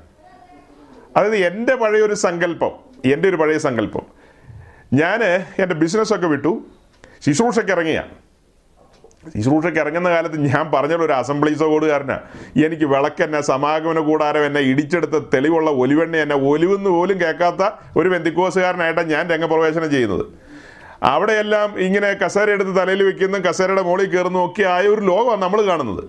[1.16, 2.70] അതായത് എന്റെ പഴയൊരു സങ്കല്പം
[3.12, 4.06] എന്റെ ഒരു പഴയ സങ്കല്പം.
[4.92, 5.24] ഞാൻ
[5.58, 6.64] എന്റെ ബിസിനസ്സൊക്കെ വിട്ടു
[7.26, 8.02] ശുശ്രൂഷയ്ക്ക് ഇറങ്ങിയ.
[9.36, 12.20] ശുശ്രൂഷയ്ക്ക് ഇറങ്ങുന്ന കാലത്ത് ഞാൻ പറഞ്ഞൊരു ഒരു അസംബ്ലീസോ കൂടുകാരനാ
[12.64, 19.28] എനിക്ക് വിളക്കെന്നെ സമാഗമന കൂടാരം എന്നെ ഇടിച്ചെടുത്ത തെളിവുള്ള ഒലിവെണ്ണ എന്നെ ഒലിവെന്ന് പോലും കേൾക്കാത്ത ഒരു വെന്തിക്കോസുകാരനായിട്ടാണ് ഞാൻ
[19.28, 20.49] രംഗപ്രവേശനം ചെയ്യുന്നത്.
[21.02, 26.04] അവിടെയെല്ലാം ഇങ്ങനെ കസേര എടുത്ത് തലയിൽ വെക്കുന്ന കസേരയുടെ മുകളിൽ കയറുന്നു ഒക്കെ ആയ ഒരു ലോകമാണ് നമ്മൾ കാണുന്നത്.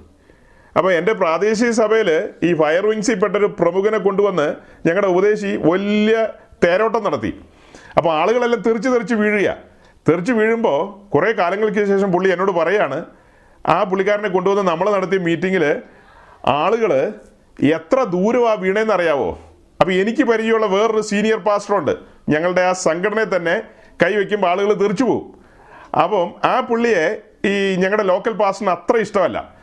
[0.77, 2.09] അപ്പോൾ എന്റെ പ്രാദേശിക സഭയിൽ
[2.43, 4.47] ഈ ഫയർ വിങ്സിൽ പെട്ടൊരു പ്രമുഖനെ കൊണ്ടുവന്ന്
[4.87, 6.27] ഞങ്ങളുടെ ഉപദേശി വലിയ
[6.65, 7.31] തേരോട്ടം നടത്തി.
[7.97, 9.57] അപ്പോൾ ആളുകളെല്ലാം തെറിച്ച് തെറിച്ച് വീഴുക.
[10.09, 13.05] തെറിച്ച് വീഴുമ്പോൾ കുറേ കാലങ്ങൾക്ക് ശേഷം പുള്ളി എന്നോട് പറയാണ്
[13.65, 15.63] ആ പുള്ളിക്കാരനെ കൊണ്ടുവന്ന് നമ്മൾ നടത്തിയ മീറ്റിങ്ങിൽ
[16.47, 16.91] ആളുകൾ
[17.59, 19.39] എത്ര ദൂരമാണ് വീണേന്ന് അറിയാവോ?
[19.81, 21.93] അപ്പോൾ എനിക്ക് പരിചയമുള്ള വേറൊരു സീനിയർ പാസ്റ്ററുണ്ട്.
[22.29, 23.55] ഞങ്ങളുടെ ആ സംഘടനയെ തന്നെ
[24.03, 25.39] കൈവയ്ക്കുമ്പോൾ ആളുകൾ തെറിച്ചു പോകും
[26.01, 29.61] അപ്പം ആ പുള്ളിയെ ഈ ഞങ്ങളുടെ ലോക്കൽ പാസ്റ്റിന് അത്ര ഇഷ്ടമല്ല.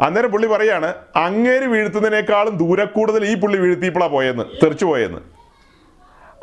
[0.00, 5.20] അന്നേരം പുള്ളി പറയാണ് അങ്ങേര് വീഴ്ത്തുന്നതിനേക്കാളും ദൂരെ കൂടുതൽ ഈ പുള്ളി വീഴ്ത്തിയപ്പോഴാണ് പോയെന്ന് തെറിച്ചു പോയെന്ന്.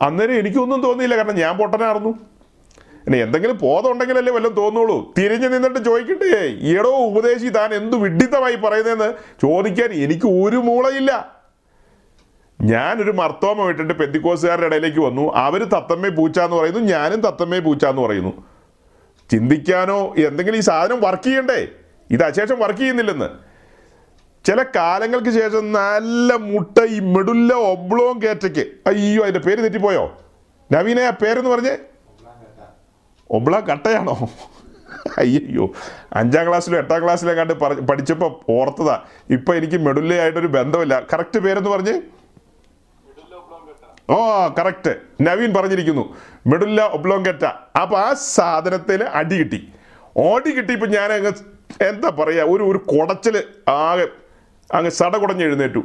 [0.02, 2.10] അന്നേരം എനിക്കൊന്നും തോന്നിയില്ല കാരണം ഞാൻ പൊട്ടനായിരുന്നു.
[3.08, 5.14] ഇനി എന്തെങ്കിലും ബോധമുണ്ടെങ്കിലല്ലേ വല്ലതും തോന്നുള്ളൂ.
[5.18, 11.35] തിരിഞ്ഞു നിന്നിട്ട് ചോദിക്കട്ടെ ഈടോ ഉപദേശി താൻ എന്തു വിഡിത്തമായി പറയുന്നതെന്ന് ചോദിക്കാൻ എനിക്ക് ഒരു മൂളയില്ല.
[12.62, 15.34] ഞാനൊരു മർത്തോമ വിട്ടിട്ട് പെന്തിക്കോസുകാരുടെ ഇടയിലേക്ക് വന്നു.
[15.36, 16.80] അവർ തത്തമ്മേ പൂച്ച എന്ന് പറയുന്നു.
[16.80, 18.44] ഞാനും തത്തമ്മേ പൂച്ച എന്ന് പറയുന്നു.
[19.32, 21.68] ചിന്തിക്കാനോ എന്തെങ്കിലും ഈ സാധനം വർക്ക് ചെയ്യണ്ടേ?
[22.12, 23.30] ഇത് അശേഷം വർക്ക് ചെയ്യുന്നില്ലെന്ന്.
[24.46, 28.60] ചില കാലങ്ങൾക്ക് ശേഷം നല്ല മുട്ട ഈ മെടുല്ല ഒബ്ലോം കേറ്റയ്ക്ക്.
[28.60, 30.18] അയ്യോ അതിന്റെ പേര് തെറ്റിപ്പോയോ?
[30.72, 31.78] നവീനെ ആ പേരെന്ന് പറഞ്ഞേ?
[33.32, 34.30] ഒബ്ള കട്ടയാണോ?
[35.18, 35.72] അയ്യോ
[36.14, 39.02] അഞ്ചാം ക്ലാസ്സിലോ എട്ടാം ക്ലാസ്സിലോ കണ്ട് പഠിച്ചപ്പോൾ ഓർത്തതാ.
[39.30, 41.02] ഇപ്പം എനിക്ക് മെഡുല്ലയായിട്ടൊരു ബന്ധമില്ല.
[41.14, 42.02] കറക്റ്റ് പേരെന്ന് പറഞ്ഞേ?
[44.10, 44.16] ഓ
[44.60, 46.16] കറക്റ്റ് നവീൻ പറഞ്ഞിരിക്കുന്നു.
[46.48, 47.46] Medulla oblongata.
[47.82, 49.74] അപ്പോൾ ആ സാധനത്തിൽ അടി കിട്ടി.
[50.18, 51.32] ഓടി കിട്ടിയപ്പോൾ ഞാൻ അങ്ങ്
[51.84, 54.08] എന്താ പറയുക ഒരു ഒരു കുടച്ചിൽ ആകെ
[54.74, 55.84] അങ്ങ് സട കുടഞ്ഞ് എഴുന്നേറ്റു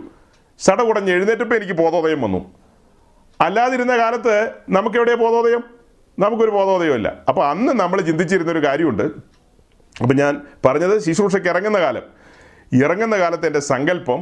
[0.58, 2.54] സട കുടഞ്ഞ് എഴുന്നേറ്റപ്പോൾ എനിക്ക് ബോധോദയം വന്നു.
[3.40, 5.62] അല്ലാതിരുന്ന കാലത്ത് നമുക്ക് എവിടെയാ ബോധോദയം?
[6.18, 9.02] നമുക്കൊരു ബോധോദയമില്ല അപ്പോൾ അന്ന് നമ്മൾ ചിന്തിച്ചിരുന്ന ഒരു കാര്യമുണ്ട്.
[10.02, 12.02] അപ്പം ഞാൻ പറഞ്ഞത് ശുശ്രൂഷയ്ക്ക് ഇറങ്ങുന്ന കാലം.
[12.82, 14.20] ഇറങ്ങുന്ന കാലത്ത് എന്റെ സങ്കല്പം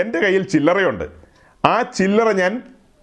[0.00, 1.21] എന്റെ കയ്യിൽ ചില്ലറയുണ്ട്.
[1.64, 2.62] ആ ചില്ലറ ഞാൻ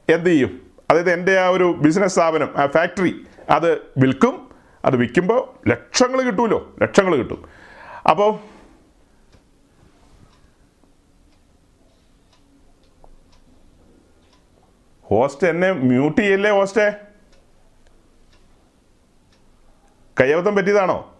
[0.09, 0.71] എന്ത് ചെയ്യും?
[0.89, 4.49] അതായത് എന്റെ ആ ഒരു ബിസിനസ് സ്ഥാപനം ആ ഫാക്ടറി അത് വിൽക്കും.
[4.85, 7.49] അത് വിൽക്കുമ്പോൾ ലക്ഷങ്ങൾ കിട്ടുമല്ലോ ലക്ഷങ്ങൾ കിട്ടും.
[8.09, 8.39] അപ്പോൾ
[15.03, 16.91] ഹോസ്റ്റ് എന്നെ മ്യൂട്ട് ചെയ്യല്ലേ ഹോസ്റ്റേ?
[20.21, 21.15] കയ്യബദ്ധം പറ്റിയതാണോ?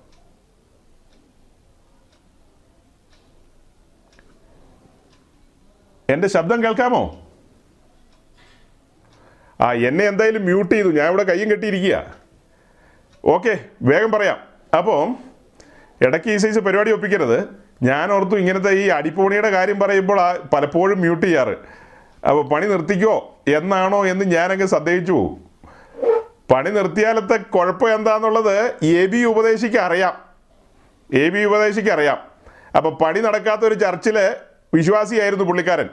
[6.10, 7.29] എന്റെ ശബ്ദം കേൾക്കാമോ?
[9.62, 10.90] ആ എന്നെ എന്തായാലും മ്യൂട്ട് ചെയ്തു.
[10.90, 12.14] ഞാൻ ഇവിടെ കയ്യും കെട്ടിയിരിക്കുക.
[13.26, 14.38] ഓക്കെ വേഗം പറയാം.
[14.78, 15.00] അപ്പോൾ
[16.06, 17.40] ഇടയ്ക്ക് ഈ സൈസ് പരിപാടി ഒപ്പിക്കരുത്.
[17.84, 20.20] ഞാൻ ഓർത്തു ഇങ്ങനത്തെ ഈ അടിപ്പോണിയുടെ കാര്യം പറയുമ്പോൾ
[20.54, 21.56] പലപ്പോഴും മ്യൂട്ട് ചെയ്യാറ്.
[22.24, 25.50] അപ്പോൾ പണി നിർത്തിക്കോ എന്നാണോ എന്ന് ഞാനങ്ങ് സന്ദേഹിച്ചു പോകും
[26.52, 30.14] പണി നിർത്തിയാലത്തെ കുഴപ്പം എന്താന്നുള്ളത് എ ബി ഉപദേശിക്ക് അറിയാം.
[31.14, 32.18] എ ബി ഉപദേശിക്ക് അറിയാം.
[32.78, 34.18] അപ്പോൾ പണി നടക്കാത്ത ഒരു ചർച്ചിൽ
[34.74, 35.90] വിശ്വാസിയായിരുന്നു പുള്ളിക്കാരൻ.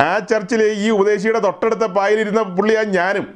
[0.00, 3.26] ആ ചർച്ചിൽ ഈ ഉപദേശിയുടെ തൊട്ടടുത്ത പായിലിരുന്ന പുള്ളിയാണ് ഞാനും.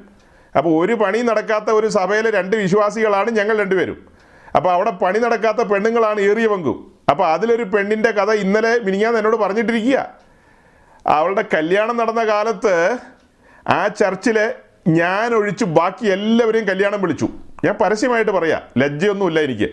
[0.56, 3.98] അപ്പോൾ ഒരു പണി നടക്കാത്ത ഒരു സഭയിലെ രണ്ട് വിശ്വാസികളാണ് ഞങ്ങൾ രണ്ടുപേരും.
[4.56, 6.92] അപ്പോൾ അവിടെ പണി നടക്കാത്ത പെണ്ണുങ്ങളാണ് ഏറിയ പങ്കും.
[7.10, 9.98] അപ്പോൾ അതിലൊരു പെണ്ണിന്റെ കഥ ഇന്നലെ മിനിങ്ങാന്ന് എന്നോട് പറഞ്ഞിട്ടിരിക്കുക.
[11.06, 12.98] അവളുടെ കല്യാണം നടന്ന കാലത്ത്
[13.68, 14.54] ആ ചർച്ചിലെ
[14.88, 17.28] ഞാൻ ഒഴിച്ച് ബാക്കി എല്ലാവരെയും കല്യാണം വിളിച്ചു.
[17.64, 19.68] ഞാൻ പരസ്യമായിട്ട് പറയാം ലജ്ജയൊന്നുമില്ല എനിക്ക്.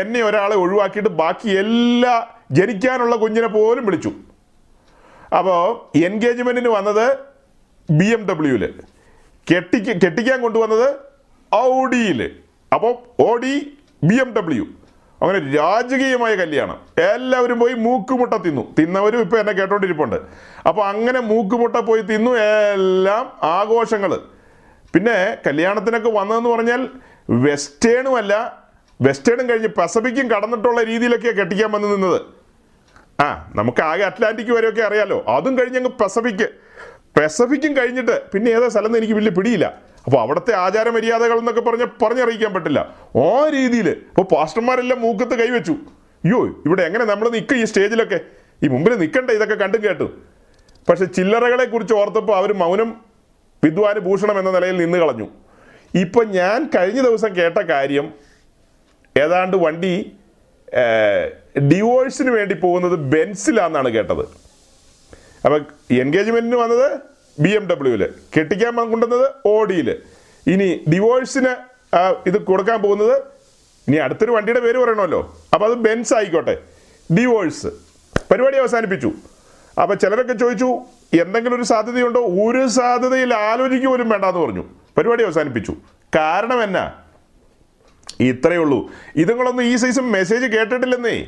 [0.00, 4.12] എന്നെ ഒരാളെ ഒഴിവാക്കിയിട്ട് ബാക്കി എല്ലാ ജനിക്കാനുള്ള കുഞ്ഞിനെ പോലും വിളിച്ചു.
[5.34, 5.60] അപ്പോൾ
[5.98, 7.06] എൻഗേജ്മെന്റിന് വന്നത്
[7.90, 8.64] ബി എം ഡബ്ല്യുവിൽ
[9.52, 10.88] കെട്ടിക്ക് കെട്ടിക്കാൻ കൊണ്ടുവന്നത്
[11.54, 12.20] ഔഡിയിൽ
[12.72, 13.54] അപ്പോൾ ഓഡി
[14.04, 14.64] ബി എം ഡബ്ല്യു.
[15.22, 16.78] അങ്ങനെ രാജകീയമായ കല്യാണം.
[17.14, 18.74] എല്ലാവരും പോയി മൂക്കുമുട്ട തിന്നു.
[18.78, 20.16] തിന്നവരും ഇപ്പോൾ എന്നെ കേട്ടോണ്ടിരിപ്പുണ്ട്.
[20.68, 24.12] അപ്പോൾ അങ്ങനെ മൂക്കുമുട്ട പോയി തിന്നു എല്ലാം ആഘോഷങ്ങൾ
[24.94, 26.88] പിന്നെ കല്യാണത്തിനൊക്കെ വന്നതെന്ന് പറഞ്ഞാൽ
[27.30, 28.34] വെസ്റ്റേണുമല്ല
[29.00, 32.20] വെസ്റ്റേണും കഴിഞ്ഞ് പസഫിക്കും കടന്നിട്ടുള്ള രീതിയിലൊക്കെയാണ് കെട്ടിക്കാൻ വന്ന് നിന്നത്.
[33.20, 35.24] ആ നമുക്ക് ആകെ അറ്റ്ലാന്റിക് വരെയൊക്കെ അറിയാലോ.
[35.28, 36.48] അതും കഴിഞ്ഞ് അങ്ങ് പസഫിക്.
[37.18, 39.82] പെസഫിക്കും കഴിഞ്ഞിട്ട് പിന്നെ ഏതാ സ്ഥലം എനിക്ക് വലിയ പിടിയില്ല.
[40.04, 42.94] അപ്പോൾ അവിടുത്തെ ആചാര മര്യാദകൾ എന്നൊക്കെ പറഞ്ഞ് പറഞ്ഞറിയിക്കാൻ പറ്റില്ല.
[43.16, 45.72] ആ രീതിയിൽ ഇപ്പോൾ പാസ്റ്റർമാരെല്ലാം മൂക്കത്ത് കൈവച്ചു.
[45.72, 48.20] അയ്യോ ഇവിടെ എങ്ങനെ നമ്മൾ നിൽക്കും ഈ സ്റ്റേജിലൊക്കെ?
[48.62, 50.18] ഈ മുമ്പിൽ നിൽക്കണ്ട ഇതൊക്കെ കണ്ടും കേട്ടു.
[50.88, 52.94] പക്ഷെ ചില്ലറകളെ കുറിച്ച് ഓർത്തപ്പോൾ അവർ മൗനം
[53.64, 55.28] വിദ്വാന് ഭൂഷണം എന്ന നിലയിൽ നിന്ന് കളഞ്ഞു.
[55.94, 58.14] ഇപ്പം ഞാൻ കഴിഞ്ഞ ദിവസം കേട്ട കാര്യം
[59.16, 60.16] ഏതാണ്ട് വണ്ടി
[61.58, 64.22] ഡിവോഴ്സിന് വേണ്ടി പോകുന്നത് ബെൻസിലാന്നാണ് കേട്ടത്.
[65.44, 67.00] അപ്പം എൻഗേജ്മെന്റിന് വന്നത്
[67.40, 68.08] ബി എം ഡബ്ല്യുവിൽ
[68.38, 69.96] കെട്ടിക്കാൻ കൊണ്ടുവന്നത് ഓഡിയിൽ
[70.46, 71.54] ഇനി ഡിവോഴ്സിന്
[72.26, 73.22] ഇത് കൊടുക്കാൻ പോകുന്നത്
[73.88, 75.38] ഇനി അടുത്തൊരു വണ്ടിയുടെ പേര് പറയണമല്ലോ.
[75.54, 76.58] അപ്പോൾ അത് ബെൻസ് ആയിക്കോട്ടെ.
[77.18, 77.66] ഡിവോഴ്സ്
[78.30, 79.12] പരിപാടി അവസാനിപ്പിച്ചു.
[79.82, 80.78] അപ്പോൾ ചിലരൊക്കെ ചോദിച്ചു
[81.20, 82.20] എന്തെങ്കിലും ഒരു സാധ്യതയുണ്ടോ?
[82.20, 84.64] ഒരു സാധ്യതയിൽ ആലോചിക്കുക പോലും വേണ്ടാന്ന് പറഞ്ഞു.
[84.98, 85.72] പരിപാടി അവസാനിപ്പിച്ചു.
[86.16, 86.92] കാരണം എന്നാ?
[88.20, 88.90] ഇത്രയേ ഉള്ളൂ.
[89.16, 91.24] ഇതുങ്ങളൊന്നും ഈ സൈസും മെസ്സേജ് കേട്ടിട്ടില്ലെന്നേ.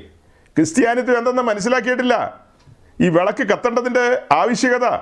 [0.57, 2.45] ക്രിസ്ത്യാനിത്വം എന്തെന്ന് മനസ്സിലാക്കിയിട്ടില്ല.
[3.01, 4.97] ഈ വിളക്ക് കത്തേണ്ടതിന്റെ ആവശ്യകത.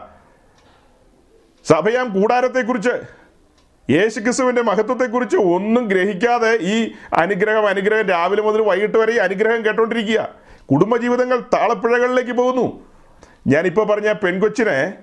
[1.65, 3.25] സഭയാം കൂടാരത്തെക്കുറിച്ച്
[3.91, 10.29] യേശുക്രിസ്തുവിന്റെ മഹത്വത്തെക്കുറിച്ച് ഒന്നും ഗ്രഹിക്കാതെ ഈ അനുഗ്രഹം അനുഗ്രഹം രാവിലെ മുതൽ വൈകിട്ട് വരെ ഈ അനുഗ്രഹം കേട്ടോണ്ടിരിക്കുക.
[10.71, 12.91] കുടുംബജീവിതങ്ങൾ താളപ്പിഴകളിലേക്ക് പോകുന്നു.
[13.47, 14.95] ഞാനിപ്പോൾ പറഞ്ഞ പെൺകൊച്ചിനെ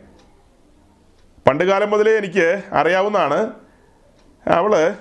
[1.48, 3.52] പണ്ടുകാലം മുതലേ എനിക്ക് അറിയാവുന്നതാണ്.
[4.48, 4.94] അവൾ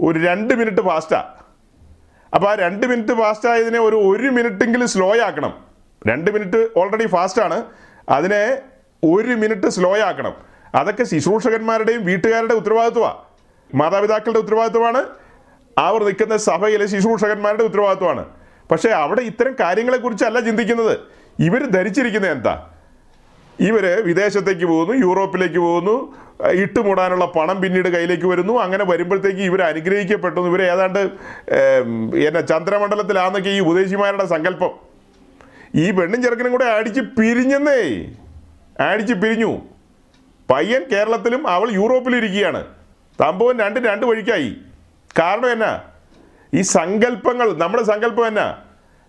[0.00, 1.24] ഒരു രണ്ട് മിനിറ്റ് ഫാസ്റ്റാ
[2.34, 5.64] അപ്പോൾ ആ രണ്ട് മിനിറ്റ് ഫാസ്റ്റ് ആയതിനെ ഒരു ഒരു മിനിറ്റെങ്കിലും സ്ലോ ആക്കണം.
[6.08, 7.64] രണ്ട് മിനിറ്റ് ഓൾറെഡി ഫാസ്റ്റ് ആണ്.
[8.08, 8.62] അതിനെ
[9.04, 10.34] ഒരു മിനിറ്റ് സ്ലോ ആക്കണം.
[10.74, 13.14] അതൊക്കെ ശുശ്രൂഷകന്മാരുടെയും വീട്ടുകാരുടെ ഉത്തരവാദിത്വമാണ്
[13.74, 15.04] മാതാപിതാക്കളുടെ ഉത്തരവാദിത്വമാണ്.
[15.78, 18.26] അവർ നിൽക്കുന്ന സഭയിലെ ശുശ്രൂഷകന്മാരുടെ ഉത്തരവാദിത്വമാണ്.
[18.70, 20.98] പക്ഷേ അവിടെ ഇത്തരം കാര്യങ്ങളെക്കുറിച്ചല്ല ചിന്തിക്കുന്നത്.
[21.38, 22.69] ഇവർ ധരിച്ചിരിക്കുന്നത് എന്താ?
[23.60, 26.14] ഇവർ വിദേശത്തേക്ക് പോകുന്നു യൂറോപ്പിലേക്ക് പോകുന്നു
[26.50, 28.58] ഇട്ടുമൂടാനുള്ള പണം പിന്നീട് കയ്യിലേക്ക് വരുന്നു.
[28.58, 30.40] അങ്ങനെ വരുമ്പോഴത്തേക്ക് ഇവർ അനുഗ്രഹിക്കപ്പെട്ടു.
[30.40, 30.98] ഇവർ ഏതാണ്ട്
[32.26, 34.70] എന്നെ ചന്ദ്രമണ്ഡലത്തിലാന്നൊക്കെ ഈ ഉപദേശിമാരുടെ സങ്കല്പം.
[35.74, 37.82] ഈ പെണ്ണും ചെറുക്കനും കൂടെ അടിച്ച് പിരിഞ്ഞെന്നേ.
[38.84, 39.62] അടിച്ച് പിരിഞ്ഞു.
[40.50, 42.64] പയ്യൻ കേരളത്തിലും അവൾ യൂറോപ്പിലും ഇരിക്കുകയാണ്
[43.20, 44.56] സംഭവം രണ്ടും രണ്ട് വഴിക്കായി.
[45.18, 45.82] കാരണം എന്നാ?
[46.54, 48.58] ഈ സങ്കല്പങ്ങൾ നമ്മുടെ സങ്കല്പം എന്നാ?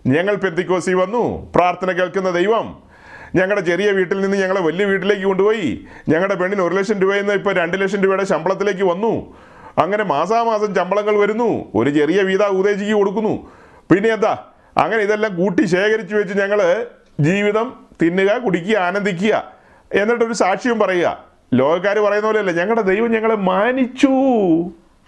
[0.06, 2.91] ഞങ്ങൾ പെന്തിക്കോസി വന്നു പ്രാർത്ഥന കേൾക്കുന്ന ദൈവം
[3.34, 5.86] ഞങ്ങളുടെ ചെറിയ വീട്ടിൽ നിന്ന് ഞങ്ങളെ വലിയ വീട്ടിലേക്ക് കൊണ്ടുപോയി.
[6.08, 9.34] ഞങ്ങളുടെ പെണ്ണിന് ഒരു ലക്ഷം രൂപയിൽ നിന്ന് ഇപ്പോൾ രണ്ട് ലക്ഷം രൂപയുടെ ശമ്പളത്തിലേക്ക് വന്നു.
[9.78, 11.72] അങ്ങനെ മാസാമാസം ശമ്പളങ്ങൾ വരുന്നു.
[11.74, 13.50] ഒരു ചെറിയ വീത ഉദ്ദേശിക്ക് കൊടുക്കുന്നു.
[13.92, 14.44] പിന്നെ എന്താ?
[14.76, 16.86] അങ്ങനെ ഇതെല്ലാം കൂട്ടി ശേഖരിച്ചു വെച്ച് ഞങ്ങൾ
[17.20, 19.52] ജീവിതം തിന്നുക കുടിക്കുക ആനന്ദിക്കുക
[19.92, 21.24] എന്നിട്ടൊരു സാക്ഷ്യം പറയുക.
[21.54, 24.08] ലോകക്കാർ പറയുന്ന പോലെയല്ല ഞങ്ങളുടെ ദൈവം ഞങ്ങളെ മാനിച്ചു.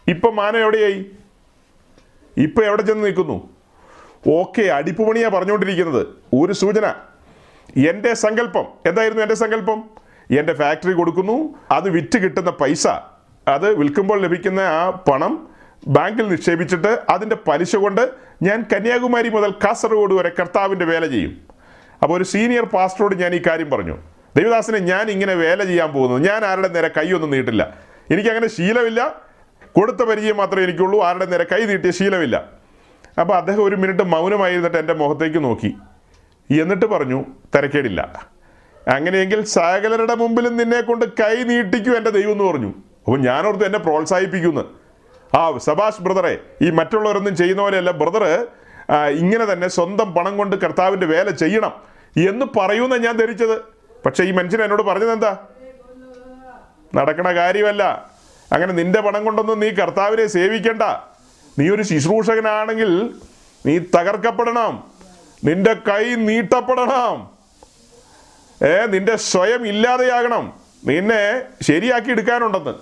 [0.09, 1.07] ഇപ്പം മാനം എവിടെയായി?
[2.37, 3.49] ഇപ്പം എവിടെ ചെന്ന് നിൽക്കുന്നു?
[4.29, 6.07] ഓക്കെ അടിപ്പുപണിയാണ് പറഞ്ഞുകൊണ്ടിരിക്കുന്നത്.
[6.35, 6.95] ഒരു സൂചന
[7.89, 8.65] എന്റെ സങ്കല്പം.
[8.87, 9.85] എന്തായിരുന്നു എന്റെ സങ്കല്പം?
[10.39, 12.87] എന്റെ ഫാക്ടറി കൊടുക്കുന്നു അത് വിറ്റ് കിട്ടുന്ന പൈസ.
[13.49, 15.49] അത് വിൽക്കുമ്പോൾ ലഭിക്കുന്ന ആ പണം
[15.87, 18.11] ബാങ്കിൽ നിക്ഷേപിച്ചിട്ട് അതിന്റെ പലിശ കൊണ്ട്
[18.43, 21.37] ഞാൻ കന്യാകുമാരി മുതൽ കാസർഗോഡ് വരെ കർത്താവിന്റെ വേല ചെയ്യും.
[22.03, 23.99] അപ്പോൾ ഒരു സീനിയർ പാസ്റ്ററോട് ഞാൻ ഈ കാര്യം പറഞ്ഞു.
[24.37, 26.29] ദൈവദാസനെ ഞാൻ ഇങ്ങനെ വേല ചെയ്യാൻ പോകുന്നു.
[26.29, 27.75] ഞാൻ ആരുടെ നേരെ കൈയൊന്നും നീട്ടില്ല.
[28.11, 29.15] എനിക്കങ്ങനെ ശീലമില്ല.
[29.73, 31.03] കൊടുത്ത പരിചയം മാത്രമേ എനിക്കുള്ളൂ.
[31.03, 32.45] ആരുടെ നേരെ കൈ നീട്ടിയ ശീലമില്ല.
[33.21, 35.77] അപ്പോൾ അദ്ദേഹം ഒരു മിനിറ്റ് മൗനമായിരുന്നിട്ട് എന്റെ മുഖത്തേക്ക് നോക്കി.
[36.51, 37.25] എന്നിട്ട് പറഞ്ഞു
[37.55, 38.31] തിരക്കേടില്ല.
[38.89, 42.69] അങ്ങനെയെങ്കിൽ സകലരുടെ മുമ്പിലും നിന്നെ കൊണ്ട് കൈ നീട്ടിക്കൂ എന്റെ ദൈവം എന്ന് പറഞ്ഞു.
[43.07, 44.79] അപ്പോൾ ഞാനോർത്ത് എന്നെ പ്രോത്സാഹിപ്പിക്കുന്നു.
[45.37, 47.91] ആ സബാഷ് ബ്രദറെ ഈ മറ്റുള്ളവരൊന്നും ചെയ്യുന്ന പോലെയല്ല.
[47.91, 48.47] ബ്രദർ
[49.09, 51.73] ഇങ്ങനെ തന്നെ സ്വന്തം പണം കൊണ്ട് കർത്താവിന്റെ വേല ചെയ്യണം
[52.29, 53.61] എന്ന് പറയൂന്ന ഞാൻ ധരിച്ചത്.
[54.07, 55.39] പക്ഷേ ഈ മനുഷ്യൻ എന്നോട് പറഞ്ഞത് എന്താ?
[56.95, 58.11] നടക്കണ കാര്യമല്ല.
[58.53, 60.83] അങ്ങനെ നിന്റെ പണം കൊണ്ടൊന്നും നീ കർത്താവിനെ സേവിക്കണ്ട.
[61.59, 63.15] നീ ഒരു ശുശ്രൂഷകനാണെങ്കിൽ
[63.67, 64.94] നീ തകർക്കപ്പെടണം.
[65.45, 67.31] നിന്റെ കൈ നീട്ടപ്പെടണം.
[68.67, 70.53] ഏ നിന്റെ സ്വയം ഇല്ലാതെയാകണം.
[70.87, 72.75] നിന്നെ ശരിയാക്കി എടുക്കാനുണ്ടെന്ന്.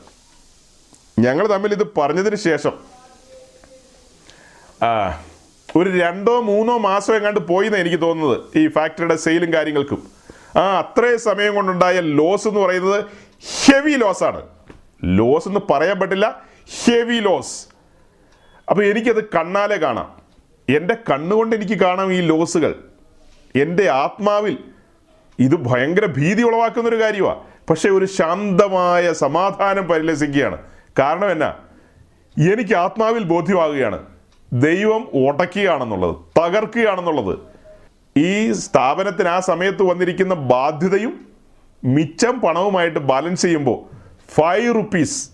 [1.18, 2.72] ഞങ്ങൾ തമ്മിൽ ഇത് പറഞ്ഞതിന് ശേഷം.
[4.82, 5.22] ആ
[5.76, 10.10] ഒരു രണ്ടോ മൂന്നോ മാസം എങ്ങാണ്ട് പോയി എന്നാണ് എനിക്ക് തോന്നുന്നത് ഈ ഫാക്ടറിയുടെ സെയിലും കാര്യങ്ങൾക്കും.
[10.58, 13.04] ആ അത്രയും സമയം കൊണ്ടുണ്ടായ ലോസ് എന്ന് പറയുന്നത്
[13.64, 14.46] ഹെവി ലോസ് ആണ്
[15.04, 16.42] ലോസ് എന്ന് പറയാൻ പറ്റില്ല
[16.84, 17.66] ഹെവി ലോസ്.
[18.68, 20.21] അപ്പോൾ എനിക്കത് കണ്ണാലെ കാണാം.
[20.68, 22.74] എന്റെ കണ്ണുകൊണ്ട് എനിക്ക് കാണാം ഈ ലോസുകൾ.
[23.56, 24.58] എന്റെ ആത്മാവിൽ
[25.38, 27.38] ഇത് ഭയങ്കര ഭീതി ഉളവാക്കുന്ന ഒരു കാര്യമാണ്
[27.70, 30.58] പക്ഷേ ഒരു ശാന്തമായ സമാധാനം പരിലസിക്കുകയാണ്.
[30.98, 31.54] കാരണം എന്നാ?
[32.52, 34.06] എനിക്ക് ആത്മാവിൽ ബോധ്യമാകുകയാണ്.
[34.52, 37.38] ദൈവം ഉടക്കുകയാണെന്നുള്ളത് തകർക്കുകയാണെന്നുള്ളത്.
[38.18, 41.26] ഈ സ്ഥാപനത്തിന് ആ സമയത്ത് വന്നിരിക്കുന്ന ബാധ്യതയും
[41.84, 43.96] മിച്ചം പണവുമായിട്ട് ബാലൻസ് ചെയ്യുമ്പോൾ
[44.32, 45.30] ഫൈവ് റുപ്പീസ്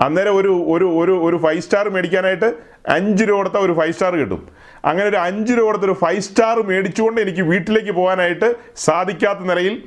[0.00, 2.54] അന്നേരം ഒരു ഒരു ഒരു ഒരു ഫൈവ് സ്റ്റാർ മേടിക്കാനായിട്ട്
[2.88, 4.55] അഞ്ച് രൂപ കൊടുത്ത ഒരു ഫൈവ് സ്റ്റാർ കിട്ടും.
[4.86, 9.82] അങ്ങനെ ഒരു അഞ്ച് രൂപ കൊടുത്തൊരു ഫൈവ് സ്റ്റാർ മേടിച്ചുകൊണ്ട് എനിക്ക് വീട്ടിലേക്ക് പോകാനായിട്ട് സാധിക്കാത്ത നിലയിൽ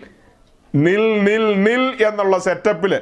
[0.75, 2.93] നിൽ നിൽ നിൽ എന്നുള്ള സെറ്റപ്പിൽ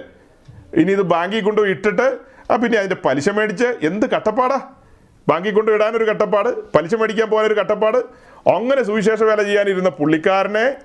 [0.73, 2.07] ഇനി ഇത് ബാങ്കിൽ കൊണ്ടുപോയി ഇട്ടിട്ട്
[2.51, 4.59] ആ പിന്നെ അതിന്റെ പലിശ മേടിച്ച് എന്ത് കട്ടപ്പാടാ?
[5.29, 7.97] ബാങ്കിൽ കൊണ്ട് ഇടാനൊരു കട്ടപ്പാട് പലിശ മേടിക്കാൻ പോകാനൊരു കട്ടപ്പാട്.
[8.55, 10.75] അങ്ങനെ സുവിശേഷ വേല ചെയ്യാനിരുന്ന പുള്ളിക്കാരനെ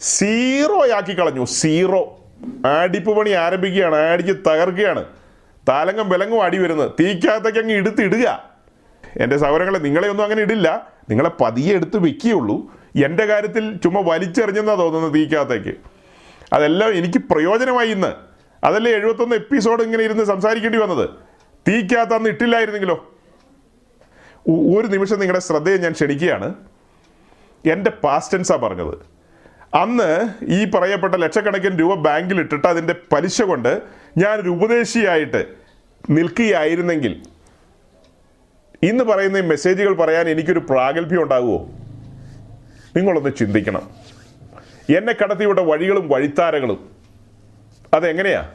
[0.00, 2.02] സീറോ ആക്കി കളഞ്ഞു സീറോ
[2.66, 5.04] ആടിപ്പ് പണി ആരംഭിക്കുകയാണ് ആടിച്ച് തകർക്കുകയാണ്.
[5.68, 6.90] താലങ്കം വിലങ്ങും അടി വരുന്നത്.
[7.00, 8.57] തീക്കകത്തേക്ക് അങ്ങ് എടുത്ത് ഇടുക.
[9.16, 10.92] എന്റെ സൗരങ്ങളെ നിങ്ങളെ ഒന്നും അങ്ങനെ ഇടില്ല.
[11.10, 12.74] നിങ്ങളെ പതിയെ എടുത്ത് വെക്കുകയുള്ളൂ.
[13.04, 15.76] എന്റെ കാര്യത്തിൽ ചുമ്മാ വലിച്ചെറിഞ്ഞെന്നാ തോന്നുന്നത് തീക്കകത്തേക്ക്
[16.52, 18.12] അതെല്ലാം എനിക്ക് പ്രയോജനമായി ഇന്ന്.
[18.64, 21.10] അതല്ലേ എഴുപത്തൊന്ന് എപ്പിസോഡ് ഇങ്ങനെ ഇരുന്ന് സംസാരിക്കേണ്ടി വന്നത്?
[21.68, 23.14] തീക്കകത്ത് അന്ന് ഇട്ടില്ലായിരുന്നെങ്കിലോ?
[24.48, 26.54] ഒരു നിമിഷം നിങ്ങളുടെ ശ്രദ്ധയെ ഞാൻ ക്ഷണിക്കുകയാണ്.
[27.66, 29.18] എന്റെ പാസ്റ്റൻസാണ് പറഞ്ഞത്.
[29.74, 33.82] അന്ന് ഈ പറയപ്പെട്ട ലക്ഷക്കണക്കിന് രൂപ ബാങ്കിൽ ഇട്ടിട്ട് അതിന്റെ പലിശ കൊണ്ട്
[34.18, 35.46] ഞാനൊരു ഉപദേശിയായിട്ട്
[36.10, 37.22] നിൽക്കുകയായിരുന്നെങ്കിൽ
[38.82, 41.68] ഇന്ന് പറയുന്ന മെസ്സേജുകൾ പറയാൻ എനിക്കൊരു പ്രാഗൽഭ്യം ഉണ്ടാകുമോ?
[42.96, 43.90] നിങ്ങളൊന്ന് ചിന്തിക്കണം.
[44.96, 46.90] എന്നെ കടത്തിവിട്ട വഴികളും വഴിത്താരകളും
[47.94, 48.52] അതെങ്ങനെയാ?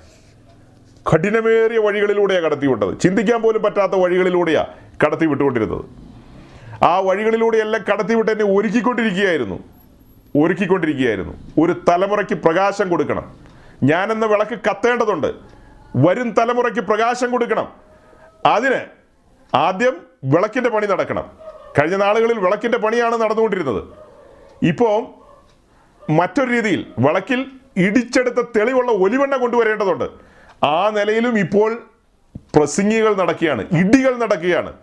[1.13, 2.99] കഠിനമേറിയ വഴികളിലൂടെയാണ് കടത്തിവിട്ടത്.
[2.99, 4.67] ചിന്തിക്കാൻ പോലും പറ്റാത്ത വഴികളിലൂടെയാണ്
[5.05, 5.85] കടത്തി വിട്ടുകൊണ്ടിരുന്നത്
[6.83, 9.63] ആ വഴികളിലൂടെയെല്ലാം കടത്തിവിട്ട് എന്നെ ഒരുക്കിക്കൊണ്ടിരിക്കുകയായിരുന്നു.
[10.35, 11.33] ഒരുക്കിക്കൊണ്ടിരിക്കുകയായിരുന്നു.
[11.61, 13.35] ഒരു തലമുറയ്ക്ക് പ്രകാശം കൊടുക്കണം.
[13.83, 15.27] ഞാനെന്ന വിളക്ക് കത്തേണ്ടതുണ്ട്.
[15.95, 17.71] വരും തലമുറയ്ക്ക് പ്രകാശം കൊടുക്കണം.
[18.45, 18.79] അതിന്
[19.55, 21.31] ആദ്യം വിളക്കിന്റെ പണി നടക്കണം.
[21.79, 23.83] കഴിഞ്ഞ നാളുകളിൽ വിളക്കിന്റെ പണിയാണ് നടന്നുകൊണ്ടിരുന്നത്.
[24.63, 25.05] ഇപ്പോൾ
[26.11, 27.45] മറ്റൊരു രീതിയിൽ വിളക്കിൽ
[27.77, 30.03] ഇടിച്ചെടുത്ത തെളിവുള്ള ഒലിവെണ്ണ കൊണ്ടുവരേണ്ടതുണ്ട്.
[30.65, 31.83] ആ നിലയിലും ഇപ്പോൾ
[32.55, 34.73] പ്രസിംഗികൾ നടക്കുകയാണ് ഇടികൾ നടക്കുകയാണ്.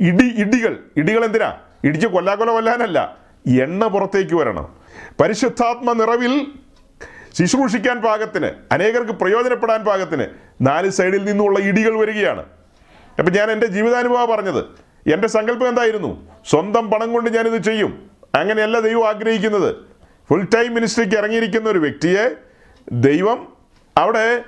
[0.00, 1.58] ഇടി ഇടികൾ ഇടികൾ എന്തിനാ?
[1.84, 3.16] ഇടിച്ച് കൊല്ലാക്കൊല കൊല്ലാനല്ല
[3.62, 4.76] എണ്ണ പുറത്തേക്ക് വരണം.
[5.20, 6.46] പരിശുദ്ധാത്മ നിറവിൽ
[7.38, 10.24] ശുശ്രൂഷിക്കാൻ പാകത്തിന് അനേകർക്ക് പ്രയോജനപ്പെടാൻ പാകത്തിന്
[10.60, 12.44] നാല് സൈഡിൽ നിന്നുള്ള ഇടികൾ വരികയാണ്.
[13.20, 14.64] അപ്പം ഞാൻ എന്റെ ജീവിതാനുഭവം പറഞ്ഞത്.
[15.12, 16.28] എന്റെ സങ്കല്പം എന്തായിരുന്നു?
[16.50, 18.10] സ്വന്തം പണം കൊണ്ട് ഞാനിത് ചെയ്യും.
[18.34, 19.76] അങ്ങനെയല്ല ദൈവം ആഗ്രഹിക്കുന്നത്.
[20.28, 22.30] ഫുൾ ടൈം മിനിസ്ട്രിക്ക് ഇറങ്ങിയിരിക്കുന്ന ഒരു വ്യക്തിയെ
[22.92, 23.52] ദൈവം
[23.96, 24.44] അവിടെ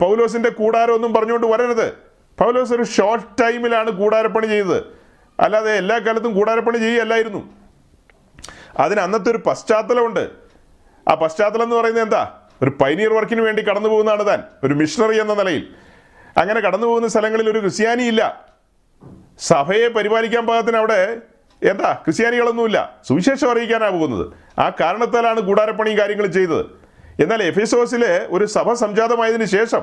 [0.00, 1.92] പൗലോസിന്റെ കൂടാരമൊന്നും പറഞ്ഞുകൊണ്ട് വരരുത്.
[2.38, 4.82] പൗലോസ് ഒരു ഷോർട്ട് ടൈമിലാണ് കൂടാരപ്പണി ചെയ്തത്.
[5.40, 7.52] അല്ലാതെ എല്ലാ കാലത്തും കൂടാരപ്പണി ചെയ്യുകയല്ലായിരുന്നു.
[8.78, 10.30] അതിന് അന്നത്തെ ഒരു പശ്ചാത്തലമുണ്ട്.
[11.08, 12.40] ആ പശ്ചാത്തലം എന്ന് പറയുന്നത് എന്താ?
[12.62, 14.42] ഒരു പൈനിയർ വർക്കിന് വേണ്ടി കടന്നു പോകുന്നതാണ് താൻ.
[14.64, 15.83] ഒരു മിഷണറി എന്ന നിലയിൽ.
[16.36, 18.46] അങ്ങനെ കടന്നു പോകുന്ന സ്ഥലങ്ങളിൽ ഒരു ക്രിസ്ത്യാനി ഇല്ല
[19.38, 21.16] സഭയെ പരിപാലിക്കാൻ പാകത്തിന് അവിടെ
[21.62, 21.92] എന്താ?
[21.92, 23.00] ക്രിസ്ത്യാനികളൊന്നുമില്ല.
[23.08, 24.32] സുവിശേഷം അറിയിക്കാനാണ് പോകുന്നത്.
[24.60, 26.66] ആ കാരണത്താലാണ് കൂടാരപ്പണിയും കാര്യങ്ങളും ചെയ്തത്.
[27.22, 29.82] എന്നാൽ എഫേസോസിലെ ഒരു സഭ സംജാതമായതിനു ശേഷം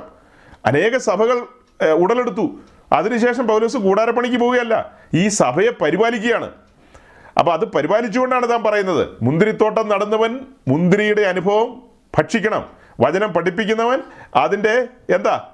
[0.66, 1.48] അനേക സഭകൾ
[1.90, 2.60] ഉടലെടുത്തു.
[2.94, 6.52] അതിനുശേഷം പൗലോസ് കൂടാരപ്പണിക്ക് പോവുകയല്ല ഈ സഭയെ പരിപാലിക്കുകയാണ്.
[7.40, 9.08] അപ്പോൾ അത് പരിപാലിച്ചുകൊണ്ടാണ് താൻ പറയുന്നത്.
[9.22, 11.82] മുന്തിരിത്തോട്ടം നടന്നവൻ മുന്തിരിയുടെ അനുഭവം
[12.18, 12.70] ഭക്ഷിക്കണം.
[13.00, 14.02] വചനം പഠിപ്പിക്കുന്നവൻ
[14.36, 15.51] അതിന്റെ എന്താ?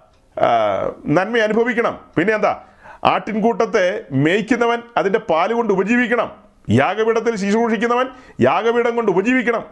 [1.05, 1.99] നന്മ അനുഭവിക്കണം.
[2.17, 2.63] പിന്നെ എന്താ?
[3.03, 6.31] ആട്ടിൻകൂട്ടത്തെ മേയ്ക്കുന്നവൻ അതിന്റെ പാൽ കൊണ്ട് ഉപജീവിക്കണം.
[6.69, 8.07] യാഗപീഠത്തിൽ ശുശ്രൂഷിക്കുന്നവൻ
[8.41, 9.65] യാഗപീഠം കൊണ്ട് ഉപജീവിക്കണം.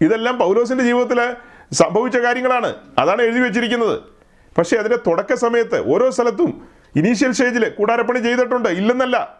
[0.00, 1.34] ഇതെല്ലാം പൗലോസിന്റെ ജീവിതത്തിൽ
[1.72, 2.74] സംഭവിച്ച കാര്യങ്ങളാണ്.
[2.98, 4.00] അതാണ് എഴുതി വെച്ചിരിക്കുന്നത്.
[4.58, 8.68] പക്ഷേ അതിന്റെ തുടക്ക സമയത്ത് ഓരോ സ്ഥലത്തും ഇനീഷ്യൽ സ്റ്റേജിൽ കൂടാരപ്പണി ചെയ്തിട്ടുണ്ട്.
[8.68, 9.36] ഇല്ലെന്നല്ല.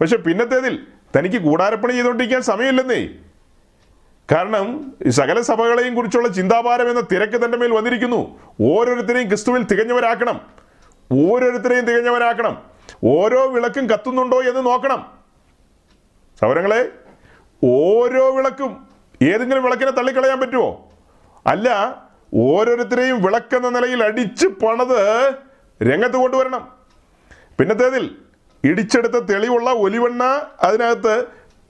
[0.00, 0.86] പക്ഷെ പിന്നത്തേതിൽ
[1.18, 3.08] തനിക്ക് കൂടാരപ്പണി ചെയ്തുകൊണ്ടിരിക്കാൻ സമയമില്ലെന്നേ.
[4.32, 8.40] കാരണം സകല സഭകളെയും കുറിച്ചുള്ള ചിന്താഭാരം എന്ന തിരക്ക് തന്റെ മേൽ വന്നിരിക്കുന്നു.
[8.62, 10.40] ഓരോരുത്തരെയും ക്രിസ്തുവിൽ തികഞ്ഞവരാക്കണം.
[11.12, 12.62] ഓരോരുത്തരെയും തികഞ്ഞവരാക്കണം.
[13.04, 15.12] ഓരോ വിളക്കും കത്തുന്നുണ്ടോ എന്ന് നോക്കണം.
[16.40, 16.92] സൗരങ്ങളെ
[17.64, 18.86] ഓരോ വിളക്കും
[19.22, 20.92] ഏതെങ്കിലും വിളക്കിനെ തള്ളിക്കളയാൻ പറ്റുമോ
[21.46, 21.96] അല്ല
[22.34, 25.32] ഓരോരുത്തരെയും വിളക്കെന്ന നിലയിൽ അടിച്ച് പണത്
[25.82, 26.68] രംഗത്ത് കൊണ്ടുവരണം.
[27.58, 28.16] പിന്നത്തേതിൽ
[28.64, 30.22] ഇടിച്ചെടുത്ത തെളിവുള്ള ഒലിവെണ്ണ
[30.60, 31.24] അതിനകത്ത്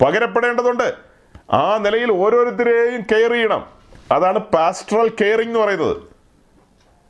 [0.04, 1.05] പകരപ്പെടേണ്ടതുണ്ട്.
[1.52, 3.68] ആ നിലയിൽ ഓരോരുത്തരെയും കെയർ ചെയ്യണം.
[4.12, 5.96] അതാണ് പാസ്ട്രൽ കെയറിംഗ് എന്ന് പറയുന്നത്.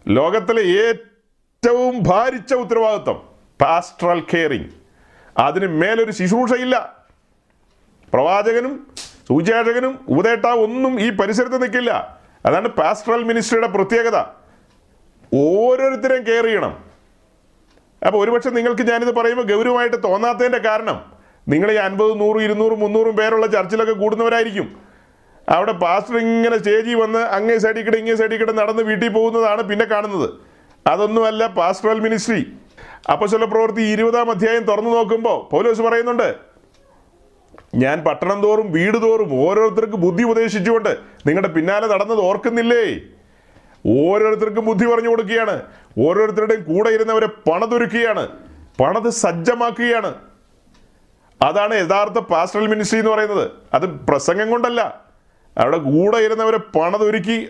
[0.09, 3.29] ലോകത്തിലെ ഏറ്റവും ഭാരിച്ച ഉത്തരവാദിത്വം
[3.61, 4.71] പാസ്ട്രൽ കെയറിംഗ്.
[5.39, 7.05] അതിന് മേലൊരു ശുശ്രൂഷയില്ല.
[8.13, 8.95] പ്രവാചകനും
[9.29, 12.21] സൂചാചകനും ഉപദേഷ്ടാവ് ഒന്നും ഈ പരിസരത്ത് നിൽക്കില്ല.
[12.47, 14.25] അതാണ് പാസ്ട്രൽ മിനിസ്ട്രിയുടെ പ്രത്യേകത.
[15.35, 16.85] ഓരോരുത്തരെയും കെയർ ചെയ്യണം.
[18.07, 21.16] അപ്പോൾ ഒരുപക്ഷെ നിങ്ങൾക്ക് ഞാനിത് പറയുമ്പോൾ ഗൗരവമായിട്ട് തോന്നാത്തതിന്റെ കാരണം
[21.49, 24.81] നിങ്ങൾ ഈ അൻപത് നൂറും ഇരുന്നൂറും മുന്നൂറും പേരുള്ള ചർച്ചിലൊക്കെ കൂടുന്നവരായിരിക്കും.
[25.49, 29.85] അവിടെ പാസ്റ്റർ ഇങ്ങനെ സ്റ്റേജിൽ വന്ന് അങ്ങേ സൈഡിൽ കൂടെ ഇങ്ങേ സൈഡിൽ കൂടെ നടന്ന് വീട്ടിൽ പോകുന്നതാണ് പിന്നെ
[29.85, 30.31] കാണുന്നത്.
[30.87, 32.53] അതൊന്നുമല്ല പാസ്റ്ററൽ മിനിസ്ട്രി.
[33.11, 36.37] അപ്പസ്വല പ്രവൃത്തി ഇരുപതാം അധ്യായം തുറന്നു നോക്കുമ്പോൾ പൗലോസ് പറയുന്നുണ്ട്
[37.75, 42.85] ഞാൻ പട്ടണം തോറും വീട് തോറും ഓരോരുത്തർക്ക് ബുദ്ധി ഉപദേശിച്ചുകൊണ്ട് നിങ്ങളുടെ പിന്നാലെ നടന്നത് ഓർക്കുന്നില്ലേ?
[43.89, 45.63] ഓരോരുത്തർക്കും ബുദ്ധി പറഞ്ഞു കൊടുക്കുകയാണ്.
[45.99, 48.29] ഓരോരുത്തരുടെയും കൂടെ ഇരുന്നവരെ പണതൊരുക്കുകയാണ്.
[48.81, 50.15] പണത് സജ്ജമാക്കുകയാണ്.
[51.43, 53.51] അതാണ് യഥാർത്ഥ പാസ്റ്ററൽ മിനിസ്ട്രി എന്ന് പറയുന്നത്.
[53.75, 55.07] അത് പ്രസംഗം കൊണ്ടല്ല.
[55.59, 57.49] അവിടെ കൂടെ ഇരുന്നവരെ പണതൊരുക്കി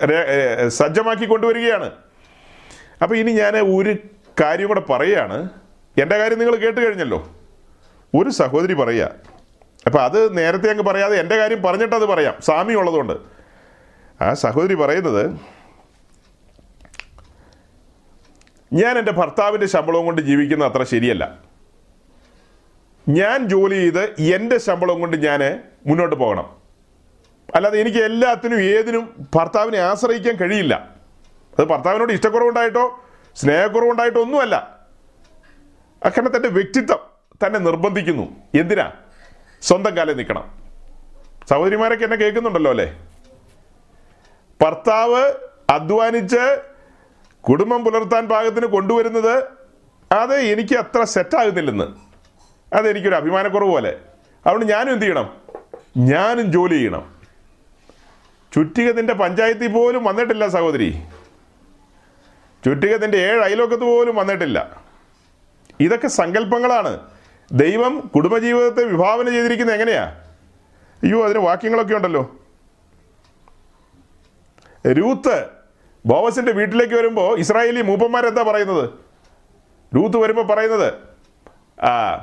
[0.68, 1.92] സജ്ജമാക്കി കൊണ്ടുവരികയാണ്.
[3.02, 3.96] അപ്പോൾ ഇനി ഞാൻ ഒരു
[4.40, 5.48] കാര്യം കൂടെ പറയുകയാണ്
[6.02, 7.28] എന്റെ കാര്യം നിങ്ങൾ കേട്ട് കഴിഞ്ഞല്ലോ.
[8.14, 9.10] ഒരു സഹോദരി പറയുക
[9.86, 12.34] അപ്പോൾ അത് നേരത്തെ അങ്ങ് പറയാതെ എന്റെ കാര്യം പറഞ്ഞിട്ട് അത് പറയാം.
[12.40, 13.12] സാമ്യം ഉള്ളതുകൊണ്ട്.
[14.22, 15.24] ആ സഹോദരി പറയുന്നത്
[18.72, 21.45] ഞാൻ എന്റെ ഭർത്താവിന്റെ ശമ്പളവും കൊണ്ട് ജീവിക്കുന്ന അത്ര ശരിയല്ല.
[23.08, 26.56] ഞാൻ ജോലി ചെയ്ത് എന്റെ ശമ്പളം കൊണ്ട് ഞാൻ മുന്നോട്ട് പോകണം.
[27.54, 30.88] അല്ലാതെ എനിക്ക് എല്ലാത്തിനും ഏതിനും ഭർത്താവിനെ ആശ്രയിക്കാൻ കഴിയില്ല.
[31.58, 33.04] അത് ഭർത്താവിനോട് ഇഷ്ടക്കുറവുണ്ടായിട്ടോ
[33.36, 34.80] സ്നേഹക്കുറവുണ്ടായിട്ടോ ഒന്നുമല്ല.
[36.04, 36.98] അക്കണ തന്റെ വ്യക്തിത്വം
[37.46, 38.36] തന്നെ നിർബന്ധിക്കുന്നു.
[38.54, 38.92] എന്തിനാ?
[39.62, 40.54] സ്വന്തം കാലിൽ നിൽക്കണം.
[41.50, 42.98] സഹോദരിമാരൊക്കെ എന്നെ കേൾക്കുന്നുണ്ടല്ലോ അല്ലേ?
[44.62, 45.32] ഭർത്താവ്
[45.70, 46.62] അധ്വാനിച്ച്
[47.40, 49.44] കുടുംബം പുലർത്താൻ പാകത്തിന് കൊണ്ടുവരുന്നത്
[50.12, 52.05] അത് എനിക്ക് അത്ര സെറ്റാകുന്നില്ലെന്ന്
[52.72, 53.96] അതെനിക്കൊരു അഭിമാനക്കുറവ് പോലെ.
[54.46, 55.34] അതുകൊണ്ട് ഞാനും എന്ത് ചെയ്യണം?
[55.96, 57.16] ഞാനും ജോലി ചെയ്യണം.
[58.54, 61.02] ചുറ്റിക നിന്റെ പഞ്ചായത്തിൽ പോലും വന്നിട്ടില്ല സഹോദരി.
[62.64, 64.82] ചുറ്റിക നിന്റെ ഏഴ് അയലോക്കത്ത് പോലും വന്നിട്ടില്ല.
[65.80, 67.00] ഇതൊക്കെ സങ്കല്പങ്ങളാണ്.
[67.52, 70.04] ദൈവം കുടുംബജീവിതത്തെ വിഭാവന ചെയ്തിരിക്കുന്നത് എങ്ങനെയാ?
[71.02, 72.36] അയ്യോ അതിന് വാക്യങ്ങളൊക്കെ ഉണ്ടല്ലോ.
[74.86, 75.46] രൂത്ത്
[76.06, 78.90] ബോവസിന്റെ വീട്ടിലേക്ക് വരുമ്പോൾ ഇസ്രായേലി മൂപ്പന്മാരെന്താ പറയുന്നത്?
[79.96, 80.94] രൂത്ത് വരുമ്പോൾ പറയുന്നത്
[81.84, 82.14] ആ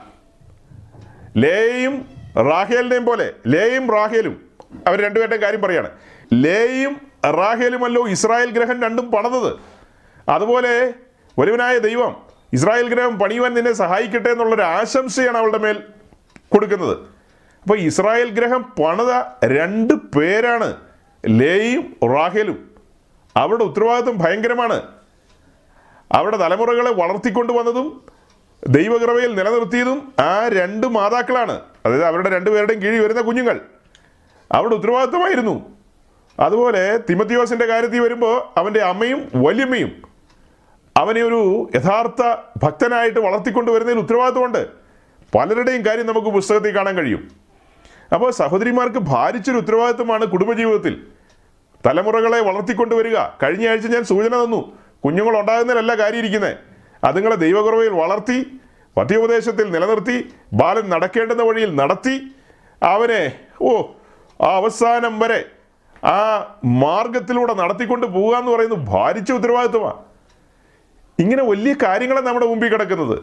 [1.37, 2.05] ലേയും
[2.37, 4.41] റാഹേലിനെയും പോലെ ലേയും റാഹേലും
[4.87, 5.89] അവർ രണ്ടുപേരുടെയും കാര്യം പറയാണ്.
[6.33, 9.53] ലേയും റാഹേലുമല്ലോ ഇസ്രായേൽ ഗ്രഹം രണ്ടും പണിതത്.
[10.29, 10.93] അതുപോലെ
[11.37, 12.15] ഒരുവനായ ദൈവം
[12.53, 15.83] ഇസ്രായേൽ ഗ്രഹം പണിയുവാൻ നിന്നെ സഹായിക്കട്ടെ എന്നുള്ളൊരു ആശംസയാണ് അവളുടെ മേൽ
[16.51, 16.97] കൊടുക്കുന്നത്.
[17.61, 20.75] അപ്പോൾ ഇസ്രായേൽ ഗ്രഹം പണിത രണ്ട് പേരാണ്
[21.27, 22.71] ലേയും റാഹേലും.
[23.37, 24.81] അവരുടെ ഉത്തരവാദിത്വം ഭയങ്കരമാണ്.
[26.11, 28.03] അവരുടെ തലമുറകളെ വളർത്തിക്കൊണ്ടുവന്നതും
[28.67, 31.61] ദൈവകൃപയിൽ നിലനിർത്തിയതും ആ രണ്ട് മാതാക്കളാണ്.
[31.85, 33.59] അതായത് അവരുടെ രണ്ടുപേരുടെയും കീഴിൽ വരുന്ന കുഞ്ഞുങ്ങൾ.
[34.51, 35.75] അവരുടെ ഉത്തരവാദിത്വമായിരുന്നു
[36.39, 40.01] അതുപോലെ തിമത്തിയോസിന്റെ കാര്യത്തിൽ വരുമ്പോൾ അവന്റെ അമ്മയും വല്യമ്മയും
[40.97, 44.67] അവനെ ഒരു യഥാർത്ഥ ഭക്തനായിട്ട് വളർത്തിക്കൊണ്ടുവരുന്നതിൽ ഉത്തരവാദിത്വമുണ്ട്.
[45.37, 47.27] പലരുടെയും കാര്യം നമുക്ക് പുസ്തകത്തിൽ കാണാൻ കഴിയും.
[48.13, 51.07] അപ്പോൾ സഹോദരിമാർക്ക് ഭാരിച്ചൊരു ഉത്തരവാദിത്വമാണ് കുടുംബജീവിതത്തിൽ.
[51.87, 53.17] തലമുറകളെ വളർത്തിക്കൊണ്ടുവരിക.
[53.43, 54.77] കഴിഞ്ഞ ആഴ്ച ഞാൻ സൂചന തന്നു.
[55.05, 56.72] കുഞ്ഞുങ്ങൾ ഉണ്ടാകുന്നതിലല്ല കാര്യം ഇരിക്കുന്നത്
[57.03, 58.37] അതുങ്ങളെ ദൈവകുറവയിൽ വളർത്തി
[58.97, 60.17] മധ്യോപദേശത്തിൽ നിലനിർത്തി
[60.53, 62.15] ബാലൻ നടക്കേണ്ടുന്ന വഴിയിൽ നടത്തി
[62.81, 63.21] അവനെ
[63.61, 63.71] ഓ
[64.39, 65.39] ആ അവസാനം വരെ
[66.03, 66.17] ആ
[66.83, 69.99] മാർഗത്തിലൂടെ നടത്തിക്കൊണ്ട് പോകുക എന്ന് പറയുന്നത് ഭാരിച്ച ഉത്തരവാദിത്വമാണ്
[71.19, 73.17] ഇങ്ങനെ വലിയ കാര്യങ്ങളാണ് നമ്മുടെ മുമ്പിൽ കിടക്കുന്നത്.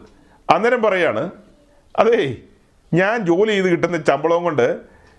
[0.49, 1.23] അന്നേരം പറയാണ്
[1.95, 2.21] അതേ
[2.93, 4.67] ഞാൻ ജോലി ചെയ്ത് കിട്ടുന്ന ശമ്പളവും കൊണ്ട്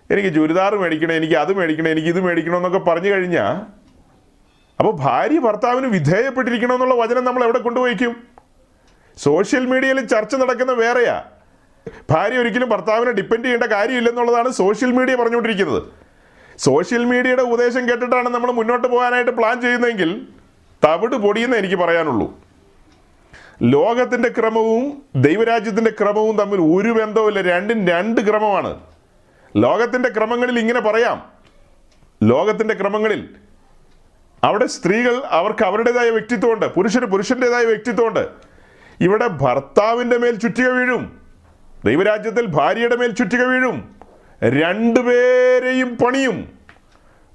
[0.09, 3.51] എനിക്ക് ചുരിദാർ മേടിക്കണം എനിക്ക് അത് മേടിക്കണം എനിക്ക് ഇത് മേടിക്കണം എന്നൊക്കെ പറഞ്ഞു കഴിഞ്ഞാൽ
[4.79, 8.13] അപ്പോൾ ഭാര്യ ഭർത്താവിന് വിധേയപ്പെട്ടിരിക്കണമെന്നുള്ള വചനം നമ്മൾ എവിടെ കൊണ്ടുപോയിക്കും?
[9.17, 11.23] സോഷ്യൽ മീഡിയയിൽ ചർച്ച നടക്കുന്ന വേറെയാ.
[12.11, 15.83] ഭാര്യ ഒരിക്കലും ഭർത്താവിനെ ഡിപ്പെൻഡ് ചെയ്യേണ്ട കാര്യമില്ലെന്നുള്ളതാണ് സോഷ്യൽ മീഡിയ പറഞ്ഞുകൊണ്ടിരിക്കുന്നത്.
[16.57, 20.27] സോഷ്യൽ മീഡിയയുടെ ഉപദേശം കേട്ടിട്ടാണ് നമ്മൾ മുന്നോട്ട് പോകാനായിട്ട് പ്ലാൻ ചെയ്യുന്നതെങ്കിൽ
[20.83, 22.39] തവിട് പൊടിയെന്ന് എനിക്ക് പറയാനുള്ളൂ.
[23.61, 27.41] ലോകത്തിന്റെ ക്രമവും ദൈവരാജ്യത്തിന്റെ ക്രമവും തമ്മിൽ ഒരു ബന്ധവുമില്ല.
[27.41, 28.79] രണ്ടും രണ്ട് ക്രമമാണ്.
[29.57, 31.31] ലോകത്തിന്റെ ക്രമങ്ങളിൽ ഇങ്ങനെ പറയാം.
[32.23, 33.29] ലോകത്തിന്റെ ക്രമങ്ങളിൽ
[34.43, 36.65] അവിടെ സ്ത്രീകൾ അവർക്ക് അവരുടേതായ വ്യക്തിത്വമുണ്ട്.
[36.65, 38.50] പുരുഷന് പുരുഷന്റെതായ വ്യക്തിത്വമുണ്ട്.
[39.01, 41.21] ഇവിടെ ഭർത്താവിന്റെ മേൽ ചുറ്റിക വീഴും.
[41.85, 43.95] ദൈവരാജ്യത്തിൽ ഭാര്യയുടെ മേൽ ചുറ്റിക വീഴും.
[44.43, 46.49] രണ്ടുപേരെയും പണിയും.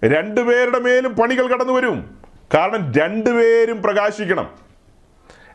[0.05, 2.19] രണ്ടുപേരുടെ മേലും പണികൾ കടന്നു വരും.
[2.55, 4.51] കാരണം രണ്ടുപേരും പ്രകാശിക്കണം.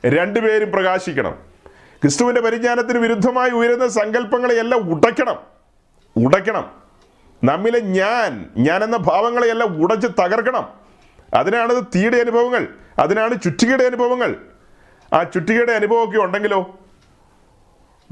[0.06, 1.32] രണ്ടുപേരും പ്രകാശിക്കണം.
[2.02, 5.36] ക്രിസ്തുവിന്റെ പരിജ്ഞാനത്തിന് വിരുദ്ധമായി ഉയരുന്ന സങ്കല്പങ്ങളെയെല്ലാം ഉടയ്ക്കണം.
[6.18, 6.72] ഉടയ്ക്കണം.
[7.44, 10.70] നമ്മിലെ ഞാൻ ഞാൻ എന്ന ഭാവങ്ങളെയെല്ലാം ഉടച്ച് തകർക്കണം.
[11.34, 12.68] അതിനാണ് തീയുടെ അനുഭവങ്ങൾ.
[13.00, 14.36] അതിനാണ് ചുറ്റികയുടെ അനുഭവങ്ങൾ.
[15.14, 16.80] ആ ചുറ്റികയുടെ അനുഭവമൊക്കെ ഉണ്ടെങ്കിലോ?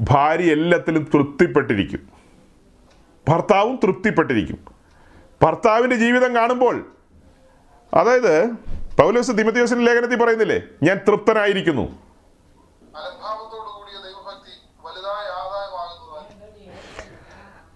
[0.00, 2.08] ഭാര്യ എല്ലാത്തിലും തൃപ്തിപ്പെട്ടിരിക്കും.
[3.28, 4.64] ഭർത്താവും തൃപ്തിപ്പെട്ടിരിക്കും.
[5.42, 6.92] ഭർത്താവിന്റെ ജീവിതം കാണുമ്പോൾ
[7.94, 8.46] അതായത്
[9.00, 11.98] പൗലോസ് തിമത്തിയോസിന്റെ ലേഖനത്തിൽ പറയുന്നില്ലേ ഞാൻ തൃപ്തനായിരിക്കുന്നു.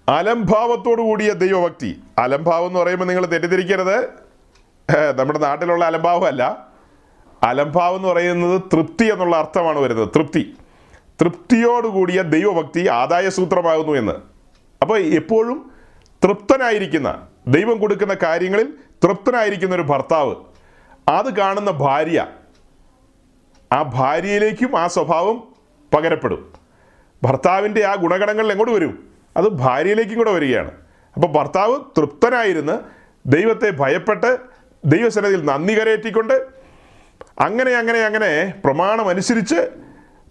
[0.09, 2.03] അലംഭാവത്തോടു കൂടിയ ദൈവഭക്തി.
[2.19, 4.05] അലംഭാവം എന്ന് പറയുമ്പോൾ നിങ്ങൾ തെറ്റിദ്ധരിക്കരുത്.
[5.17, 6.74] നമ്മുടെ നാട്ടിലുള്ള അലംഭാവമല്ല.
[7.45, 10.09] അലംഭാവം എന്ന് പറയുന്നത് തൃപ്തി എന്നുള്ള അർത്ഥമാണ് വരുന്നത്.
[10.09, 10.57] തൃപ്തി.
[11.21, 14.13] തൃപ്തിയോടുകൂടിയ ദൈവഭക്തി ആദായ സൂത്രമാകുന്നു എന്ന്.
[14.83, 15.71] അപ്പോൾ എപ്പോഴും
[16.25, 18.75] തൃപ്തനായിരിക്കുന്ന ദൈവം കൊടുക്കുന്ന കാര്യങ്ങളിൽ
[19.05, 20.35] തൃപ്തനായിരിക്കുന്ന ഒരു ഭർത്താവ്
[21.09, 22.27] അത് കാണുന്ന ഭാര്യ
[23.73, 25.49] ആ ഭാര്യയിലേക്കും ആ സ്വഭാവം
[25.95, 26.53] പകരപ്പെടും.
[27.23, 29.09] ഭർത്താവിന്റെ ആ ഗുണഗണങ്ങളിൽ എങ്ങോട്ട് വരും?
[29.37, 30.71] അത് ഭാര്യയിലേക്കും കൂടെ വരികയാണ്.
[31.15, 32.79] അപ്പോൾ ഭർത്താവ് തൃപ്തനായിരുന്ന്
[33.27, 34.37] ദൈവത്തെ ഭയപ്പെട്ട്
[34.85, 36.54] ദൈവസനത്തിൽ നന്ദി കരയേറ്റിക്കൊണ്ട്
[37.39, 39.69] അങ്ങനെ അങ്ങനെ അങ്ങനെ പ്രമാണം അനുസരിച്ച്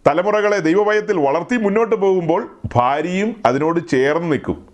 [0.07, 4.67] തലമുറകളെ ദൈവഭയത്തിൽ വളർത്തി മുന്നോട്ട് പോകുമ്പോൾ ഭാര്യയും അതിനോട് ചേർന്ന് നിൽക്കും.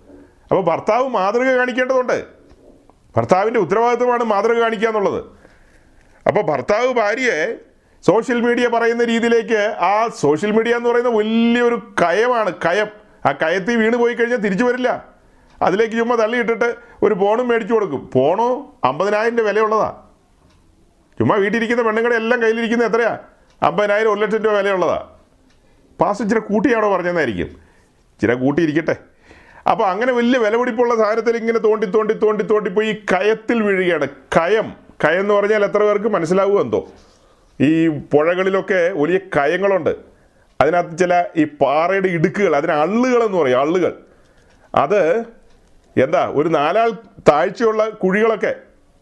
[0.52, 2.26] അപ്പോൾ ഭർത്താവ് മാതൃക കാണിക്കേണ്ടതുണ്ട്.
[3.18, 5.24] ഭർത്താവിന്റെ ഉത്തരവാദിത്വമാണ് മാതൃക കാണിക്കുക എന്നുള്ളത്.
[6.28, 7.56] അപ്പോൾ ഭർത്താവ് ഭാര്യയെ
[8.06, 12.88] സോഷ്യൽ മീഡിയ പറയുന്ന രീതിയിലേക്ക് ആ സോഷ്യൽ മീഡിയ എന്ന് പറയുന്ന വലിയൊരു കയമാണ് കയം.
[13.26, 15.06] ആ കയത്തിൽ വീണ് പോയി കഴിഞ്ഞാൽ തിരിച്ചു വരില്ല.
[15.62, 18.10] അതിലേക്ക് ചുമ്മാ തള്ളിയിട്ടിട്ട് ഒരു ഫോണും മേടിച്ചു കൊടുക്കും.
[18.14, 20.09] ഫോണോ അമ്പതിനായിരം രൂപ വിലയുള്ളതാ.
[21.20, 23.20] ചുമ്മാ വീട്ടിലിരിക്കുന്ന പെണ്ണുങ്ങളെ എല്ലാം കയ്യിലിരിക്കുന്നത് എത്രയാ?
[23.64, 25.08] അമ്പതിനായിരം ഒരു ലക്ഷം രൂപ വിലയുള്ളതാ.
[26.02, 28.96] പാസ് ഇച്ചിരി കൂട്ടിയാണോ പറഞ്ഞതായിരിക്കും ഇച്ചിരി കൂട്ടിയിരിക്കട്ടെ.
[29.72, 34.08] അപ്പോൾ അങ്ങനെ വലിയ വിലപിടിപ്പുള്ള സാധനത്തിൽ ഇങ്ങനെ തോണ്ടി തോണ്ടി തോണ്ടി തോണ്ടി പോയി കയത്തിൽ വീഴുകയാണ്.
[34.08, 34.74] കയം.
[35.06, 36.90] കയം എന്ന് പറഞ്ഞാൽ എത്ര പേർക്ക് മനസ്സിലാവുക എന്തോ?
[37.62, 39.96] ഈ പുഴകളിലൊക്കെ വലിയ കയങ്ങളുണ്ട്.
[40.62, 43.94] അതിനകത്ത് ചില ഈ പാറയുടെ ഇടുക്കുകൾ അതിന് അള്ളുകൾ എന്ന് പറയും അള്ളുകൾ.
[44.76, 45.20] അത്
[45.98, 46.92] എന്താ ഒരു നാലാൾ
[47.30, 48.56] താഴ്ചയുള്ള കുഴികളൊക്കെ.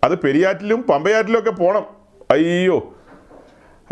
[0.04, 1.97] അത് പെരിയാറ്റിലും പമ്പയാറ്റിലും ഒക്കെ പോണം.
[2.32, 2.94] അയ്യോ.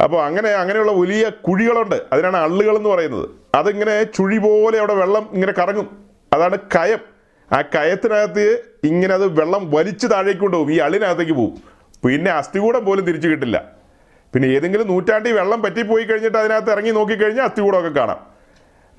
[0.04, 2.02] അപ്പോൾ അങ്ങനെ അങ്ങനെയുള്ള വലിയ കുഴികളുണ്ട്.
[2.14, 3.30] അതിനാണ് അള്ളുകൾ എന്ന് പറയുന്നത്.
[3.56, 6.06] അതിങ്ങനെ ചുഴി പോലെ അവിടെ വെള്ളം ഇങ്ങനെ കറങ്ങും.
[6.34, 6.98] അതാണ് കയം.
[7.52, 10.74] ആ കയത്തിനകത്ത് ഇങ്ങനെ അത് വെള്ളം വലിച്ചു താഴേക്ക് കൊണ്ടുപോകും.
[10.74, 11.56] ഈ അള്ളിനകത്തേക്ക് പോകും
[12.08, 13.64] പിന്നെ അസ്ഥികൂടം പോലും തിരിച്ചു കിട്ടില്ല.
[14.34, 18.20] പിന്നെ ഏതെങ്കിലും നൂറ്റാണ്ടി വെള്ളം പറ്റിപ്പോയി കഴിഞ്ഞിട്ട് അതിനകത്ത് ഇറങ്ങി നോക്കിക്കഴിഞ്ഞാൽ അസ്ഥികൂടമൊക്കെ കാണാം.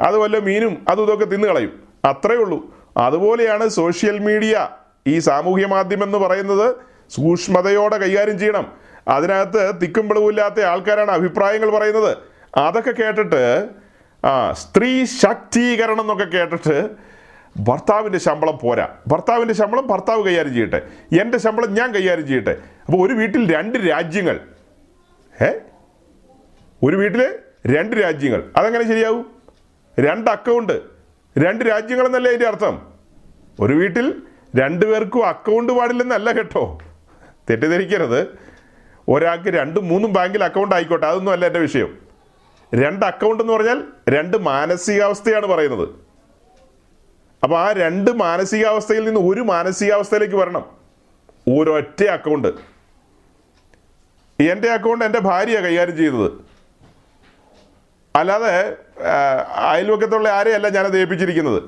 [0.00, 1.82] അത് വല്ല മീനും അതും ഇതൊക്കെ തിന്നു കളയും.
[2.04, 2.74] അത്രയേ ഉള്ളൂ.
[2.96, 4.68] അതുപോലെയാണ് സോഷ്യൽ മീഡിയ.
[5.06, 6.76] ഈ സാമൂഹ്യ മാധ്യമം എന്ന് പറയുന്നത്
[7.10, 8.85] സൂക്ഷ്മതയോടെ കൈകാര്യം ചെയ്യണം.
[9.08, 12.16] അതിനകത്ത് തിക്കും വെളിവില്ലാത്ത ആൾക്കാരാണ് അഭിപ്രായങ്ങൾ പറയുന്നത്.
[12.56, 13.68] അതൊക്കെ കേട്ടിട്ട്
[14.24, 16.90] ആ സ്ത്രീ ശാക്തീകരണം എന്നൊക്കെ കേട്ടിട്ട്
[17.60, 18.88] ഭർത്താവിന്റെ ശമ്പളം പോരാ.
[19.06, 20.82] ഭർത്താവിന്റെ ശമ്പളം ഭർത്താവ് കൈകാര്യം ചെയ്യട്ടെ.
[21.20, 22.56] എന്റെ ശമ്പളം ഞാൻ കൈകാര്യം ചെയ്യട്ടെ.
[22.86, 24.40] അപ്പോൾ ഒരു വീട്ടിൽ രണ്ട് രാജ്യങ്ങൾ.
[25.42, 25.46] ഏ
[26.82, 27.34] ഒരു വീട്ടിൽ
[27.66, 28.44] രണ്ട് രാജ്യങ്ങൾ.
[28.56, 29.30] അതെങ്ങനെ ശരിയാവും?
[30.00, 30.82] രണ്ട് അക്കൗണ്ട്.
[31.38, 32.82] രണ്ട് രാജ്യങ്ങളെന്നല്ലേ അതിന്റെ അർത്ഥം?
[33.60, 34.22] ഒരു വീട്ടിൽ
[34.56, 36.78] രണ്ടുപേർക്കും അക്കൗണ്ട് പാടില്ലെന്നല്ല കേട്ടോ.
[37.50, 38.38] തെറ്റിദ്ധരിക്കരുത്.
[39.08, 41.98] ഒരാൾക്ക് രണ്ടും മൂന്നും ബാങ്കിൽ അക്കൗണ്ട് ആയിക്കോട്ടെ അതൊന്നും അല്ല എന്റെ വിഷയം.
[42.74, 45.88] രണ്ട് അക്കൗണ്ട് എന്ന് പറഞ്ഞാൽ രണ്ട് മാനസികാവസ്ഥയാണ് പറയുന്നത്.
[47.42, 50.64] അപ്പോൾ ആ രണ്ട് മാനസികാവസ്ഥയിൽ നിന്ന് ഒരു മാനസികാവസ്ഥയിലേക്ക് വരണം.
[51.58, 52.48] ഒരൊറ്റ അക്കൗണ്ട്
[54.40, 56.44] എന്റെ അക്കൗണ്ട് എന്റെ ഭാര്യ കൈകാര്യം ചെയ്തത്.
[58.16, 58.76] അല്ലാതെ
[59.54, 61.62] അയൽവക്കത്തുള്ള ആരെയല്ല ഞാനത് ഏൽപ്പിച്ചിരിക്കുന്നത്.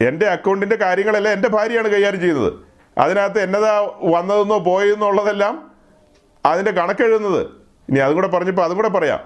[0.00, 2.52] എന്റെ അക്കൗണ്ടിന്റെ കാര്യങ്ങളെല്ലാം എന്റെ ഭാര്യയാണ് കൈകാര്യം ചെയ്യുന്നത്
[2.98, 4.58] അതിനകത്ത് എന്നതാ വന്നതെന്നോ
[6.46, 7.46] അതിന്റെ കണക്കെഴുതുന്നത്.
[7.90, 9.20] ഇനി അതും കൂടെ പറഞ്ഞപ്പോൾ അതും കൂടെ പറയാം.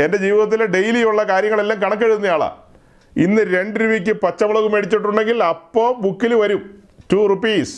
[0.00, 2.56] എന്റെ ജീവിതത്തിലെ ഡെയിലി ഉള്ള കാര്യങ്ങളെല്ലാം കണക്കെഴുതുന്നയാളാണ്
[3.16, 6.80] ഇന്ന് രണ്ട് രൂപയ്ക്ക് പച്ചമുളക് മേടിച്ചിട്ടുണ്ടെങ്കിൽ അപ്പോൾ ബുക്കിൽ വരും.
[7.12, 7.76] ടു റുപ്പീസ്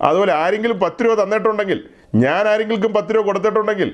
[0.00, 3.90] അതുപോലെ ആരെങ്കിലും പത്ത് രൂപ തന്നിട്ടുണ്ടെങ്കിൽ ഞാൻ ആരെങ്കിലും പത്ത് രൂപ കൊടുത്തിട്ടുണ്ടെങ്കിൽ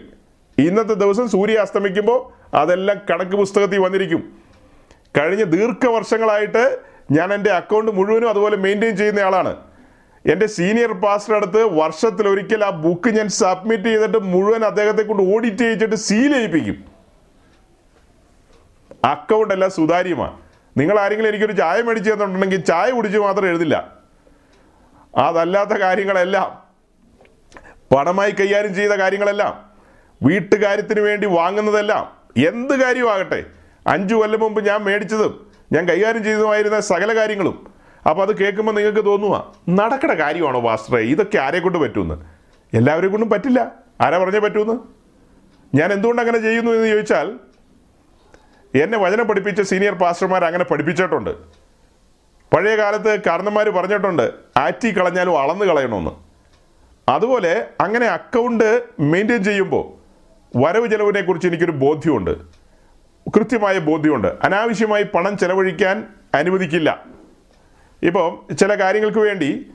[0.59, 2.19] ഇന്നത്തെ ദിവസം സൂര്യ അസ്തമിക്കുമ്പോൾ
[2.57, 4.23] അതെല്ലാം കണക്ക് പുസ്തകത്തിൽ വന്നിരിക്കും.
[5.19, 6.79] കഴിഞ്ഞ ദീർഘവർഷങ്ങളായിട്ട്
[7.11, 9.57] ഞാൻ എന്റെ അക്കൗണ്ട് മുഴുവനും അതുപോലെ മെയിന്റെയിൻ ചെയ്യുന്ന ആളാണ്.
[10.31, 15.59] എന്റെ സീനിയർ പാസ്റ്റർ അടുത്ത് വർഷത്തിൽ ഒരിക്കൽ ആ ബുക്ക് ഞാൻ സബ്മിറ്റ് ചെയ്തിട്ട് മുഴുവൻ അദ്ദേഹത്തെ കൊണ്ട് ഓഡിറ്റ്
[15.59, 16.85] ചെയ്യിച്ചിട്ട് സീൽ ചെയ്യിപ്പിക്കും.
[19.05, 20.37] അക്കൗണ്ട് എല്ലാം സുതാര്യമാണ്.
[20.76, 23.99] നിങ്ങൾ ആരെങ്കിലും എനിക്കൊരു ചായ മേടിച്ചു തന്നിട്ടുണ്ടെങ്കിൽ ചായ കുടിച്ച് മാത്രം എഴുതില്ല.
[25.18, 26.68] അതല്ലാത്ത കാര്യങ്ങളെല്ലാം
[27.97, 29.70] പണമായി കൈകാര്യം ചെയ്ത കാര്യങ്ങളെല്ലാം
[30.22, 32.05] വീട്ടുകാര്യത്തിന് വേണ്ടി വാങ്ങുന്നതെല്ലാം
[32.47, 33.45] എന്ത് കാര്യമാകട്ടെ
[33.87, 37.78] അഞ്ചു കൊല്ലം മുമ്പ് ഞാൻ മേടിച്ചതും ഞാൻ കൈകാര്യം ചെയ്തതുമായിരുന്ന സകല കാര്യങ്ങളും
[38.09, 42.15] അപ്പോൾ അത് കേൾക്കുമ്പോൾ നിങ്ങൾക്ക് തോന്നുക നടക്കണ കാര്യമാണോ പാസ്റ്ററെ ഇതൊക്കെ ആരെ കൊണ്ട് പറ്റുമെന്ന്
[42.77, 43.73] എല്ലാവരെ കൊണ്ടും പറ്റില്ല.
[44.01, 44.77] ആരാ പറഞ്ഞേ പറ്റുമെന്ന്
[45.77, 47.39] ഞാൻ എന്തുകൊണ്ട് അങ്ങനെ ചെയ്യുന്നു എന്ന് ചോദിച്ചാൽ
[48.75, 51.31] എന്നെ വചനം പഠിപ്പിച്ച സീനിയർ പാസ്റ്റർമാർ അങ്ങനെ പഠിപ്പിച്ചിട്ടുണ്ട്.
[52.55, 56.11] പഴയ കാലത്ത് കാരണന്മാർ പറഞ്ഞിട്ടുണ്ട് ആറ്റി കളഞ്ഞാലും അളന്ന് കളയണമെന്ന്
[57.09, 59.85] അതുപോലെ അങ്ങനെ അക്കൗണ്ട് മെയിന്റെയിൻ ചെയ്യുമ്പോൾ
[60.57, 62.31] വരവ് ചെലവിനെ കുറിച്ച് എനിക്കൊരു ബോധ്യമുണ്ട്.
[63.37, 64.29] കൃത്യമായ ബോധ്യമുണ്ട്.
[64.43, 67.18] അനാവശ്യമായി പണം ചെലവഴിക്കാൻ അനുവദിക്കില്ല.
[68.03, 69.67] ഇപ്പോൾ ചില കാര്യങ്ങൾക്ക് വേണ്ടി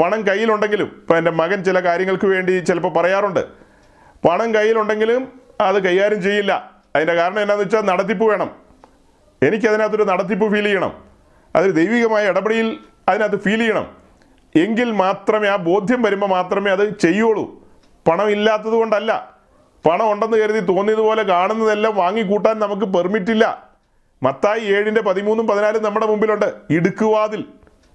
[0.00, 3.46] പണം കയ്യിലുണ്ടെങ്കിലും ഇപ്പം എന്റെ മകൻ ചില കാര്യങ്ങൾക്ക് വേണ്ടി ചിലപ്പോൾ പറയാറുണ്ട്.
[4.28, 6.72] പണം കയ്യിലുണ്ടെങ്കിലും അത് കൈകാര്യം ചെയ്യില്ല.
[6.96, 8.50] അതിന്റെ കാരണം എന്താണെന്ന് വെച്ചാൽ നടത്തിപ്പ് വേണം.
[9.42, 10.92] എനിക്കതിനകത്തൊരു നടത്തിപ്പ് ഫീൽ ചെയ്യണം.
[11.56, 12.78] അതൊരു ദൈവികമായ ഇടപെടിയിൽ
[13.08, 13.96] അതിനകത്ത് ഫീൽ ചെയ്യണം.
[14.56, 17.62] എങ്കിൽ മാത്രമേ ആ ബോധ്യം വരുമ്പോൾ മാത്രമേ അത് ചെയ്യുള്ളൂ.
[18.10, 19.36] പണം ഇല്ലാത്തത് കൊണ്ടല്ല.
[19.88, 23.67] പണം ഉണ്ടെന്ന് കരുതി തോന്നിയതുപോലെ കാണുന്നതെല്ലാം വാങ്ങിക്കൂട്ടാൻ നമുക്ക് പെർമിറ്റ് ഇല്ല.
[24.22, 26.52] മത്തായി ഏഴിന്റെ പതിമൂന്നും പതിനാലും നമ്മുടെ മുമ്പിലുണ്ട്.
[26.70, 27.44] ഇടുക്കുവാതിൽ.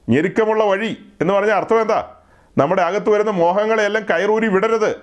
[0.10, 2.16] ഞെരുക്കമുള്ള വഴി എന്ന് പറഞ്ഞ അർത്ഥം എന്താ?
[2.58, 4.96] നമ്മുടെ അകത്ത് വരുന്ന മോഹങ്ങളെയെല്ലാം കയറൂരി വിടരുത്.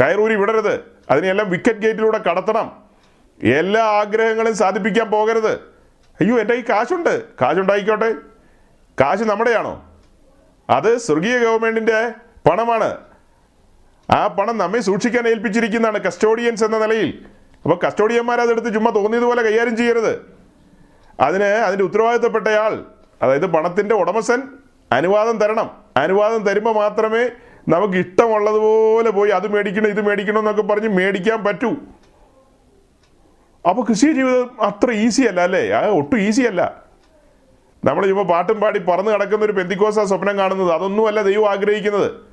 [0.00, 0.80] കയറൂരി വിടരുത്.
[1.10, 2.82] അതിനെല്ലാം വിക്കറ്റ് ഗേറ്റിലൂടെ കടത്തണം.
[3.42, 5.52] എല്ലാ ആഗ്രഹങ്ങളും സാധിപ്പിക്കാൻ പോകരുത്.
[6.20, 7.22] അയ്യോ എന്റെ ഈ കാശുണ്ട്.
[7.42, 8.14] കാശുണ്ടായിക്കോട്ടെ.
[9.00, 9.84] കാശ് നമ്മുടെയാണോ?
[10.70, 12.10] അത് സ്വർഗീയ ഗവൺമെന്റിന്റെ
[12.50, 12.96] പണമാണ്.
[14.10, 17.26] ആ പണം നമ്മെ സൂക്ഷിക്കാൻ ഏൽപ്പിച്ചിരിക്കുന്നതാണ് കസ്റ്റോഡിയൻസ് എന്ന നിലയിൽ.
[17.68, 20.26] അപ്പോൾ കസ്റ്റോഡിയന്മാർ അതെടുത്ത് ചുമ്മാ തോന്നിയതുപോലെ കൈകാര്യം ചെയ്യരുത്.
[21.20, 22.84] അതിന് അതിന്റെ ഉത്തരവാദിത്തപ്പെട്ടയാൾ
[23.22, 24.42] അതായത് പണത്തിന്റെ ഉടമസ്ഥൻ
[24.92, 25.70] അനുവാദം തരണം.
[25.96, 27.30] അനുവാദം തരുമ്പോൾ മാത്രമേ
[27.68, 31.70] നമുക്ക് ഇഷ്ടമുള്ളതുപോലെ പോയി അത് മേടിക്കണം ഇത് മേടിക്കണം എന്നൊക്കെ പറഞ്ഞ് മേടിക്കാൻ പറ്റൂ.
[33.68, 35.68] അപ്പോൾ കൃഷി ജീവിതം അത്ര ഈസി അല്ല അല്ലേ?
[35.68, 36.82] അത് ഒട്ടും ഈസി അല്ല.
[37.84, 40.72] നമ്മൾ ചുമ്മാ പാട്ടും പാടി പറന്ന് കിടക്കുന്ന ഒരു പെന്തിക്കോസ സ്വപ്നം കാണുന്നത്.
[40.72, 42.27] അതൊന്നുമല്ല ദൈവം ആഗ്രഹിക്കുന്നത്.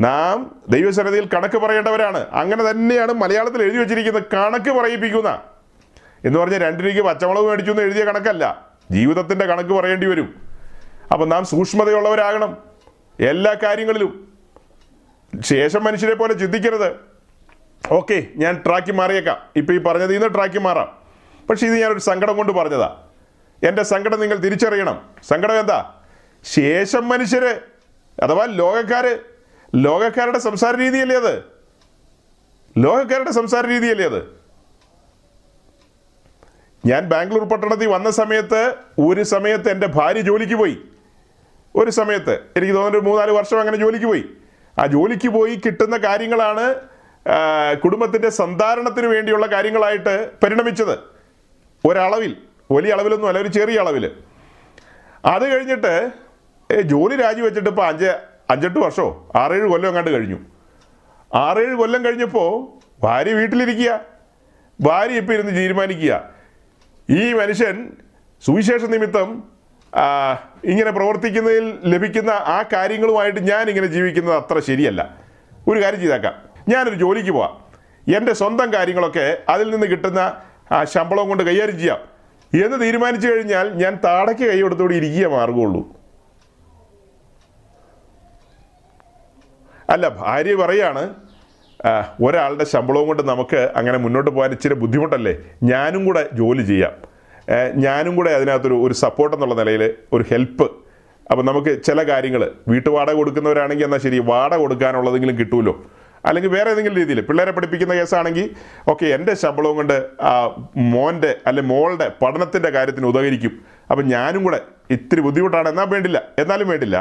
[0.00, 2.26] നാം ദൈവസന്നിധിയിൽ കണക്ക് പറയേണ്ടവരാണ്.
[2.30, 5.42] അങ്ങനെ തന്നെയാണ് മലയാളത്തിൽ എഴുതി വെച്ചിരിക്കുന്നത് കണക്ക് പറയിപ്പിക്കുന്ന.
[6.24, 8.66] എന്ന് പറഞ്ഞാൽ രണ്ട് രൂപയ്ക്ക് പച്ചമുളക് മേടിച്ചു എന്ന് എഴുതിയ കണക്കല്ല.
[8.92, 10.34] ജീവിതത്തിന്റെ കണക്ക് പറയേണ്ടി വരും.
[11.12, 12.56] അപ്പം നാം സൂക്ഷ്മതയുള്ളവരാകണം.
[13.20, 14.32] എല്ലാ കാര്യങ്ങളിലും.
[15.40, 16.96] ശേഷം മനുഷ്യരെ പോലെ ചിന്തിക്കരുത്.
[17.90, 19.38] ഓക്കെ ഞാൻ ട്രാക്കി മാറിയേക്കാം.
[19.56, 20.98] ഇപ്പം ഈ പറഞ്ഞത് ഇന്ന് ട്രാക്കി മാറാം.
[21.50, 22.96] പക്ഷേ ഇത് ഞാനൊരു സങ്കടം കൊണ്ട് പറഞ്ഞതാ.
[23.62, 25.02] എന്റെ സങ്കടം നിങ്ങൾ തിരിച്ചറിയണം.
[25.28, 25.94] സങ്കടം എന്താ?
[26.44, 27.60] ശേഷം മനുഷ്യർ
[28.22, 29.35] അഥവാ ലോകക്കാര്
[29.74, 31.34] ലോകക്കാരുടെ സംസാര രീതിയല്ലേ അത്?
[32.78, 34.20] ലോകക്കാരുടെ സംസാര രീതിയല്ലേ അത്?
[36.86, 40.76] ഞാൻ ബാംഗ്ലൂർ പട്ടണത്തിൽ വന്ന സമയത്ത് ഒരു സമയത്ത് എന്റെ ഭാര്യ ജോലിക്ക് പോയി.
[41.76, 44.24] ഒരു സമയത്ത് എനിക്ക് തോന്നുന്നു ഒരു മൂന്നാൽ വർഷം അങ്ങനെ ജോലിക്ക് പോയി.
[44.80, 46.64] ആ ജോലിക്ക് പോയി കിട്ടുന്ന കാര്യങ്ങളാണ്
[47.82, 50.98] കുടുംബത്തിന്റെ സന്ധാരണത്തിന് വേണ്ടിയുള്ള കാര്യങ്ങളായിട്ട് പരിണമിച്ചത്.
[51.88, 52.36] ഒരളവിൽ
[52.72, 54.10] വലിയ അളവിലൊന്നും അല്ല ഒരു ചെറിയ അളവിൽ
[55.24, 56.10] അത് കഴിഞ്ഞിട്ട്
[56.82, 60.38] ജോലി രാജിവെച്ചിട്ട് ഇപ്പോൾ അഞ്ച് അഞ്ചെട്ട് വർഷമോ ആറേഴ് കൊല്ലം എങ്ങാണ്ട് കഴിഞ്ഞു.
[61.34, 62.66] ആറേഴ് കൊല്ലം കഴിഞ്ഞപ്പോൾ
[63.02, 64.00] ഭാര്യ വീട്ടിലിരിക്കുക.
[64.80, 66.28] ഭാര്യ ഇപ്പം ഇരുന്ന് തീരുമാനിക്കുക.
[67.10, 67.92] ഈ മനുഷ്യൻ
[68.46, 69.42] സുവിശേഷ നിമിത്തം
[70.64, 75.16] ഇങ്ങനെ പ്രവർത്തിക്കുന്നതിൽ ലഭിക്കുന്ന ആ കാര്യങ്ങളുമായിട്ട് ഞാൻ ഇങ്ങനെ ജീവിക്കുന്നത് അത്ര ശരിയല്ല.
[75.68, 76.34] ഒരു കാര്യം ചെയ്തേക്കാം.
[76.68, 77.66] ഞാനൊരു ജോലിക്ക് പോവാം.
[78.16, 80.40] എന്റെ സ്വന്തം കാര്യങ്ങളൊക്കെ അതിൽ നിന്ന് കിട്ടുന്ന
[80.72, 81.98] ആ ശമ്പളം കൊണ്ട് കൈകാര്യം ചെയ്യാം.
[82.64, 85.96] എന്ന് തീരുമാനിച്ചു കഴിഞ്ഞാൽ ഞാൻ താടയ്ക്ക് കൈ കൊടുത്തോടെ ഇരിക്കുക മാർഗമുള്ളൂ
[89.94, 91.02] അല്ല ഭാര്യ പറയാണ്
[92.26, 95.34] ഒരാളുടെ ശമ്പളവും കൊണ്ട് നമുക്ക് അങ്ങനെ മുന്നോട്ട് പോകാൻ ഇച്ചിരി ബുദ്ധിമുട്ടല്ലേ?
[95.72, 96.94] ഞാനും കൂടെ ജോലി ചെയ്യാം.
[97.86, 99.82] ഞാനും കൂടെ അതിനകത്തൊരു ഒരു സപ്പോർട്ട് എന്നുള്ള നിലയിൽ
[100.16, 100.66] ഒരു ഹെൽപ്പ്
[101.30, 102.42] അപ്പം നമുക്ക് ചില കാര്യങ്ങൾ
[102.72, 105.74] വീട്ടുവാടക കൊടുക്കുന്നവരാണെങ്കിൽ എന്നാൽ ശരി വാടക കൊടുക്കാനുള്ളതെങ്കിലും കിട്ടുമല്ലോ
[106.28, 108.46] അല്ലെങ്കിൽ വേറെ ഏതെങ്കിലും രീതിയിൽ പിള്ളേരെ പഠിപ്പിക്കുന്ന കേസാണെങ്കിൽ
[108.92, 109.96] ഓക്കെ എന്റെ ശമ്പളവും കൊണ്ട്
[110.94, 113.52] മോന്റെ അല്ലെ മോളുടെ പഠനത്തിന്റെ കാര്യത്തിന് ഉദകരിക്കും
[113.90, 114.60] അപ്പം ഞാനും കൂടെ
[114.96, 116.18] ഇത്തിരി ബുദ്ധിമുട്ടാണ് എന്നാൽ വേണ്ടില്ല.
[116.42, 116.96] എന്നാലും വേണ്ടില്ല.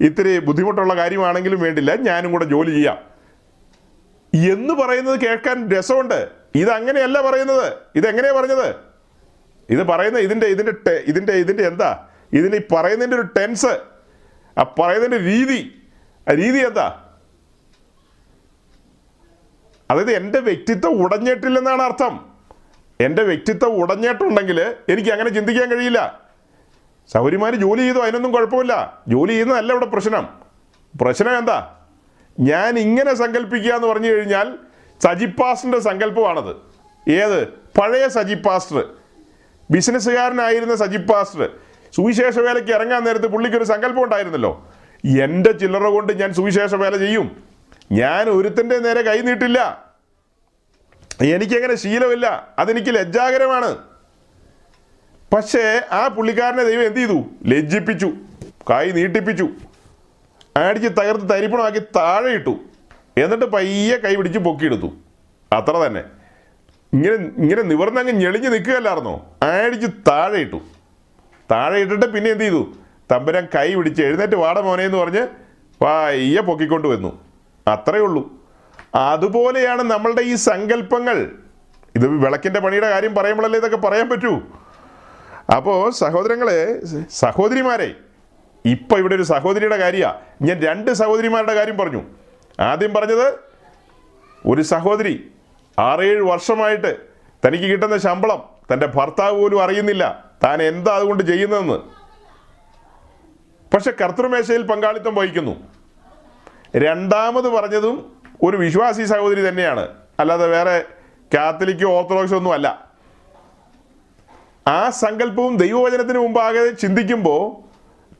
[0.00, 2.98] ഇത്തിരി ബുദ്ധിമുട്ടുള്ള കാര്യമാണെങ്കിലും വേണ്ടില്ല ഞാനും കൂടെ ജോലി ചെയ്യാം.
[4.34, 6.28] എന്ന് പറയുന്നത് കേൾക്കാൻ രസമുണ്ട്.
[6.54, 7.72] ഇത് അങ്ങനെയല്ല പറയുന്നത്.
[7.94, 8.74] ഇതെങ്ങനെയാ പറഞ്ഞത്?
[9.70, 12.08] ഇത് പറയുന്ന ഇതിന്റെ ഇതിന്റെ ഇതിന്റെ ഇതിന്റെ എന്താ?
[12.32, 13.80] ഇതിന് ഈ പറയുന്നതിന്റെ ഒരു ടെൻസ്
[14.58, 15.82] ആ പറയുന്നതിന്റെ രീതി
[16.28, 17.04] ആ രീതി എന്താ?
[19.90, 22.26] അതായത് എന്റെ വ്യക്തിത്വം ഉടഞ്ഞിട്ടില്ലെന്നാണ് അർത്ഥം.
[23.00, 26.27] എന്റെ വ്യക്തിത്വം ഉടഞ്ഞിട്ടുണ്ടെങ്കിൽ എനിക്ക് അങ്ങനെ ചിന്തിക്കാൻ കഴിയില്ല.
[27.12, 28.98] സൗരിമാർ ജോലി ചെയ്തു അതിനൊന്നും കുഴപ്പമില്ല.
[29.08, 30.28] ജോലി ചെയ്യുന്നതല്ല ഇവിടെ പ്രശ്നം.
[31.00, 31.76] പ്രശ്നം എന്താ?
[32.40, 34.58] ഞാൻ ഇങ്ങനെ സങ്കല്പിക്കുക എന്ന് പറഞ്ഞു കഴിഞ്ഞാൽ
[35.02, 36.56] സജിപ്പാസ്റ്ററിന്റെ സങ്കല്പമാണത്.
[37.10, 37.48] ഏത്?
[37.48, 38.84] പഴയ സജിപ്പാസ്റ്റർ
[39.70, 41.50] ബിസിനസ്സുകാരനായിരുന്ന സജിപ്പാസ്റ്റർ
[41.96, 44.68] സുവിശേഷ വേലയ്ക്ക് ഇറങ്ങാൻ നേരത്ത് പുള്ളിക്കൊരു സങ്കല്പം ഉണ്ടായിരുന്നല്ലോ.
[45.22, 47.44] എന്റെ ചില്ലറ കൊണ്ട് ഞാൻ സുവിശേഷ വേല ചെയ്യും.
[47.92, 49.84] ഞാൻ ഒരുത്തന്റെ നേരെ കൈ നീട്ടില്ല.
[51.20, 52.48] എനിക്കങ്ങനെ ശീലമില്ല.
[52.58, 53.87] അതെനിക്ക് ലജ്ജാകരമാണ്.
[55.32, 57.24] പക്ഷേ ആ പുള്ളിക്കാരനെ ദൈവം എന്ത് ചെയ്തു?
[57.46, 58.12] ലജ്ജിപ്പിച്ചു.
[58.70, 59.48] കൈ നീട്ടിപ്പിച്ചു.
[60.56, 62.58] അടിച്ച് തകർത്ത് തരിപ്പണമാക്കി താഴെ ഇട്ടു.
[63.16, 64.92] എന്നിട്ട് പയ്യെ കൈ പിടിച്ച് പൊക്കിയെടുത്തു.
[65.52, 66.04] അത്ര തന്നെ.
[66.92, 69.36] ഇങ്ങനെ ഇങ്ങനെ നിവർന്നങ്ങ് ഞെളിഞ്ഞ് നിൽക്കുകയല്ലായിരുന്നോ?
[69.42, 70.56] അടിച്ച് താഴെ ഇട്ടു.
[71.50, 72.72] താഴെ ഇട്ടിട്ട് പിന്നെ എന്ത് ചെയ്തു?
[73.12, 75.26] തമ്പുരാൻ കൈ പിടിച്ച് എഴുന്നേറ്റ് വാട മോനെ എന്ന് പറഞ്ഞ്
[75.84, 77.20] പയ്യെ പൊക്കിക്കൊണ്ട് വന്നു.
[77.68, 78.32] അത്രയേ ഉള്ളൂ.
[78.94, 81.30] അതുപോലെയാണ് നമ്മളുടെ ഈ സങ്കല്പങ്ങൾ.
[81.94, 84.42] ഇത് വിളക്കിന്റെ പണിയുടെ കാര്യം പറയുമ്പോഴല്ലേ ഇതൊക്കെ പറയാൻ പറ്റൂ?
[85.56, 86.80] അപ്പോൾ സഹോദരങ്ങളെ
[87.10, 87.94] സഹോദരിമാരെ
[88.64, 92.02] ഇപ്പൊ ഇവിടെ ഒരു സഹോദരിയുടെ കാര്യമാണ് ഞാൻ രണ്ട് സഹോദരിമാരുടെ കാര്യം പറഞ്ഞു.
[92.60, 93.34] ആദ്യം പറഞ്ഞത്
[94.46, 95.32] ഒരു സഹോദരി
[95.78, 96.96] ആറേഴ് വർഷമായിട്ട്
[97.46, 100.24] തനിക്ക് കിട്ടുന്ന ശമ്പളം തന്റെ ഭർത്താവ് പോലും അറിയുന്നില്ല.
[100.44, 101.78] താൻ എന്താ അതുകൊണ്ട് ചെയ്യുന്നതെന്ന്.
[103.74, 105.56] പക്ഷെ കർത്തൃമേശയിൽ പങ്കാളിത്തം വഹിക്കുന്നു.
[106.76, 109.88] രണ്ടാമത് പറഞ്ഞതും ഒരു വിശ്വാസി സഹോദരി തന്നെയാണ്.
[110.20, 110.84] അല്ലാതെ വേറെ
[111.34, 112.87] കാത്തലിക്കോ ഓർത്തഡോക്സോ ഒന്നും അല്ല.
[114.68, 117.68] ആ സങ്കല്പവും ദൈവവചനത്തിന് മുമ്പാകെ ചിന്തിക്കുമ്പോൾ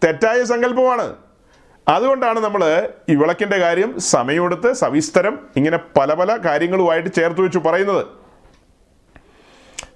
[0.06, 1.16] തെറ്റായ സങ്കല്പമാണ്.
[1.88, 8.06] അതുകൊണ്ടാണ് നമ്മൾ ഈ വിളക്കിന്റെ കാര്യം സമയമെടുത്ത് സവിസ്തരം ഇങ്ങനെ പല പല കാര്യങ്ങളുമായിട്ട് ചേർത്ത് വെച്ച് പറയുന്നത്.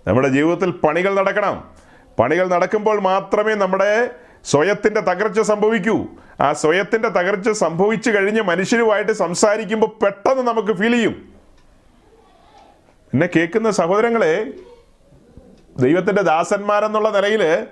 [0.06, 1.70] നമ്മുടെ ജീവിതത്തിൽ പണികൾ നടക്കണം.
[2.18, 4.10] പണികൾ നടക്കുമ്പോൾ മാത്രമേ നമ്മുടെ
[4.44, 6.06] സ്വയത്തിന്റെ തകർച്ച സംഭവിക്കൂ.
[6.40, 11.32] ആ സ്വയത്തിന്റെ തകർച്ച സംഭവിച്ചു കഴിഞ്ഞ് മനുഷ്യരുമായിട്ട് സംസാരിക്കുമ്പോൾ പെട്ടെന്ന് നമുക്ക് ഫീൽ ചെയ്യും.
[13.14, 14.52] എന്നെ കേൾക്കുന്ന സഹോദരങ്ങളെ
[15.78, 17.66] ദൈവത്തിന്റെ ദാസന്മാരെന്നുള്ള നിലയിൽ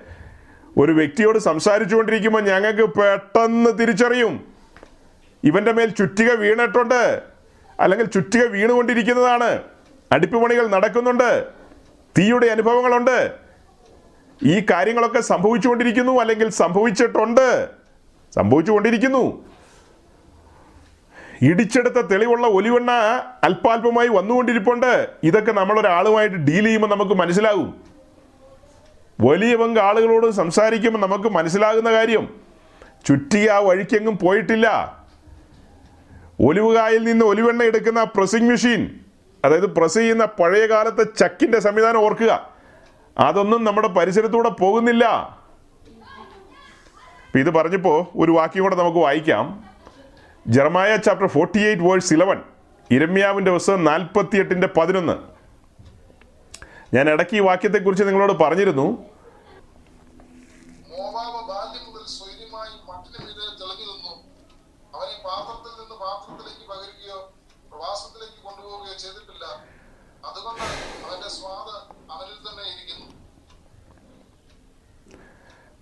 [0.76, 4.44] ഒരു വ്യക്തിയോട് സംസാരിച്ചു കൊണ്ടിരിക്കുമ്പോൾ ഞങ്ങൾക്ക് പെട്ടെന്ന് തിരിച്ചറിയും.
[5.44, 7.22] ഇവന്റെ മേൽ ചുറ്റിക വീണിട്ടുണ്ട്.
[7.80, 9.62] അല്ലെങ്കിൽ ചുറ്റിക വീണുകൊണ്ടിരിക്കുന്നതാണ്.
[10.12, 11.46] അടിപ്പുപണികൾ നടക്കുന്നുണ്ട്.
[12.18, 13.34] തീയുടെ അനുഭവങ്ങളുണ്ട്.
[14.42, 17.68] ഈ കാര്യങ്ങളൊക്കെ സംഭവിച്ചുകൊണ്ടിരിക്കുന്നു അല്ലെങ്കിൽ സംഭവിച്ചിട്ടുണ്ട്.
[18.34, 19.50] സംഭവിച്ചുകൊണ്ടിരിക്കുന്നു.
[21.42, 22.90] ഇടിച്ചെടുത്ത തെളിവുള്ള ഒലിവെണ്ണ
[23.44, 25.08] അല്പാൽപമായി വന്നുകൊണ്ടിരിപ്പുണ്ട്.
[25.22, 27.89] ഇതൊക്കെ നമ്മളൊരാളുമായിട്ട് ഡീൽ ചെയ്യുമ്പോൾ നമുക്ക് മനസ്സിലാകും.
[29.20, 32.40] വലിയ പങ്ക് ആളുകളോട് സംസാരിക്കുമ്പോൾ നമുക്ക് മനസ്സിലാകുന്ന കാര്യം
[33.06, 34.98] ചുറ്റി ആ വഴിക്കെങ്ങും പോയിട്ടില്ല.
[36.40, 39.00] ഒലിവുകായിൽ നിന്ന് ഒലിവെണ്ണ എടുക്കുന്ന പ്രസിംഗ് മെഷീൻ
[39.44, 42.48] അതായത് പ്രസ് ചെയ്യുന്ന പഴയ കാലത്തെ ചക്കിന്റെ സംവിധാനം ഓർക്കുക.
[43.18, 45.36] അതൊന്നും നമ്മുടെ പരിസരത്തൂടെ പോകുന്നില്ല.
[47.34, 49.64] ഇത് പറഞ്ഞപ്പോൾ ഒരു വാക്യം കൂടെ നമുക്ക് വായിക്കാം.
[50.48, 52.38] Jeremiah chapter forty eight verse eleven
[52.90, 55.29] ഇരമ്യാവിന്റെ പുസ്തകം നാൽപ്പത്തി എട്ടിന്റെ പതിനൊന്ന്.
[56.94, 59.04] ഞാൻ ഇടയ്ക്ക് ഈ വാക്യത്തെക്കുറിച്ച് നിങ്ങളോട് പറഞ്ഞിരുന്നു.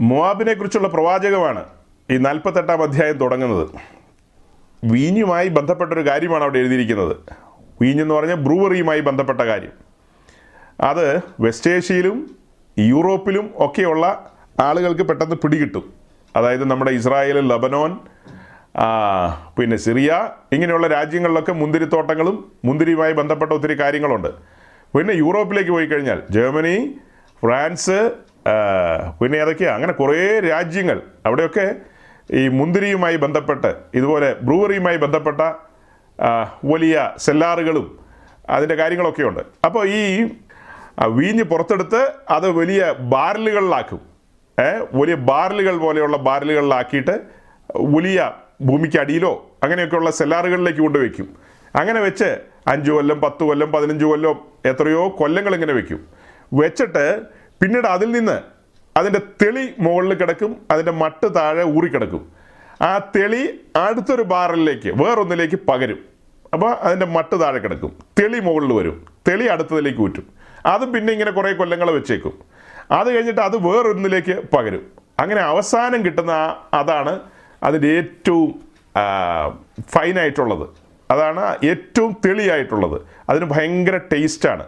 [0.01, 1.64] മോവാബിനെ കുറിച്ചുള്ള പ്രവാചകമാണ്
[2.10, 3.70] ഈ നാൽപ്പത്തെട്ടാം അധ്യായം തുടങ്ങുന്നത്.
[4.85, 7.16] വീഞ്ഞുമായി ബന്ധപ്പെട്ടൊരു കാര്യമാണ് അവിടെ എഴുതിയിരിക്കുന്നത്.
[7.80, 9.88] വീഞ്ഞെന്ന് പറഞ്ഞാൽ ബ്രൂവറിയുമായി ബന്ധപ്പെട്ട കാര്യം.
[10.80, 11.06] അത്
[11.44, 12.18] വെസ്റ്റ് ഏഷ്യയിലും
[12.76, 14.05] യൂറോപ്പിലും ഒക്കെയുള്ള
[14.60, 15.84] ആളുകൾക്ക് പെട്ടെന്ന് പിടികിട്ടും.
[16.36, 17.92] അതായത് നമ്മുടെ ഇസ്രായേൽ ലബനോൻ
[19.59, 20.10] പിന്നെ സിറിയ
[20.52, 24.30] ഇങ്ങനെയുള്ള രാജ്യങ്ങളിലൊക്കെ മുന്തിരിത്തോട്ടങ്ങളും മുന്തിരിയുമായി ബന്ധപ്പെട്ട ഒത്തിരി കാര്യങ്ങളുണ്ട്.
[24.94, 26.76] പിന്നെ യൂറോപ്പിലേക്ക് പോയി കഴിഞ്ഞാൽ ജർമ്മനി
[27.42, 27.98] ഫ്രാൻസ്
[29.20, 30.98] പിന്നെ ഏതൊക്കെയാണ് അങ്ങനെ കുറേ രാജ്യങ്ങൾ.
[31.26, 31.66] അവിടെയൊക്കെ
[32.40, 35.40] ഈ മുന്തിരിയുമായി ബന്ധപ്പെട്ട് ഇതുപോലെ ബ്രൂവറിയുമായി ബന്ധപ്പെട്ട
[36.72, 37.98] വലിയ സെല്ലാറുകളും
[38.56, 39.42] അതിന്റെ കാര്യങ്ങളൊക്കെയുണ്ട്.
[39.66, 40.02] അപ്പോൾ ഈ
[41.06, 44.00] വീഞ്ഞ് പുറത്തെടുത്ത് അത് വലിയ ബാരലുകളിലാക്കും.
[44.92, 47.20] വലിയ ബാരലുകൾ പോലെയുള്ള ബാരലുകളിലാക്കിയിട്ട്
[47.76, 51.36] വലിയ ഭൂമിക്കടിയിലോ അങ്ങനെയൊക്കെയുള്ള സെല്ലാറുകളിലേക്ക് കൊണ്ടുവയ്ക്കും
[51.76, 56.06] അങ്ങനെ വെച്ച് അഞ്ച് കൊല്ലം പത്ത് കൊല്ലം പതിനഞ്ച് കൊല്ലം എത്രയോ കൊല്ലങ്ങൾ ഇങ്ങനെ വെക്കും.
[56.52, 57.22] വെച്ചിട്ട്
[57.62, 58.40] പിന്നീട് അതിൽ നിന്ന്
[58.96, 62.32] അതിന്റെ തെളി മുകളിൽ കിടക്കും അതിന്റെ മട്ട് താഴെ ഊറിക്കിടക്കും
[62.82, 65.98] ആ തെളി അടുത്തൊരു ബാരലിലേക്ക് വേറൊന്നിലേക്ക് പകരും.
[66.52, 67.92] അപ്പോൾ അതിന്റെ മട്ട് താഴെ കിടക്കും.
[68.18, 69.06] തെളി മുകളിൽ വരും.
[69.28, 70.38] തെളി അടുത്തതിലേക്ക് ഊറ്റും.
[70.69, 72.35] അതും പിന്നെ ഇങ്ങനെ കുറേ കൊല്ലങ്ങൾ വെച്ചേക്കും.
[72.90, 74.85] അത് കഴിഞ്ഞിട്ട് അത് വേറൊന്നിലേക്ക് പകരും.
[75.20, 77.20] അങ്ങനെ അവസാനം കിട്ടുന്ന അതാണ്
[77.62, 78.49] അതിന്റെ ഏറ്റവും
[79.89, 80.69] ഫൈനായിട്ടുള്ളത്.
[81.11, 83.01] അതാണ് ഏറ്റവും തെളിയായിട്ടുള്ളത്.
[83.31, 84.66] അതിന് ഭയങ്കര ടേസ്റ്റാണ്.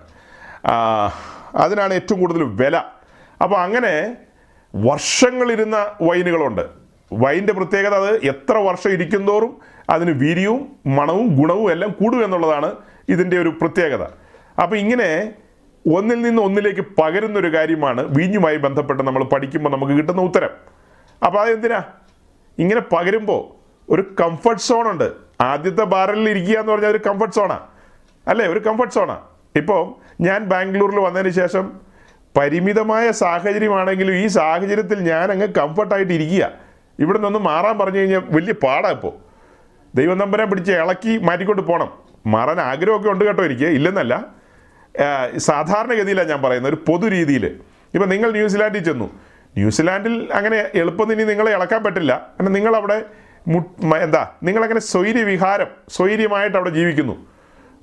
[1.54, 2.76] അതിനാണ് ഏറ്റവും കൂടുതൽ വില.
[3.42, 4.16] അപ്പോൾ അങ്ങനെ
[4.74, 6.64] വർഷങ്ങളിരുന്ന വൈനുകളുണ്ട്.
[7.12, 9.52] വൈന്റെ പ്രത്യേകത അത് എത്ര വർഷം ഇരിക്കുന്തോറും
[9.90, 12.74] അതിന് വീര്യവും മണവും ഗുണവും എല്ലാം കൂടും എന്നുള്ളതാണ്
[13.08, 14.02] ഇതിന്റെ ഒരു പ്രത്യേകത.
[14.62, 15.32] അപ്പോൾ ഇങ്ങനെ
[15.86, 20.50] ഒന്നിൽ നിന്ന് ഒന്നിലേക്ക് പകരുന്ന ഒരു കാര്യമാണ് വീഞ്ഞുമായി ബന്ധപ്പെട്ട് നമ്മൾ പഠിക്കുമ്പോൾ നമുക്ക് കിട്ടുന്ന ഉത്തരം.
[21.26, 21.82] അപ്പോൾ അതെന്തിനാ?
[22.58, 23.60] ഇങ്ങനെ പകരുമ്പോൾ
[23.92, 25.12] ഒരു കംഫർട്ട് സോൺ ഉണ്ട്.
[25.40, 27.60] ആദ്യത്തെ ബാരലിൽ ഇരിക്കുക എന്ന് പറഞ്ഞാൽ ഒരു കംഫർട്ട് സോണാ
[28.28, 28.46] അല്ലേ?
[28.46, 29.18] ഒരു കംഫർട്ട് സോണാ
[29.56, 31.80] ഇപ്പോൾ ഞാൻ ബാംഗ്ലൂരിൽ വന്നതിന് ശേഷം
[32.36, 36.52] പരിമിതമായ സാഹചര്യമാണെങ്കിലും ഈ സാഹചര്യത്തിൽ ഞാൻ അങ്ങ് കംഫർട്ടായിട്ട് ഇരിക്കുക.
[36.98, 39.12] ഇവിടെ നിന്ന് മാറാൻ പറഞ്ഞു കഴിഞ്ഞാൽ വലിയ പാടാണ് ഇപ്പോൾ
[39.94, 41.92] ദൈവം നമ്പരെ പിടിച്ച് ഇളക്കി മാറ്റിക്കൊണ്ട് പോകണം
[42.26, 43.64] മാറാൻ ആഗ്രഹമൊക്കെ ഉണ്ട് കേട്ടോ എനിക്ക്.
[43.64, 44.39] ഇല്ലെന്നല്ല.
[45.38, 47.46] സാധാരണഗതിയിലാണ് ഞാൻ പറയുന്നത് ഒരു പൊതു രീതിയിൽ
[47.94, 49.04] ഇപ്പം നിങ്ങൾ ന്യൂസിലാൻഡിൽ ചെന്നു.
[49.56, 52.12] ന്യൂസിലാൻഡിൽ അങ്ങനെ എളുപ്പം ഇനി നിങ്ങളെ ഇളക്കാൻ പറ്റില്ല.
[52.12, 53.04] കാരണം നിങ്ങളവിടെ
[53.48, 57.26] മു- എന്താ നിങ്ങളങ്ങനെ സ്വൈര്യവിഹാരം സ്വൈര്യമായിട്ട് അവിടെ ജീവിക്കുന്നു.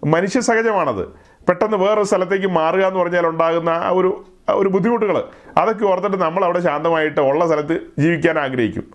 [0.06, 1.08] മനുഷ്യ സഹജമാണത്.
[1.48, 5.24] പെട്ടെന്ന് വേറൊരു സ്ഥലത്തേക്ക് മാറുക എന്ന് പറഞ്ഞാൽ ഉണ്ടാകുന്ന ആ ഒരു ഒരു ബുദ്ധിമുട്ടുകൾ
[5.58, 8.94] അതൊക്കെ ഓർത്തിട്ട് നമ്മൾ അവിടെ ശാന്തമായിട്ട് ഉള്ള സ്ഥലത്ത് ജീവിക്കാൻ ആഗ്രഹിക്കും.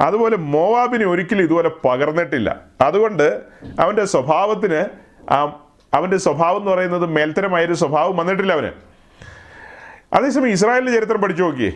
[0.00, 2.60] അതുപോലെ മോവാബിനെ ഒരിക്കലും ഇതുപോലെ പകർന്നിട്ടില്ല.
[2.80, 3.40] അതുകൊണ്ട്
[3.80, 4.84] അവന്റെ സ്വഭാവത്തിന്
[5.32, 5.64] ആ
[5.94, 8.70] അവന്റെ സ്വഭാവം എന്ന് പറയുന്നത് മേൽത്തരമായൊരു സ്വഭാവം വന്നിട്ടില്ല അവന്.
[10.12, 11.72] അതേസമയം ഇസ്രായേലിന്റെ ചരിത്രം പഠിച്ചു നോക്കിയേ.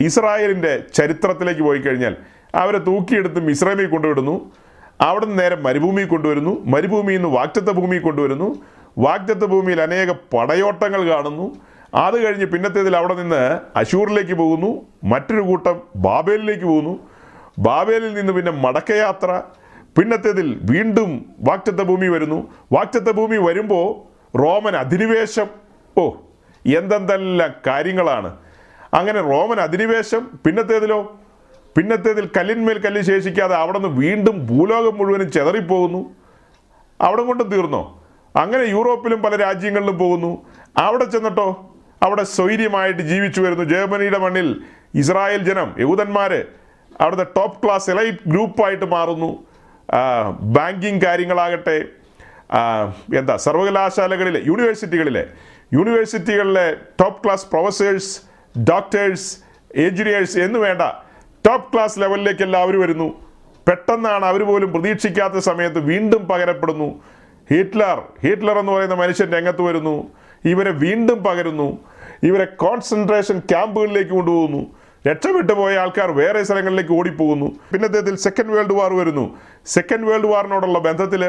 [0.00, 2.16] ഇസ്രായേലിന്റെ ചരിത്രത്തിലേക്ക് പോയി കഴിഞ്ഞാൽ
[2.54, 4.52] അവരെ തൂക്കിയെടുത്ത് മിസ്രൈമിൽ കൊണ്ടുവിടുന്നു.
[5.00, 6.64] അവിടെ നിന്ന് നേരെ മരുഭൂമിയിൽ കൊണ്ടുവരുന്നു.
[6.64, 8.62] മരുഭൂമിയിൽ നിന്ന് വാക്റ്റത്ത ഭൂമിയിൽ കൊണ്ടുവരുന്നു.
[8.98, 11.56] വാക്റ്റത്ത ഭൂമിയിൽ അനേക പടയോട്ടങ്ങൾ കാണുന്നു.
[11.94, 14.86] അത് കഴിഞ്ഞ് പിന്നത്തേതിൽ അവിടെ നിന്ന് അശൂറിലേക്ക് പോകുന്നു.
[15.04, 17.08] മറ്റൊരു കൂട്ടം ബാബേലിലേക്ക് പോകുന്നു.
[17.58, 19.42] ബാബേലിൽ നിന്ന് പിന്നെ മടക്കയാത്ര.
[19.98, 22.52] പിന്നത്തേതിൽ വീണ്ടും വാക്റ്റത്ത ഭൂമി വരുന്നു.
[22.72, 25.46] വാക്റ്റത്ത ഭൂമി വരുമ്പോൾ റോമൻ അധിനിവേശം
[25.98, 26.10] ഓ
[26.76, 28.36] എന്തെന്തെല്ലാം കാര്യങ്ങളാണ്.
[28.94, 31.20] അങ്ങനെ റോമൻ അധിനിവേശം പിന്നത്തേതിലോ?
[31.76, 36.14] പിന്നത്തേതിൽ കല്ലിന്മേൽ കല്ല് ശേഷിക്കാതെ അവിടെ നിന്ന് വീണ്ടും ഭൂലോകം മുഴുവനും ചെതറിപ്പോകുന്നു.
[37.00, 38.04] അവിടെ കൊണ്ടും തീർന്നോ?
[38.36, 40.46] അങ്ങനെ യൂറോപ്പിലും പല രാജ്യങ്ങളിലും പോകുന്നു.
[40.76, 41.74] അവിടെ ചെന്നിട്ടോ?
[42.02, 43.64] അവിടെ സ്വൈര്യമായിട്ട് ജീവിച്ചു വരുന്നു.
[43.64, 44.60] ജർമ്മനിയുടെ മണ്ണിൽ
[44.94, 46.44] ഇസ്രായേൽ ജനം യഹൂദന്മാർ
[47.00, 49.55] അവിടുത്തെ ടോപ്പ് ക്ലാസ് എലൈറ്റ് ഗ്രൂപ്പായിട്ട് മാറുന്നു.
[50.40, 51.84] ബാങ്കിങ് കാര്യങ്ങളാകട്ടെ
[53.16, 55.26] എന്താ സർവകലാശാലകളിലെ യൂണിവേഴ്സിറ്റികളിലെ
[55.74, 58.20] യൂണിവേഴ്സിറ്റികളിലെ top class professors
[58.70, 59.38] doctors
[59.74, 60.82] engineers എന്ന് വേണ്ട
[61.46, 63.26] ടോപ്പ് ക്ലാസ് ലെവലിലേക്ക് എല്ലാവരും വരുന്നു.
[63.68, 67.02] പെട്ടെന്നാണ് അവർ പോലും പ്രതീക്ഷിക്കാത്ത സമയത്ത് വീണ്ടും പകരപ്പെടുന്നു.
[67.50, 70.10] ഹിറ്റ്ലർ ഹിറ്റ്ലർ എന്ന് പറയുന്ന മനുഷ്യൻ രംഗത്ത് വരുന്നു.
[70.44, 71.78] ഇവരെ വീണ്ടും പകരുന്നു.
[72.22, 74.66] ഇവരെ കോൺസെൻട്രേഷൻ ക്യാമ്പുകളിലേക്ക് കൊണ്ടുപോകുന്നു.
[75.06, 77.46] രക്ഷപ്പെട്ടു പോയ ആൾക്കാർ വേറെ സ്ഥലങ്ങളിലേക്ക് ഓടിപ്പോകുന്നു.
[77.46, 79.36] പിന്നെ അദ്ദേഹത്തിൽ സെക്കൻഡ് വേൾഡ് വാർ വരുന്നു.
[79.66, 81.24] സെക്കൻഡ് വേൾഡ് വാറിനോടുള്ള ബന്ധത്തിൽ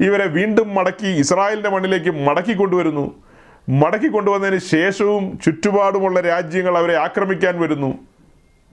[0.00, 3.22] ഇവരെ വീണ്ടും മടക്കി ഇസ്രായേലിന്റെ മണ്ണിലേക്ക് മടക്കി കൊണ്ടുവരുന്നു.
[3.68, 7.98] മടക്കി കൊണ്ടുവന്നതിന് ശേഷവും ചുറ്റുപാടുമുള്ള രാജ്യങ്ങൾ അവരെ ആക്രമിക്കാൻ വരുന്നു.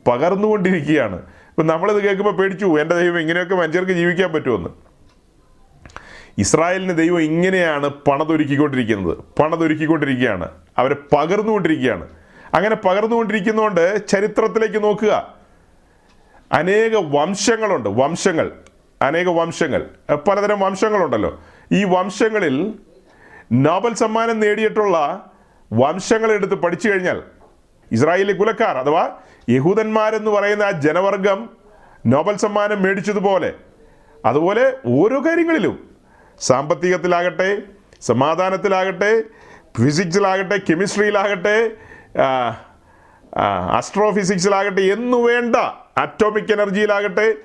[0.07, 1.15] പകർന്നുകൊണ്ടിരിക്കുകയാണ്.
[1.15, 2.65] ഇപ്പം നമ്മളിത് കേൾക്കുമ്പോൾ പേടിച്ചു.
[2.65, 4.69] എന്റെ ദൈവം ഇങ്ങനെയൊക്കെ മനുഷ്യർക്ക് ജീവിക്കാൻ പറ്റുമെന്ന്.
[6.37, 9.17] ഇസ്രായേലിന് ദൈവം ഇങ്ങനെയാണ് പണതൊരുക്കിക്കൊണ്ടിരിക്കുന്നത്.
[9.41, 10.49] പണതൊരുക്കിക്കൊണ്ടിരിക്കുകയാണ്.
[10.77, 12.07] അവരെ പകർന്നുകൊണ്ടിരിക്കുകയാണ്.
[12.53, 15.35] അങ്ങനെ പകർന്നുകൊണ്ടിരിക്കുന്നതുകൊണ്ട് ചരിത്രത്തിലേക്ക് നോക്കുക.
[16.51, 17.89] അനേക വംശങ്ങളുണ്ട്.
[17.89, 18.51] വംശങ്ങൾ.
[19.01, 19.89] അനേക വംശങ്ങൾ.
[20.15, 21.41] പലതരം വംശങ്ങളുണ്ടല്ലോ.
[21.71, 22.73] ഈ വംശങ്ങളിൽ
[23.51, 25.25] നോബൽ സമ്മാനം നേടിയിട്ടുള്ള
[25.73, 27.23] വംശങ്ങൾ എടുത്ത് പഠിച്ചു കഴിഞ്ഞാൽ
[27.91, 29.17] ഇസ്രായേലി കുലക്കാർ അഥവാ
[29.49, 31.49] യഹൂദന്മാരെന്ന് പറയുന്ന ആ ജനവർഗം
[32.05, 33.53] നോബൽ സമ്മാനം മേടിച്ചതുപോലെ
[34.25, 35.89] അതുപോലെ ഓരോ കാര്യങ്ങളിലും
[36.41, 37.61] സാമ്പത്തികത്തിലാകട്ടെ
[38.01, 39.21] സമാധാനത്തിലാകട്ടെ
[39.83, 41.71] ഫിസിക്സിലാകട്ടെ കെമിസ്ട്രിയിലാകട്ടെ
[43.71, 45.55] ആസ്ട്രോഫിസിക്സിലാകട്ടെ എന്നു വേണ്ട
[45.97, 47.35] അറ്റോമിക് എനർജിയിലാകട്ടെ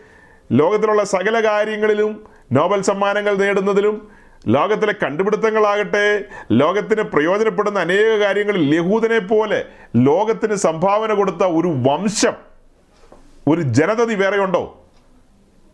[0.52, 4.09] ലോകത്തിലുള്ള സകല കാര്യങ്ങളിലും നോബൽ സമ്മാനങ്ങൾ നേടുന്നതിലും
[4.48, 9.64] ലോകത്തിലെ കണ്ടുപിടുത്തങ്ങളാകട്ടെ ലോകത്തിന് പ്രയോജനപ്പെടുന്ന അനേക കാര്യങ്ങളിൽ യഹൂദനെ പോലെ
[9.97, 12.34] ലോകത്തിന് സംഭാവന കൊടുത്ത ഒരു വംശം
[13.48, 14.84] ഒരു ജനതതി വേറെയുണ്ടോ?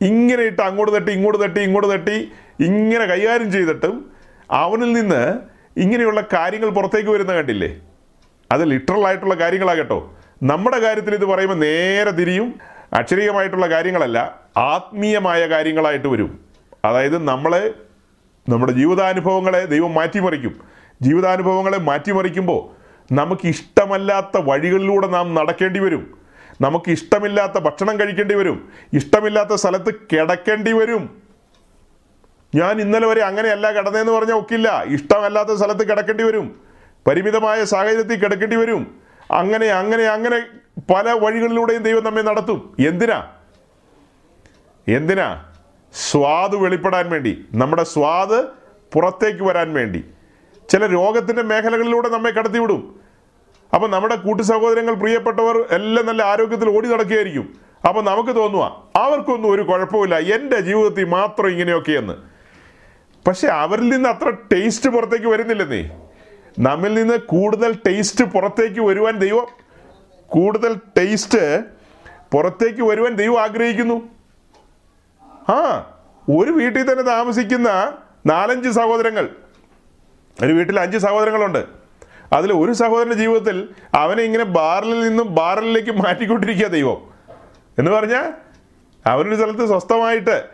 [0.01, 4.11] ഇങ്ങനെ ഇട്ട് അങ്ങോട്ട് തട്ടി ഇങ്ങോട്ട് തട്ടി ഇങ്ങോട്ട് തട്ടി ഇങ്ങനെ കൈകാര്യം ചെയ്തിട്ടും
[4.51, 5.39] അവനിൽ നിന്ന്
[5.77, 7.81] ഇങ്ങനെയുള്ള കാര്യങ്ങൾ പുറത്തേക്ക് വരുന്ന കണ്ടില്ലേ?
[8.53, 9.99] അത് ലിറ്ററൽ ആയിട്ടുള്ള കാര്യങ്ങളാ കേട്ടോ.
[10.43, 12.55] നമ്മുടെ കാര്യത്തിൽ ഇത് പറയുമ്പോൾ നേരെ തിരിയും.
[12.93, 16.41] അക്ഷരീയമായിട്ടുള്ള കാര്യങ്ങളല്ല ആത്മീയമായ കാര്യങ്ങളായിട്ട് വരും.
[16.85, 17.75] അതായത് നമ്മളെ
[18.49, 20.61] നമ്മുടെ ജീവിതാനുഭവങ്ങളെ ദൈവം മാറ്റിമറിക്കും.
[21.03, 22.61] ജീവിതാനുഭവങ്ങളെ മാറ്റിമറിക്കുമ്പോൾ
[23.15, 26.19] നമുക്ക് ഇഷ്ടമല്ലാത്ത വഴികളിലൂടെ നാം നടക്കേണ്ടി വരും.
[26.61, 28.69] നമുക്ക് ഇഷ്ടമില്ലാത്ത ഭക്ഷണം കഴിക്കേണ്ടി വരും.
[28.93, 31.23] ഇഷ്ടമില്ലാത്ത സ്ഥലത്ത് കിടക്കേണ്ടി വരും.
[32.55, 34.85] ഞാൻ ഇന്നലെ വരെ അങ്ങനെയല്ല കിടന്നതെന്ന് പറഞ്ഞാൽ ഒക്കില്ല.
[34.87, 36.72] ഇഷ്ടമല്ലാത്ത സ്ഥലത്ത് കിടക്കേണ്ടി വരും.
[37.07, 39.01] പരിമിതമായ സാഹചര്യത്തിൽ കിടക്കേണ്ടി വരും.
[39.31, 40.43] അങ്ങനെ അങ്ങനെ അങ്ങനെ
[40.95, 42.77] പല വഴികളിലൂടെയും ദൈവം നമ്മെ നടത്തും.
[42.89, 43.31] എന്തിനാ?
[44.89, 45.45] എന്തിനാ?
[45.95, 47.45] സ്വാദ് വെളിപ്പെടാൻ വേണ്ടി.
[47.55, 48.45] നമ്മുടെ സ്വാദ്
[48.93, 50.05] പുറത്തേക്ക് വരാൻ വേണ്ടി.
[50.69, 53.01] ചില രോഗത്തിന്റെ മേഖലകളിലൂടെ നമ്മെ കടത്തിവിടും.
[53.75, 57.55] അപ്പം നമ്മുടെ കൂട്ടു സഹോദരങ്ങൾ പ്രിയപ്പെട്ടവർ എല്ലാം നല്ല ആരോഗ്യത്തിൽ ഓടി നടക്കുകയായിരിക്കും.
[57.89, 60.19] അപ്പം നമുക്ക് തോന്നുക അവർക്കൊന്നും ഒരു കുഴപ്പമില്ല.
[60.19, 62.13] എന്റെ ജീവിതത്തിൽ മാത്രം ഇങ്ങനെയൊക്കെയെന്ന്.
[63.29, 65.91] പക്ഷെ അവരിൽ നിന്ന് അത്ര ടേസ്റ്റ് പുറത്തേക്ക് വരുന്നില്ലെന്നേ.
[66.59, 69.47] നമ്മിൽ നിന്ന് കൂടുതൽ ടേസ്റ്റ് പുറത്തേക്ക് വരുവാൻ ദൈവം
[70.27, 71.65] കൂടുതൽ ടേസ്റ്റ്
[72.33, 74.09] പുറത്തേക്ക് വരുവാൻ ദൈവം ആഗ്രഹിക്കുന്നു.
[75.53, 75.59] ആ
[76.31, 77.93] ഒരു വീട്ടിൽ തന്നെ താമസിക്കുന്ന
[78.27, 79.29] നാലഞ്ച് സഹോദരങ്ങൾ
[80.43, 81.67] ഒരു വീട്ടിൽ അഞ്ച് സഹോദരങ്ങളുണ്ട്.
[82.33, 87.11] അതിൽ ഒരു സഹോദരന്റെ ജീവിതത്തിൽ അവനെ ഇങ്ങനെ ബാറിൽ നിന്നും ബാറിലേക്ക് മാറ്റിക്കൊണ്ടിരിക്കുക ദൈവം.
[87.79, 88.33] എന്ന് പറഞ്ഞാൽ
[89.07, 90.49] അവനൊരു സ്ഥലത്ത് സ്വസ്ഥമായിട്ട്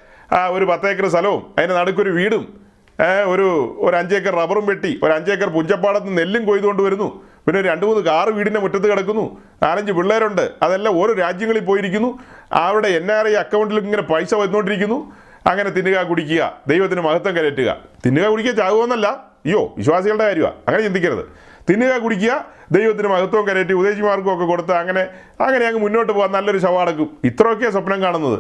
[0.50, 2.67] ഒരു പത്തേക്കർ സ്ഥലവും അതിന്റെ നടുക്കൊരു വീടും
[3.04, 7.22] ഒരു ഒരു അഞ്ചേക്കർ റബ്ബറും വെട്ടി ഒരു അഞ്ചേക്കർ പുഞ്ചപ്പാടത്ത് നെല്ലും കൊയ്തുകൊണ്ട് വരുന്നു.
[7.46, 9.40] പിന്നെ രണ്ട് മൂന്ന് കാറ് വീടിന്റെ മുറ്റത്ത് കിടക്കുന്നു.
[9.62, 10.50] നാലഞ്ച് പിള്ളേരുണ്ട്.
[10.62, 12.18] അതെല്ലാം ഓരോ രാജ്യങ്ങളിൽ പോയിരിക്കുന്നു.
[12.52, 15.12] അവരുടെ എൻ ആർ ഐ അക്കൗണ്ടിൽ ഇങ്ങനെ പൈസ വന്നുകൊണ്ടിരിക്കുന്നു.
[15.46, 16.58] അങ്ങനെ തിന്നുക കുടിക്കുക.
[16.66, 17.76] ദൈവത്തിന് മഹത്വം കരയറ്റുക.
[18.06, 19.06] തിന്നുക കുടിക്കുക ചാകുമെന്നല്ല.
[19.06, 21.24] അയ്യോ വിശ്വാസികളുടെ കാര്യമാണ് അങ്ങനെ ചിന്തിക്കരുത്.
[21.70, 25.06] തിന്നുക കുടിക്കുക ദൈവത്തിന് മഹത്വം കരയറ്റി ഉദ്ദേശിമാർക്കും ഒക്കെ കൊടുത്ത് അങ്ങനെ
[25.40, 27.18] അങ്ങനെ അങ്ങ് മുന്നോട്ട് പോകാൻ നല്ലൊരു ശവാടക്കും.
[27.24, 28.38] ഇത്രയൊക്കെയാണ് സ്വപ്നം കാണുന്നത്.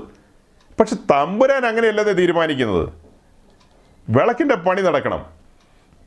[0.80, 3.07] പക്ഷെ തമ്പുരാൻ അങ്ങനെയല്ലെന്നേ തീരുമാനിക്കുന്നത്.
[4.08, 5.26] വിളക്കിന്റെ പണി നടക്കണം.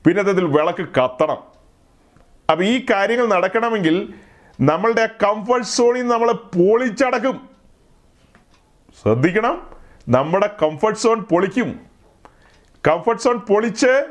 [0.05, 1.37] പിന്നത്തതിൽ വിളക്ക് കത്തണം.
[2.51, 4.13] അപ്പം ഈ കാര്യങ്ങൾ നടക്കണമെങ്കിൽ
[4.61, 7.49] നമ്മളുടെ കംഫർട്ട് സോണിൽ നമ്മൾ പൊളിച്ചടക്കും.
[9.01, 9.69] ശ്രദ്ധിക്കണം.
[10.09, 11.79] നമ്മുടെ കംഫർട്ട് സോൺ പൊളിക്കും.
[12.87, 14.03] കംഫർട്ട് സോൺ പൊളിച്ച്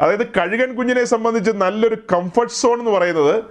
[0.00, 3.44] അതായത് കഴുകൻ കുഞ്ഞിനെ സംബന്ധിച്ച് നല്ലൊരു കംഫർട്ട് സോൺ എന്ന് പറയുന്നത്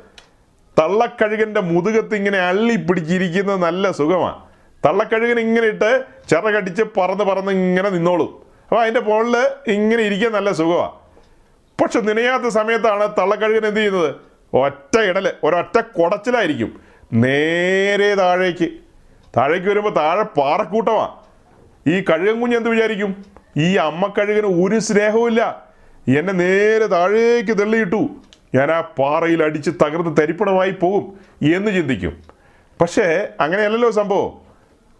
[0.79, 4.39] തള്ളക്കഴുകന്റെ മുതുകത്ത് ഇങ്ങനെ അള്ളി പിടിച്ചിരിക്കുന്നത് നല്ല സുഖമാണ്
[4.85, 8.50] തള്ളക്കഴുകൻ ഇങ്ങനെ ഇട്ട് ചിറകടിച്ച് പറന്ന് പറന്ന് ഇങ്ങനെ നിന്നോളും.
[8.71, 9.35] അപ്പോൾ അതിന്റെ മുകളിൽ
[9.67, 10.91] ഇങ്ങനെ ഇരിക്കാൻ നല്ല സുഖമാണ്
[11.81, 14.15] പക്ഷെ നനയാത്ത സമയത്താണ് തള്ളക്കഴുകൻ എന്ത് ചെയ്യുന്നത്?
[14.53, 16.81] ഒറ്റ ഇടൽ ഒരൊറ്റ കുടച്ചിലായിരിക്കും.
[17.13, 18.69] നേരെ താഴേക്ക്.
[19.37, 21.09] താഴേക്ക് വരുമ്പോൾ താഴെ പാറക്കൂട്ടമാണ്
[21.89, 23.25] ഈ കഴുകൻ കുഞ്ഞ് എന്ത് വിചാരിക്കും?
[23.57, 25.67] ഈ അമ്മക്കഴുകന് ഒരു സ്നേഹവുമില്ല
[26.17, 28.09] എന്നെ നേരെ താഴേക്ക് തള്ളിയിട്ടു.
[28.55, 31.19] ഞാൻ ആ പാറയിൽ അടിച്ച് തകർന്ന് തരിപ്പണമായി പോകും
[31.55, 32.23] എന്ന് ചിന്തിക്കും.
[32.81, 34.41] പക്ഷേ അങ്ങനെയല്ലല്ലോ സംഭവം.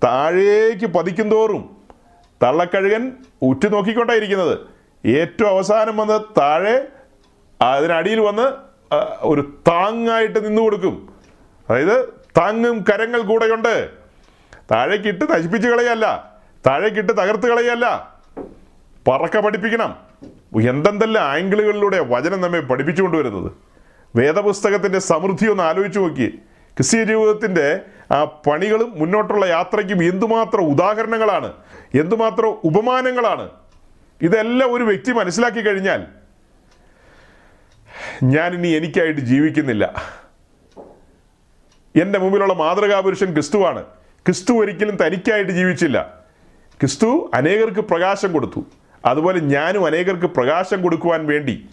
[0.04, 1.81] താഴേക്ക് പതിക്കും തോറും
[2.44, 3.12] തള്ളക്കഴുകൻ
[3.42, 4.58] ഉറ്റു നോക്കിക്കൊണ്ടായിരിക്കുന്നത്
[5.08, 6.88] ഏറ്റവും അവസാനം വന്ന് താഴെ
[7.64, 8.52] അതിനടിയിൽ വന്ന്
[9.22, 11.14] ഒരു താങ്ങായിട്ട് നിന്നു കൊടുക്കും.
[11.70, 13.90] അതായത് താങ്ങും കരങ്ങൾ കൂടെയുണ്ട്.
[14.72, 16.34] താഴേക്കിട്ട് നശിപ്പിച്ച് കളയല്ല.
[16.68, 18.16] താഴേക്കിട്ട് തകർത്ത് കളയല്ല.
[19.08, 19.96] പറക്ക പഠിപ്പിക്കണം.
[20.70, 23.52] എന്തെന്തെല്ലാം ആംഗിളുകളിലൂടെ വചനം നമ്മെ പഠിപ്പിച്ചുകൊണ്ടുവരുന്നത്.
[24.16, 26.40] വേദപുസ്തകത്തിന്റെ സമൃദ്ധി ഒന്ന് ആലോചിച്ച് നോക്കി
[26.78, 27.80] ക്രിസ്തീയ ജീവിതത്തിന്റെ
[28.12, 31.54] ആ പണികളും മുന്നോട്ടുള്ള യാത്രയ്ക്കും എന്തുമാത്രം ഉദാഹരണങ്ങളാണ്
[32.00, 33.50] എന്തുമാത്രം ഉപമാനങ്ങളാണ്
[34.22, 36.06] ഇതെല്ലാം ഒരു വ്യക്തി മനസ്സിലാക്കി കഴിഞ്ഞാൽ
[38.24, 39.86] ഞാൻ ഇനി എനിക്കായിട്ട് ജീവിക്കുന്നില്ല.
[41.96, 43.84] എന്റെ മുമ്പിലുള്ള മാതൃകാപുരുഷൻ ക്രിസ്തുവാണ്.
[44.26, 46.24] ക്രിസ്തു ഒരിക്കലും തനിക്കായിട്ട് ജീവിച്ചില്ല.
[46.80, 48.66] ക്രിസ്തു അനേകർക്ക് പ്രകാശം കൊടുത്തു.
[49.06, 51.70] അതുപോലെ ഞാനും അനേകർക്ക് പ്രകാശം കൊടുക്കുവാൻ വേണ്ടി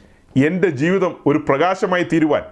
[0.46, 2.42] എന്റെ ജീവിതം ഒരു പ്രകാശമായി തീരുവാൻ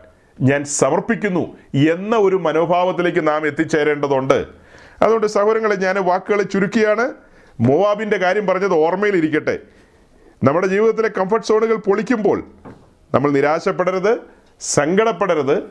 [0.40, 1.56] ഞാൻ സമർപ്പിക്കുന്നു
[1.92, 4.46] എന്ന ഒരു മനോഭാവത്തിലേക്ക് നാം എത്തിച്ചേരേണ്ടതുണ്ട്.
[5.02, 7.12] അതുകൊണ്ട് സഹോദരങ്ങളെ ഞാൻ വാക്കുകളെ ചുരുക്കിയാണ്.
[7.60, 9.58] മോവാബിന്റെ കാര്യം പറഞ്ഞത് ഓർമ്മയിലിരിക്കട്ടെ.
[10.44, 12.44] നമ്മുടെ ജീവിതത്തിലെ കംഫർട്ട് സോണുകൾ പൊളിക്കുമ്പോൾ
[13.14, 14.18] നമ്മൾ നിരാശപ്പെടരുത്
[14.60, 15.62] സങ്കടപ്പെടരുത്.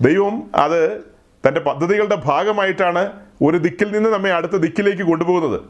[0.00, 1.00] ദൈവം അത്
[1.48, 3.12] തന്റെ പദ്ധതികളുടെ ഭാഗമായിട്ടാണ്
[3.42, 5.60] ഒരു ദിക്കിൽ നിന്ന് നമ്മെ അടുത്ത ദിക്കിലേക്ക് കൊണ്ടുപോകുന്നത്.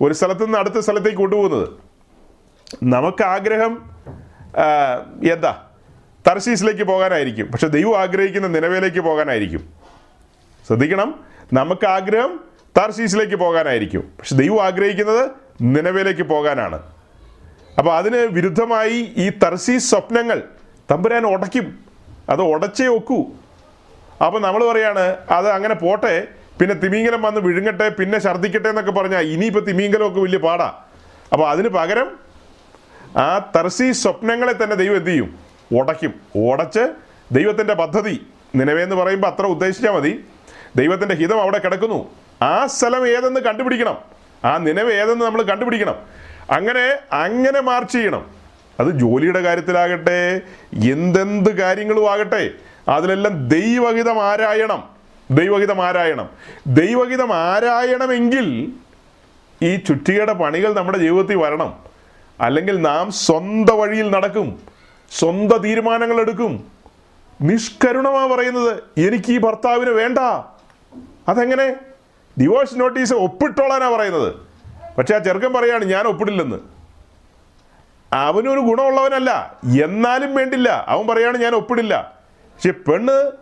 [0.00, 1.68] ഒരു സ്ഥലത്തു നിന്ന് അടുത്ത സ്ഥലത്തേക്ക് കൊണ്ടുപോകുന്നത്.
[2.82, 3.90] നമുക്ക് ആഗ്രഹം
[5.32, 5.67] എന്താ?
[6.26, 7.46] തർശീസിലേക്ക് പോകാനായിരിക്കും.
[7.46, 9.68] പക്ഷെ ദൈവം ആഗ്രഹിക്കുന്ന നിലവിലേക്ക് പോകാനായിരിക്കും.
[10.66, 11.24] ശ്രദ്ധിക്കണം.
[11.52, 12.40] നമുക്ക് ആഗ്രഹം
[12.78, 14.00] തർശീസിലേക്ക് പോകാനായിരിക്കും.
[14.00, 15.30] പക്ഷെ ദൈവം ആഗ്രഹിക്കുന്നത്
[15.62, 16.82] നിലവിലേക്ക് പോകാനാണ്.
[17.78, 20.42] അപ്പോൾ അതിന് വിരുദ്ധമായി ഈ തർശീസ് സ്വപ്നങ്ങൾ
[20.90, 21.78] തമ്പുരാൻ ഉടയ്ക്കും.
[22.30, 23.26] അത് ഉടച്ചേ ഒക്കൂ.
[24.26, 26.28] അപ്പോൾ നമ്മൾ പറയാണ് അത് അങ്ങനെ പോട്ടെ.
[26.60, 27.88] പിന്നെ തിമീങ്കലം വന്ന് വിഴുങ്ങട്ടെ.
[27.88, 30.74] പിന്നെ ഛർദ്ദിക്കട്ടെ എന്നൊക്കെ പറഞ്ഞാൽ ഇനിയിപ്പോൾ തിമീങ്കലമൊക്കെ വലിയ പാടാ.
[31.32, 32.18] അപ്പോൾ അതിന് പകരം
[33.16, 35.47] ആ തർസീ സ്വപ്നങ്ങളെ തന്നെ ദൈവം എന്ത് ചെയ്യും?
[35.74, 36.42] ഉടയ്ക്കും.
[36.42, 36.94] ഉടച്ച്
[37.32, 38.26] ദൈവത്തിന്റെ പദ്ധതി.
[38.54, 40.24] നിലവേന്ന് പറയുമ്പോൾ അത്ര ഉദ്ദേശിച്ചാൽ മതി.
[40.76, 42.10] ദൈവത്തിന്റെ ഹിതം അവിടെ കിടക്കുന്നു.
[42.42, 43.98] ആ സ്ഥലം ഏതെന്ന് കണ്ടുപിടിക്കണം.
[44.44, 45.94] ആ നിലവ് ഏതെന്ന് നമ്മൾ കണ്ടുപിടിക്കണം.
[46.50, 48.30] അങ്ങനെ അങ്ങനെ മാർച്ച് ചെയ്യണം.
[48.80, 50.40] അത് ജോലിയുടെ കാര്യത്തിലാകട്ടെ
[50.90, 52.50] എന്തെന്ത് കാര്യങ്ങളും ആകട്ടെ
[52.88, 54.88] അതിലെല്ലാം ദൈവഹിതം ആരായണം.
[55.30, 56.28] ദൈവഹിതം ആരായണം.
[56.66, 58.72] ദൈവഹിതം ആരായണമെങ്കിൽ
[59.62, 61.78] ഈ ചുറ്റികയുടെ പണികൾ നമ്മുടെ ജീവിതത്തിൽ വരണം.
[62.40, 64.77] അല്ലെങ്കിൽ നാം സ്വന്തം വഴിയിൽ നടക്കും.
[65.10, 66.70] സ്വന്തം തീരുമാനങ്ങൾ എടുക്കും.
[67.40, 70.18] നിഷ്കരുണമാ പറയുന്നത് എനിക്ക് ഈ ഭർത്താവിന് വേണ്ട.
[71.28, 71.76] അതെങ്ങനെ?
[72.40, 74.34] ഡിവോഴ്സ് നോട്ടീസ് ഒപ്പിട്ടോളാനാ പറയുന്നത്.
[74.98, 76.56] പക്ഷെ ആ ചെറുക്കൻ പറയാണ് ഞാൻ ഒപ്പിടില്ലെന്ന്.
[78.12, 80.84] അവനൊരു ഗുണമുള്ളവനല്ല എന്നാലും വേണ്ടില്ല.
[80.88, 82.18] അവൻ പറയാണ് ഞാൻ ഒപ്പിടില്ല.
[82.54, 83.32] പക്ഷെ പെണ്ണ്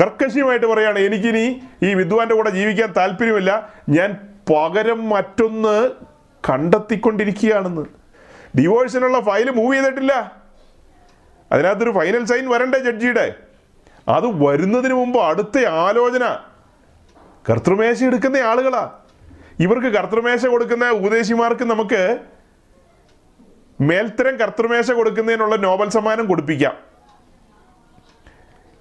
[0.00, 3.72] കർക്കശിയുമായിട്ട് പറയാണ് എനിക്കിനി ഈ വിദ്വാന്റെ കൂടെ ജീവിക്കാൻ താല്പര്യമില്ല.
[3.88, 5.90] ഞാൻ പകരം മറ്റൊന്ന്
[6.50, 7.82] കണ്ടെത്തിക്കൊണ്ടിരിക്കുകയാണെന്ന്.
[8.58, 10.39] ഡിവോഴ്സിനുള്ള ഫയൽ മൂവ് ചെയ്തിട്ടില്ല.
[11.52, 13.34] അതിനകത്തൊരു ഫൈനൽ സൈൻ വരണ്ടേ ജഡ്ജിയുടെ?
[14.08, 16.38] അത് വരുന്നതിന് മുമ്പ് അടുത്ത ആലോചന.
[17.50, 18.90] കർത്തൃമേശ എടുക്കുന്ന ആളുകളാ.
[19.60, 22.18] ഇവർക്ക് കർത്തൃമേശ കൊടുക്കുന്ന ഉപദേശിമാർക്ക് നമുക്ക്
[23.80, 26.76] മേൽത്തരം കർത്തൃമേശ കൊടുക്കുന്നതിനുള്ള നോബൽ സമ്മാനം കൊടുപ്പിക്കാം.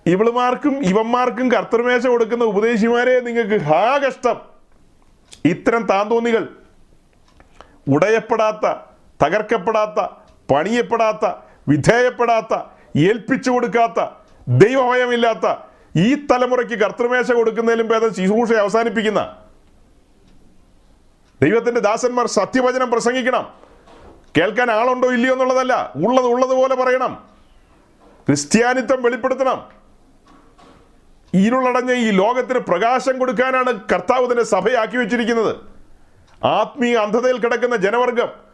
[0.06, 4.42] ഇവളുമാർക്കും ഇവന്മാർക്കും കർത്തൃമേശ കൊടുക്കുന്ന ഉപദേശിമാരെ നിങ്ങൾക്ക് ഹാ കഷ്ടം
[5.46, 6.50] ഇത്തരം താന്തോന്നികൾ.
[7.88, 8.74] ഉടയപ്പെടാത്ത
[9.26, 10.08] തകർക്കപ്പെടാത്ത
[10.54, 12.54] പണിയപ്പെടാത്ത വിധേയപ്പെടാത്ത
[12.98, 14.06] ഏൽപ്പിച്ചു കൊടുക്കാത്ത
[14.48, 15.56] ദൈവഭയമില്ലാത്ത
[15.96, 19.38] ഈ തലമുറയ്ക്ക് കർത്തൃമേശ കൊടുക്കുന്നതിലും ഭേദം ശുശ്രൂഷ അവസാനിപ്പിക്കുന്ന
[21.42, 23.54] ദൈവത്തിന്റെ ദാസന്മാർ സത്യവചനം പ്രസംഗിക്കണം.
[24.38, 27.30] കേൾക്കാൻ ആളുണ്ടോ ഇല്ലയോ എന്നുള്ളതല്ല ഉള്ളത് ഉള്ളതുപോലെ പറയണം.
[28.28, 29.70] ക്രിസ്ത്യാനിത്വം വെളിപ്പെടുത്തണം.
[31.34, 35.56] ഇരുളടഞ്ഞ ഈ ലോകത്തിന് പ്രകാശം കൊടുക്കാനാണ് കർത്താവ് തന്നെ സഭയാക്കി വെച്ചിരിക്കുന്നത്.
[36.46, 38.49] ആത്മീയ അന്ധതയിൽ കിടക്കുന്ന ജനവർഗം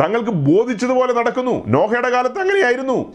[0.00, 1.66] തങ്ങൾക്ക് ബോധിച്ചതുപോലെ നടക്കുന്നു.
[1.66, 3.12] നോഹയുടെ കാലത്ത് അങ്ങനെയായിരുന്നു.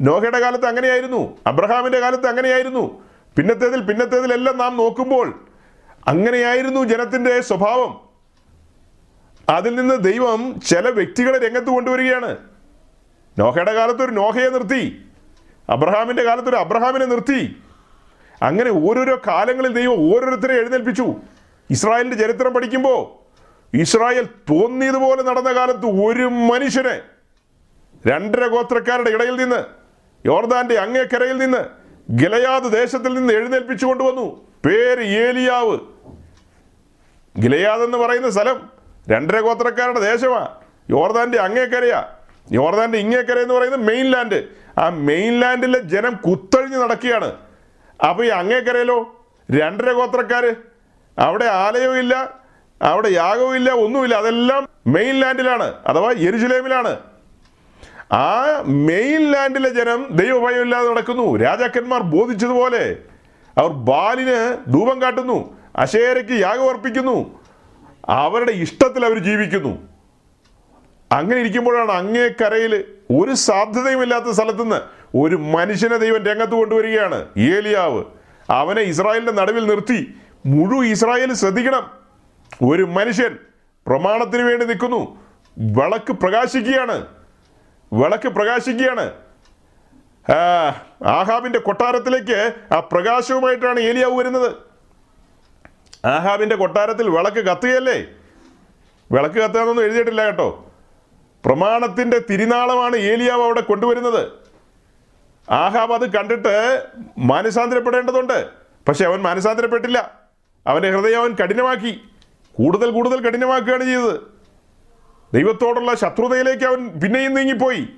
[0.00, 1.36] നോഹയുടെ കാലത്ത് അങ്ങനെയായിരുന്നു.
[1.46, 3.02] അബ്രഹാമിന്റെ കാലത്ത് അങ്ങനെയായിരുന്നു.
[3.36, 5.46] പിന്നത്തേതിൽ പിന്നത്തേതിലെല്ലാം നാം നോക്കുമ്പോൾ
[6.08, 8.00] അങ്ങനെയായിരുന്നു ജനത്തിന്റെ സ്വഭാവം.
[9.48, 12.36] അതിൽ നിന്ന് ദൈവം ചില വ്യക്തികളെ രംഗത്ത് കൊണ്ടുവരികയാണ്.
[13.38, 15.04] നോഹയുടെ കാലത്ത് ഒരു നോഹയെ നിർത്തി.
[15.70, 17.56] അബ്രഹാമിന്റെ കാലത്ത് ഒരു അബ്രഹാമിനെ നിർത്തി.
[18.42, 21.14] അങ്ങനെ ഓരോരോ കാലങ്ങളിൽ ദൈവം ഓരോരുത്തരെ എഴുന്നേൽപ്പിച്ചു.
[21.70, 23.27] ഇസ്രായേലിന്റെ ചരിത്രം പഠിക്കുമ്പോൾ
[23.74, 27.00] ഇസ്രായേൽ തോന്നിയതുപോലെ നടന്ന കാലത്ത് ഒരു മനുഷ്യനെ
[28.06, 29.64] രണ്ടര ഗോത്രക്കാരുടെ ഇടയിൽ നിന്ന്
[30.26, 31.64] യോർദാന്റെ അങ്ങേക്കരയിൽ നിന്ന്
[32.12, 34.48] ഗിലയാദ് ദേശത്തിൽ നിന്ന് എഴുന്നേൽപ്പിച്ചു കൊണ്ടുവന്നു.
[34.66, 35.78] പേര് ഏലിയാവ്.
[37.42, 38.70] ഗിലയാദ് എന്ന് പറയുന്ന സ്ഥലം
[39.10, 40.48] രണ്ടര ഗോത്രക്കാരുടെ ദേശമാ.
[40.90, 42.04] യോർദാന്റെ അങ്ങേക്കരയാ.
[42.52, 44.48] യോർദാന്റെ ഇങ്ങേക്കര എന്ന് പറയുന്നത് മെയിൻലാൻഡ്.
[44.78, 47.36] ആ മെയിൻലാൻഡിലെ ജനം കുത്തഴിഞ്ഞ് നടക്കുകയാണ്.
[48.08, 50.54] അപ്പോൾ ഈ അങ്ങേക്കരയിലോ രണ്ടര ഗോത്രക്കാര്
[51.18, 52.38] അവിടെ ആലയവും ഇല്ല
[52.82, 54.14] അവിടെ യാഗവും ഇല്ല ഒന്നുമില്ല.
[54.14, 56.96] അതെല്ലാം മെയിൻ ലാൻഡിലാണ് അഥവാ യെരുജലേമിലാണ്
[58.12, 61.36] ആ മെയിൻ ലാൻഡിലെ ജനം ദൈവഭയമില്ലാതെ നടക്കുന്നു.
[61.36, 62.96] രാജാക്കന്മാർ ബോധിച്ചതുപോലെ
[63.58, 67.40] അവർ ബാലിന് ധൂപം കാട്ടുന്നു അശേരയ്ക്ക് യാഗം അർപ്പിക്കുന്നു.
[68.08, 69.88] അവരുടെ ഇഷ്ടത്തിൽ അവർ ജീവിക്കുന്നു.
[71.12, 74.80] അങ്ങനെ ഇരിക്കുമ്പോഴാണ് അങ്ങേക്കരയിൽ ഒരു സാധ്യതയുമില്ലാത്ത സ്ഥലത്തുനിന്ന്
[75.16, 77.26] ഒരു മനുഷ്യനെ ദൈവം രംഗത്ത് കൊണ്ടുവരികയാണ്.
[77.38, 78.04] ഏലിയാവ്
[78.50, 80.14] അവനെ ഇസ്രായേലിന്റെ നടുവിൽ നിർത്തി.
[80.46, 81.90] മുഴുവൻ ഇസ്രായേൽ ശ്രദ്ധിക്കണം.
[82.62, 83.38] ഒരു മനുഷ്യൻ
[83.86, 85.28] പ്രമാണത്തിന് വേണ്ടി നിൽക്കുന്നു.
[85.58, 87.06] വിളക്ക് പ്രകാശിക്കുകയാണ്.
[87.92, 89.12] വിളക്ക് പ്രകാശിക്കുകയാണ്.
[91.06, 94.52] ആഹാബിന്റെ കൊട്ടാരത്തിലേക്ക് ആ പ്രകാശവുമായിട്ടാണ് ഏലിയാവ് വരുന്നത്.
[96.06, 98.06] ആഹാബിന്റെ കൊട്ടാരത്തിൽ വിളക്ക് കത്തുകയല്ലേ?
[99.12, 100.72] വിളക്ക് കത്തുകയെന്നൊന്നും എഴുതിയിട്ടില്ല കേട്ടോ.
[101.44, 104.28] പ്രമാണത്തിന്റെ തിരുനാളമാണ് ഏലിയാവ് അവിടെ കൊണ്ടുവരുന്നത്.
[105.50, 106.86] ആഹാബ് അത് കണ്ടിട്ട്
[107.18, 108.48] മാനസാന്തരപ്പെടേണ്ടതുണ്ട്.
[108.88, 110.20] പക്ഷെ അവൻ മാനസാന്തരപ്പെട്ടില്ല.
[110.66, 112.08] അവന്റെ ഹൃദയം അവൻ കഠിനമാക്കി.
[112.58, 114.20] കൂടുതൽ കൂടുതൽ കഠിനമാക്കുകയാണ് ചെയ്തത്.
[115.34, 117.88] ദൈവത്തോടുള്ള ശത്രുതയിലേക്ക് അവൻ പിന്നെയും നീങ്ങിപ്പോയി.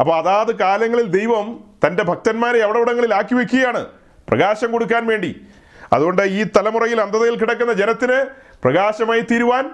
[0.00, 3.86] അപ്പോൾ അതാത് കാലങ്ങളിൽ ദൈവം തന്റെ ഭക്തന്മാരെ അവിടെവിടങ്ങളിൽ ആക്കി വെക്കുകയാണ്
[4.28, 5.40] പ്രകാശം കൊടുക്കാൻ വേണ്ടി.
[5.92, 8.26] അതുകൊണ്ട് ഈ തലമുറയിൽ അന്ധതയിൽ കിടക്കുന്ന ജനത്തിന്
[8.64, 9.70] പ്രകാശമായി തീരുവാൻ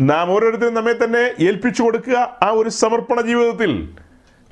[0.00, 3.88] നാം ഓരോരുത്തരും നമ്മെ തന്നെ ഏൽപ്പിച്ചു കൊടുക്കുക ആ ഒരു സമർപ്പണ ജീവിതത്തിൽ.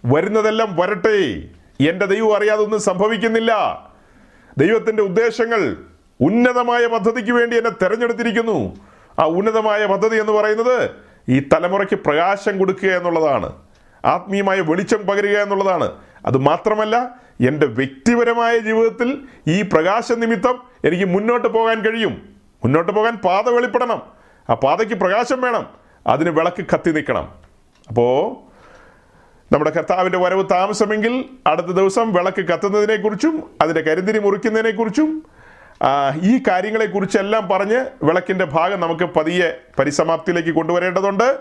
[0.05, 1.43] വരുന്നതെല്ലാം വരട്ടെ.
[1.81, 3.83] എന്റെ ദൈവം അറിയാതെ ഒന്നും സംഭവിക്കുന്നില്ല.
[4.59, 5.77] ദൈവത്തിന്റെ ഉദ്ദേശങ്ങൾ
[6.21, 8.77] ഉന്നതമായ പദ്ധതിക്ക് വേണ്ടി എന്നെ തെരഞ്ഞെടുത്തിരിക്കുന്നു.
[9.19, 10.91] ആ ഉന്നതമായ പദ്ധതി എന്ന് പറയുന്നത്
[11.29, 13.53] ഈ തലമുറയ്ക്ക് പ്രകാശം കൊടുക്കുക എന്നുള്ളതാണ്.
[14.05, 15.93] ആത്മീയമായ വെളിച്ചം പകരുക എന്നുള്ളതാണ്.
[16.27, 17.11] അത് മാത്രമല്ല
[17.47, 22.29] എന്റെ വ്യക്തിപരമായ ജീവിതത്തിൽ ഈ പ്രകാശ നിമിത്തം എനിക്ക് മുന്നോട്ട് പോകാൻ കഴിയും.
[22.65, 24.03] മുന്നോട്ട് പോകാൻ പാത വെളിപ്പെടണം.
[24.51, 25.67] ആ പാതയ്ക്ക് പ്രകാശം വേണം.
[26.07, 27.35] അതിന് വിളക്ക് കത്തി നിൽക്കണം.
[27.89, 28.49] അപ്പോൾ
[29.53, 35.38] നമ്മുടെ കർത്താവിന്റെ വരവ് താമസമെങ്കിൽ അടുത്ത ദിവസം വിളക്ക് കത്തുന്നതിനെക്കുറിച്ചും അതിന്റെ കരിന്തിരി മുറിക്കുന്നതിനെക്കുറിച്ചും
[36.23, 41.39] ഈ കാര്യങ്ങളെക്കുറിച്ചെല്ലാം പറഞ്ഞ് വിളക്കിന്റെ ഭാഗം നമുക്ക് പതിയെ പരിസമാപ്തിയിലേക്ക് കൊണ്ടുവരേണ്ടതുണ്ട്.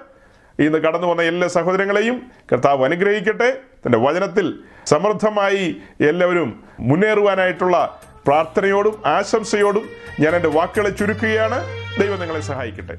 [0.59, 3.57] ഇന്ന് കടന്നു വന്ന എല്ലാ സഹോദരങ്ങളെയും കർത്താവ് അനുഗ്രഹിക്കട്ടെ.
[3.85, 5.77] തന്റെ വചനത്തിൽ സമൃദ്ധമായി
[6.09, 9.89] എല്ലാവരും മുന്നേറുവാനായിട്ടുള്ള പ്രാർത്ഥനയോടും ആശംസയോടും
[10.19, 11.65] ഞാൻ എന്റെ വാക്കുകളെ ചുരുക്കുകയാണ്.
[12.01, 12.97] ദൈവം നിങ്ങളെ സഹായിക്കട്ടെ.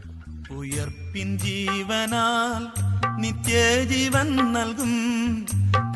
[0.54, 2.82] ഉയർപ്പിൻ ജീവനാൽ
[3.20, 5.46] നിത്യജീവൻ നൽകും.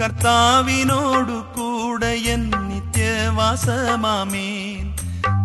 [0.02, 4.91] കർത്താവിനോടു കൂടെ എൻ നിത്യവാസമാമേൻ.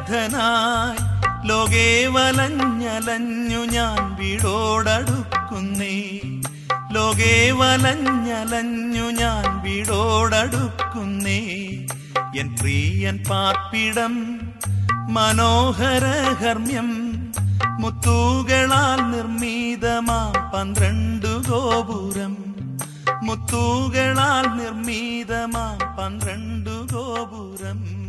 [1.49, 5.97] ലോകേ വലഞ്ഞലഞ്ഞു ഞാൻ വീടോടടുക്കുന്നേ.
[6.93, 11.39] ലോകേ വലഞ്ഞലഞ്ഞു ഞാൻ വീടോടടുക്കുന്നേ.
[12.39, 14.41] എൻ പ്രിയൻ പാർപ്പിടം
[15.09, 16.91] മനോഹരഹർമ്മ്യം
[17.81, 22.37] മുത്തൂകളാൽ നിർമ്മിതമാ പന്ത്രണ്ടു ഗോപുരം.
[23.23, 28.00] മുത്തൂകളാൽ നിർമ്മിതമാ പന്ത്രണ്ടു ഗോപുരം.